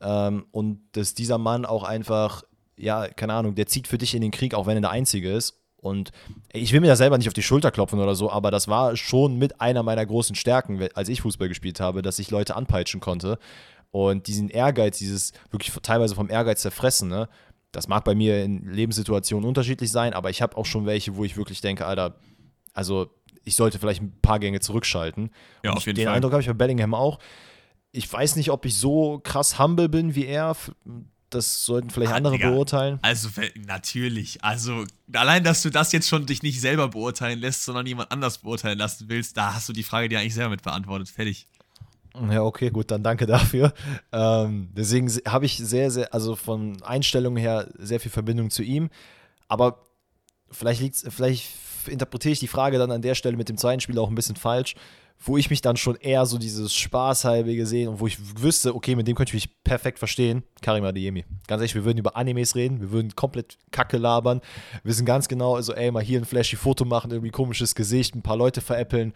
[0.00, 2.42] ähm, und dass dieser Mann auch einfach,
[2.76, 5.32] ja, keine Ahnung, der zieht für dich in den Krieg, auch wenn er der Einzige
[5.32, 5.61] ist.
[5.82, 6.12] Und
[6.52, 8.96] ich will mir da selber nicht auf die Schulter klopfen oder so, aber das war
[8.96, 13.00] schon mit einer meiner großen Stärken, als ich Fußball gespielt habe, dass ich Leute anpeitschen
[13.00, 13.36] konnte.
[13.90, 17.28] Und diesen Ehrgeiz, dieses wirklich teilweise vom Ehrgeiz zerfressen, ne?
[17.72, 21.24] das mag bei mir in Lebenssituationen unterschiedlich sein, aber ich habe auch schon welche, wo
[21.24, 22.14] ich wirklich denke, Alter,
[22.74, 23.10] also
[23.44, 25.30] ich sollte vielleicht ein paar Gänge zurückschalten.
[25.64, 26.14] Ja, auf jeden den Fall.
[26.14, 27.18] Eindruck habe ich bei Bellingham auch.
[27.90, 30.54] Ich weiß nicht, ob ich so krass humble bin wie er
[31.34, 32.50] das sollten vielleicht ah, andere Digga.
[32.50, 32.98] beurteilen.
[33.02, 33.28] Also
[33.66, 34.42] natürlich.
[34.44, 38.38] Also allein, dass du das jetzt schon dich nicht selber beurteilen lässt, sondern jemand anders
[38.38, 41.08] beurteilen lassen willst, da hast du die Frage dir eigentlich selber mit beantwortet.
[41.08, 41.46] Fertig.
[42.30, 43.72] Ja, okay, gut, dann danke dafür.
[44.12, 48.90] Ähm, deswegen habe ich sehr, sehr, also von Einstellungen her sehr viel Verbindung zu ihm.
[49.48, 49.82] Aber
[50.50, 51.48] vielleicht liegt's, vielleicht
[51.86, 54.36] interpretiere ich die Frage dann an der Stelle mit dem zweiten Spiel auch ein bisschen
[54.36, 54.74] falsch,
[55.18, 58.96] wo ich mich dann schon eher so dieses Spaßhalbe gesehen und wo ich wüsste, okay,
[58.96, 61.24] mit dem könnte ich mich perfekt verstehen, Karim Adeyemi.
[61.46, 64.40] Ganz ehrlich, wir würden über Animes reden, wir würden komplett Kacke labern,
[64.82, 68.14] wir wissen ganz genau, also ey, mal hier ein flashy Foto machen, irgendwie komisches Gesicht,
[68.14, 69.12] ein paar Leute veräppeln,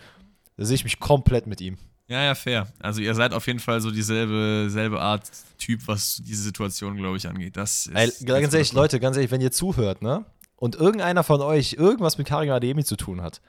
[0.57, 1.77] da sehe ich mich komplett mit ihm.
[2.09, 2.69] Ja, ja, fair.
[2.79, 5.29] Also ihr seid auf jeden Fall so dieselbe selbe Art
[5.59, 7.57] Typ, was diese Situation, glaube ich, angeht.
[7.57, 10.25] Das ist, ey, ganz ehrlich, Leute, ganz ehrlich, wenn ihr zuhört, ne?
[10.57, 13.41] und irgendeiner von euch irgendwas mit Karim Ademi zu tun hat,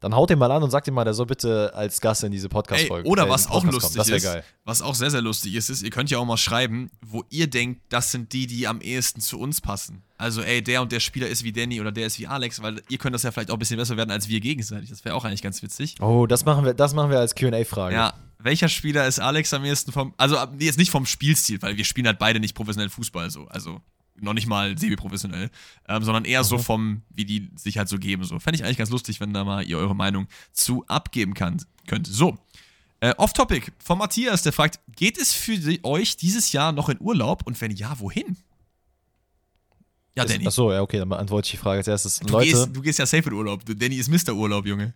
[0.00, 2.32] dann haut ihn mal an und sagt ihm mal, der soll bitte als Gast in
[2.32, 3.08] diese Podcast-Folge.
[3.08, 4.44] Oder äh, was auch lustig ist, geil.
[4.64, 7.48] was auch sehr, sehr lustig ist, ist, ihr könnt ja auch mal schreiben, wo ihr
[7.48, 10.02] denkt, das sind die, die am ehesten zu uns passen.
[10.18, 12.82] Also, ey, der und der Spieler ist wie Danny oder der ist wie Alex, weil
[12.88, 14.90] ihr könnt das ja vielleicht auch ein bisschen besser werden als wir gegenseitig.
[14.90, 15.96] Das wäre auch eigentlich ganz witzig.
[16.00, 17.94] Oh, das machen wir, das machen wir als QA-Frage.
[17.94, 21.84] Ja, welcher Spieler ist Alex am ehesten vom, also jetzt nicht vom Spielstil, weil wir
[21.84, 23.46] spielen halt beide nicht professionell Fußball so.
[23.48, 23.80] Also
[24.20, 25.50] noch nicht mal semi-professionell,
[25.88, 28.24] ähm, sondern eher so vom, wie die sich halt so geben.
[28.24, 28.38] So.
[28.38, 32.06] Fände ich eigentlich ganz lustig, wenn da mal ihr eure Meinung zu abgeben kann, könnt.
[32.06, 32.38] So.
[33.00, 37.46] Äh, Off-Topic von Matthias, der fragt: Geht es für euch dieses Jahr noch in Urlaub
[37.46, 38.36] und wenn ja, wohin?
[40.16, 40.46] Ja, Danny.
[40.46, 42.20] Achso, ja, okay, dann beantworte ich die Frage als erstes.
[42.20, 43.62] Du, Leute, gehst, du gehst ja safe in Urlaub.
[43.66, 44.32] Danny ist Mr.
[44.32, 44.94] Urlaub, Junge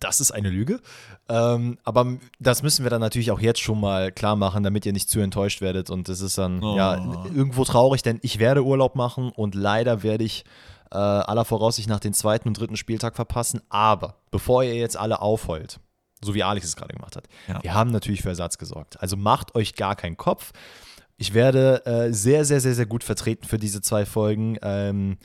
[0.00, 0.80] das ist eine Lüge.
[1.28, 4.92] Ähm, aber das müssen wir dann natürlich auch jetzt schon mal klar machen, damit ihr
[4.92, 5.90] nicht zu enttäuscht werdet.
[5.90, 6.76] Und das ist dann oh.
[6.76, 6.96] ja
[7.34, 10.44] irgendwo traurig, denn ich werde Urlaub machen und leider werde ich
[10.90, 13.60] äh, aller Voraussicht nach den zweiten und dritten Spieltag verpassen.
[13.68, 15.80] Aber bevor ihr jetzt alle aufheult,
[16.22, 17.62] so wie Alex es gerade gemacht hat, ja.
[17.62, 19.00] wir haben natürlich für Ersatz gesorgt.
[19.00, 20.52] Also macht euch gar keinen Kopf.
[21.18, 24.58] Ich werde äh, sehr, sehr, sehr, sehr gut vertreten für diese zwei Folgen.
[24.62, 25.18] Ähm,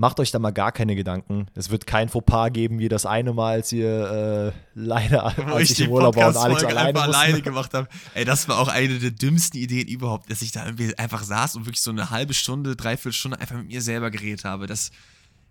[0.00, 1.48] Macht euch da mal gar keine Gedanken.
[1.54, 5.78] Es wird kein Fauxpas geben, wie das eine Mal, als ihr äh, leider als ich,
[5.78, 7.86] ich im Urlaub war und Alex alleine, alleine gemacht habe.
[8.14, 11.56] Ey, das war auch eine der dümmsten Ideen überhaupt, dass ich da irgendwie einfach saß
[11.56, 14.66] und wirklich so eine halbe Stunde, dreiviertel Stunde einfach mit mir selber geredet habe.
[14.66, 14.90] Das,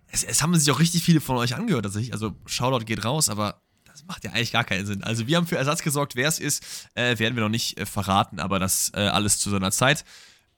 [0.08, 2.12] es, es haben sich auch richtig viele von euch angehört, tatsächlich.
[2.12, 5.04] Also Shoutout geht raus, aber das macht ja eigentlich gar keinen Sinn.
[5.04, 7.86] Also wir haben für Ersatz gesorgt, wer es ist, äh, werden wir noch nicht äh,
[7.86, 10.04] verraten, aber das äh, alles zu seiner Zeit.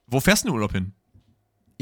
[0.07, 0.95] Wo fährst du in den Urlaub hin?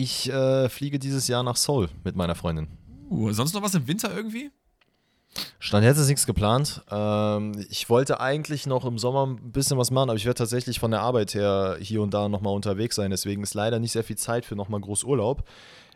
[0.03, 2.68] Ich äh, fliege dieses Jahr nach Seoul mit meiner Freundin.
[3.11, 4.51] Uh, sonst noch was im Winter irgendwie?
[5.59, 6.82] Stand jetzt ist nichts geplant.
[6.90, 10.80] Ähm, ich wollte eigentlich noch im Sommer ein bisschen was machen, aber ich werde tatsächlich
[10.80, 13.11] von der Arbeit her hier und da nochmal unterwegs sein.
[13.11, 15.44] Deswegen ist leider nicht sehr viel Zeit für nochmal groß Urlaub.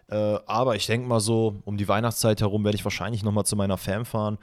[0.08, 3.56] Äh, aber ich denke mal so, um die Weihnachtszeit herum werde ich wahrscheinlich nochmal zu
[3.56, 4.36] meiner Fam fahren.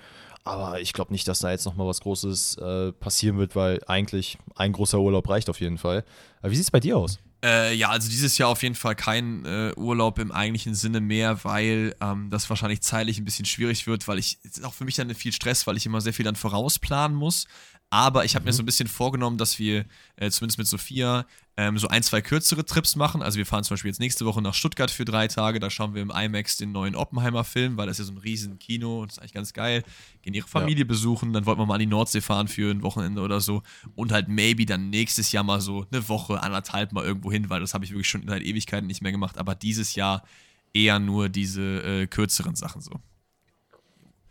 [0.43, 4.39] Aber ich glaube nicht, dass da jetzt nochmal was Großes äh, passieren wird, weil eigentlich
[4.55, 6.03] ein großer Urlaub reicht auf jeden Fall.
[6.41, 7.19] Aber wie sieht es bei dir aus?
[7.43, 11.43] Äh, ja, also dieses Jahr auf jeden Fall kein äh, Urlaub im eigentlichen Sinne mehr,
[11.43, 14.85] weil ähm, das wahrscheinlich zeitlich ein bisschen schwierig wird, weil ich, es ist auch für
[14.85, 17.47] mich dann viel Stress, weil ich immer sehr viel dann vorausplanen muss.
[17.93, 18.47] Aber ich habe mhm.
[18.47, 19.85] mir so ein bisschen vorgenommen, dass wir
[20.15, 21.25] äh, zumindest mit Sophia
[21.57, 23.21] ähm, so ein, zwei kürzere Trips machen.
[23.21, 25.59] Also wir fahren zum Beispiel jetzt nächste Woche nach Stuttgart für drei Tage.
[25.59, 28.59] Da schauen wir im IMAX den neuen Oppenheimer-Film, weil das ist ja so ein riesen
[28.59, 29.83] Kino und das ist eigentlich ganz geil.
[30.21, 30.87] Gehen ihre Familie ja.
[30.87, 33.61] besuchen, dann wollten wir mal an die Nordsee fahren für ein Wochenende oder so.
[33.95, 37.59] Und halt maybe dann nächstes Jahr mal so eine Woche, anderthalb mal irgendwo hin, weil
[37.59, 39.37] das habe ich wirklich schon seit Ewigkeiten nicht mehr gemacht.
[39.37, 40.23] Aber dieses Jahr
[40.73, 43.01] eher nur diese äh, kürzeren Sachen so.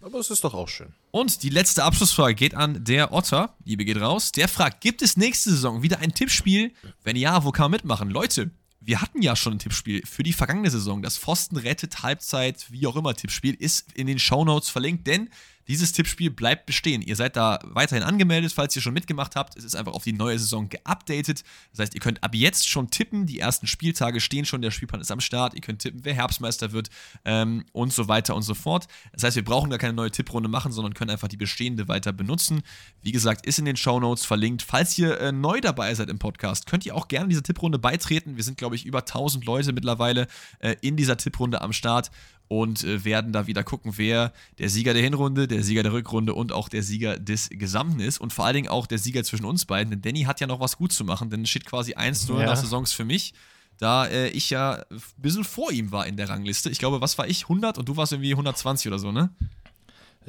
[0.03, 0.93] Aber es ist doch auch schön.
[1.11, 3.55] Und die letzte Abschlussfrage geht an der Otter.
[3.65, 4.33] Liebe geht raus.
[4.33, 6.73] Der fragt: Gibt es nächste Saison wieder ein Tippspiel?
[7.05, 8.11] Wenn ja, wo kann man mitmachen?
[8.11, 11.03] Leute, wir hatten ja schon ein Tippspiel für die vergangene Saison.
[11.03, 15.29] Das Pfosten rettet Halbzeit, wie auch immer Tippspiel, ist in den Shownotes verlinkt, denn
[15.69, 17.03] dieses Tippspiel bleibt bestehen.
[17.03, 19.57] Ihr seid da weiterhin angemeldet, falls ihr schon mitgemacht habt.
[19.57, 21.45] Es ist einfach auf die neue Saison geupdatet.
[21.71, 23.27] Das heißt, ihr könnt ab jetzt schon tippen.
[23.27, 25.55] Die ersten Spieltage stehen schon, der Spielplan ist am Start.
[25.55, 26.91] Ihr könnt tippen, wer Herbstmeister wird
[27.25, 28.87] ähm, und so weiter und so fort.
[29.13, 32.13] Das heißt, wir brauchen gar keine neue Tipprunde machen, sondern können einfach die bestehende weiter
[32.13, 32.63] benutzen.
[33.03, 34.63] Wie gesagt, ist in den Show Notes verlinkt.
[34.63, 38.37] Falls ihr äh, neu dabei seid im Podcast, könnt ihr auch gerne dieser Tipprunde beitreten.
[38.37, 40.27] Wir sind, glaube ich, über 1000 Leute mittlerweile
[40.59, 42.11] äh, in dieser Tipprunde am Start
[42.51, 46.35] und äh, werden da wieder gucken, wer der Sieger der Hinrunde, der Sieger der Rückrunde
[46.35, 49.45] und auch der Sieger des Gesamten ist und vor allen Dingen auch der Sieger zwischen
[49.45, 51.95] uns beiden, denn Danny hat ja noch was gut zu machen, denn es steht quasi
[51.95, 52.47] 1-0 ja.
[52.47, 53.35] nach Saisons für mich,
[53.79, 56.71] da äh, ich ja ein bisschen vor ihm war in der Rangliste.
[56.71, 57.45] Ich glaube, was war ich?
[57.45, 59.31] 100 und du warst irgendwie 120 oder so, ne?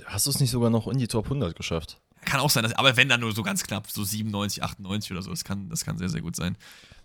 [0.05, 1.99] Hast du es nicht sogar noch in die Top 100 geschafft?
[2.32, 5.21] Kann auch sein, dass, aber wenn dann nur so ganz knapp, so 97, 98 oder
[5.21, 6.55] so, das kann, das kann sehr, sehr gut sein.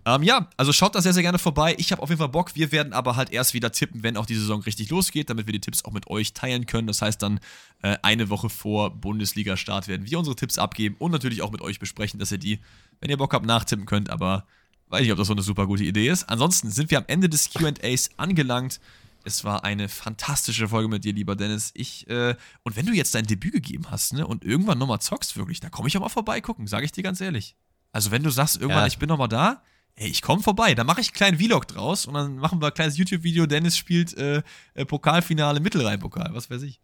[0.05, 1.74] Ähm, ja, also schaut da sehr, sehr gerne vorbei.
[1.79, 2.55] Ich habe auf jeden Fall Bock.
[2.55, 5.53] Wir werden aber halt erst wieder tippen, wenn auch die Saison richtig losgeht, damit wir
[5.53, 6.87] die Tipps auch mit euch teilen können.
[6.87, 7.41] Das heißt dann
[7.83, 11.81] äh, eine Woche vor Bundesliga-Start werden wir unsere Tipps abgeben und natürlich auch mit euch
[11.81, 12.61] besprechen, dass ihr die,
[13.01, 14.11] wenn ihr Bock habt, nachtippen könnt.
[14.11, 14.47] Aber
[14.90, 16.28] weiß nicht, ob das so eine super gute Idee ist.
[16.28, 18.78] Ansonsten sind wir am Ende des QAs angelangt.
[19.27, 21.73] Es war eine fantastische Folge mit dir, lieber Dennis.
[21.74, 25.36] Ich, äh, und wenn du jetzt dein Debüt gegeben hast, ne, und irgendwann nochmal zockst
[25.36, 27.57] wirklich, da komme ich auch mal vorbeigucken, sage ich dir ganz ehrlich.
[27.90, 28.86] Also wenn du sagst, irgendwann, Ja.
[28.86, 29.62] ich bin nochmal da,
[29.97, 30.74] ey, ich komme vorbei.
[30.77, 33.47] Dann mache ich einen kleinen Vlog draus und dann machen wir ein kleines YouTube-Video.
[33.47, 34.43] Dennis spielt äh,
[34.74, 36.81] äh, Pokalfinale, Mittelrhein-Pokal, was weiß ich.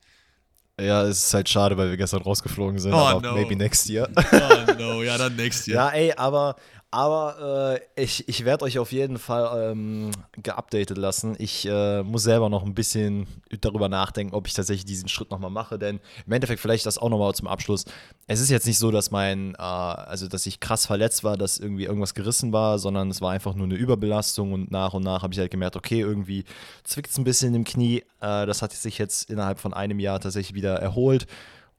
[0.81, 2.93] Ja, es ist halt schade, weil wir gestern rausgeflogen sind.
[2.93, 3.35] Oh, aber no.
[3.35, 4.09] maybe next year.
[4.16, 5.77] Oh no, ja, dann next year.
[5.77, 6.56] Ja, ey, aber,
[6.93, 10.10] aber äh, ich, ich werde euch auf jeden Fall ähm,
[10.43, 11.35] geupdatet lassen.
[11.39, 13.27] Ich äh, muss selber noch ein bisschen
[13.62, 15.78] darüber nachdenken, ob ich tatsächlich diesen Schritt nochmal mache.
[15.78, 17.86] Denn im Endeffekt vielleicht das auch nochmal zum Abschluss.
[18.27, 21.59] Es ist jetzt nicht so, dass mein, äh, also dass ich krass verletzt war, dass
[21.59, 25.23] irgendwie irgendwas gerissen war, sondern es war einfach nur eine Überbelastung und nach und nach
[25.23, 26.44] habe ich halt gemerkt, okay, irgendwie
[26.85, 28.05] zwickt es ein bisschen im Knie.
[28.20, 31.27] Äh, das hat sich jetzt innerhalb von einem Jahr tatsächlich wieder erholt.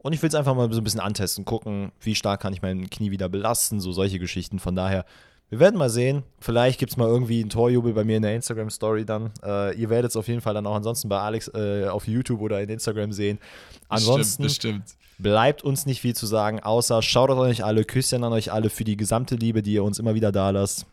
[0.04, 2.62] Und ich will es einfach mal so ein bisschen antesten, gucken, wie stark kann ich
[2.62, 4.60] mein Knie wieder belasten, so solche Geschichten.
[4.60, 5.06] Von daher,
[5.50, 6.24] wir werden mal sehen.
[6.40, 9.32] Vielleicht gibt es mal irgendwie einen Torjubel bei mir in der Instagram-Story dann.
[9.42, 12.42] Äh, ihr werdet es auf jeden Fall dann auch ansonsten bei Alex äh, auf YouTube
[12.42, 13.40] oder in Instagram sehen.
[13.88, 15.24] Ansonsten das stimmt, das stimmt.
[15.24, 18.70] bleibt uns nicht viel zu sagen, außer schaut an euch alle, Küsschen an euch alle
[18.70, 20.86] für die gesamte Liebe, die ihr uns immer wieder da lasst.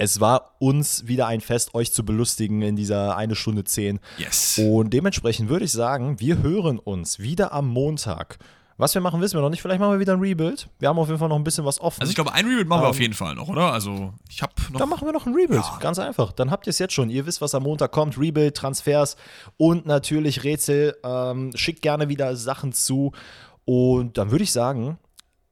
[0.00, 4.00] Es war uns wieder ein Fest, euch zu belustigen in dieser eine Stunde zehn.
[4.16, 4.58] Yes.
[4.58, 8.38] Und dementsprechend würde ich sagen, wir hören uns wieder am Montag.
[8.78, 9.60] Was wir machen, wissen wir noch nicht.
[9.60, 10.70] Vielleicht machen wir wieder ein Rebuild.
[10.78, 12.00] Wir haben auf jeden Fall noch ein bisschen was offen.
[12.00, 13.74] Also ich glaube, ein Rebuild machen wir Ähm, auf jeden Fall noch, oder?
[13.74, 14.80] Also ich habe noch.
[14.80, 15.62] dann machen wir noch ein Rebuild.
[15.80, 16.32] Ganz einfach.
[16.32, 17.10] Dann habt ihr es jetzt schon.
[17.10, 18.16] Ihr wisst, was am Montag kommt.
[18.18, 19.18] Rebuild, Transfers
[19.58, 20.96] und natürlich Rätsel.
[21.04, 23.12] Ähm, schickt gerne wieder Sachen zu.
[23.66, 24.96] Und dann würde ich sagen,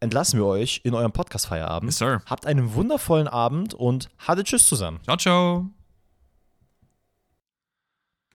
[0.01, 1.91] entlassen wir euch in eurem Podcast-Feierabend.
[1.91, 2.23] Yes, sir.
[2.27, 5.01] Habt einen wundervollen Abend und hatte Tschüss zusammen.
[5.05, 5.78] Ciao, ciao.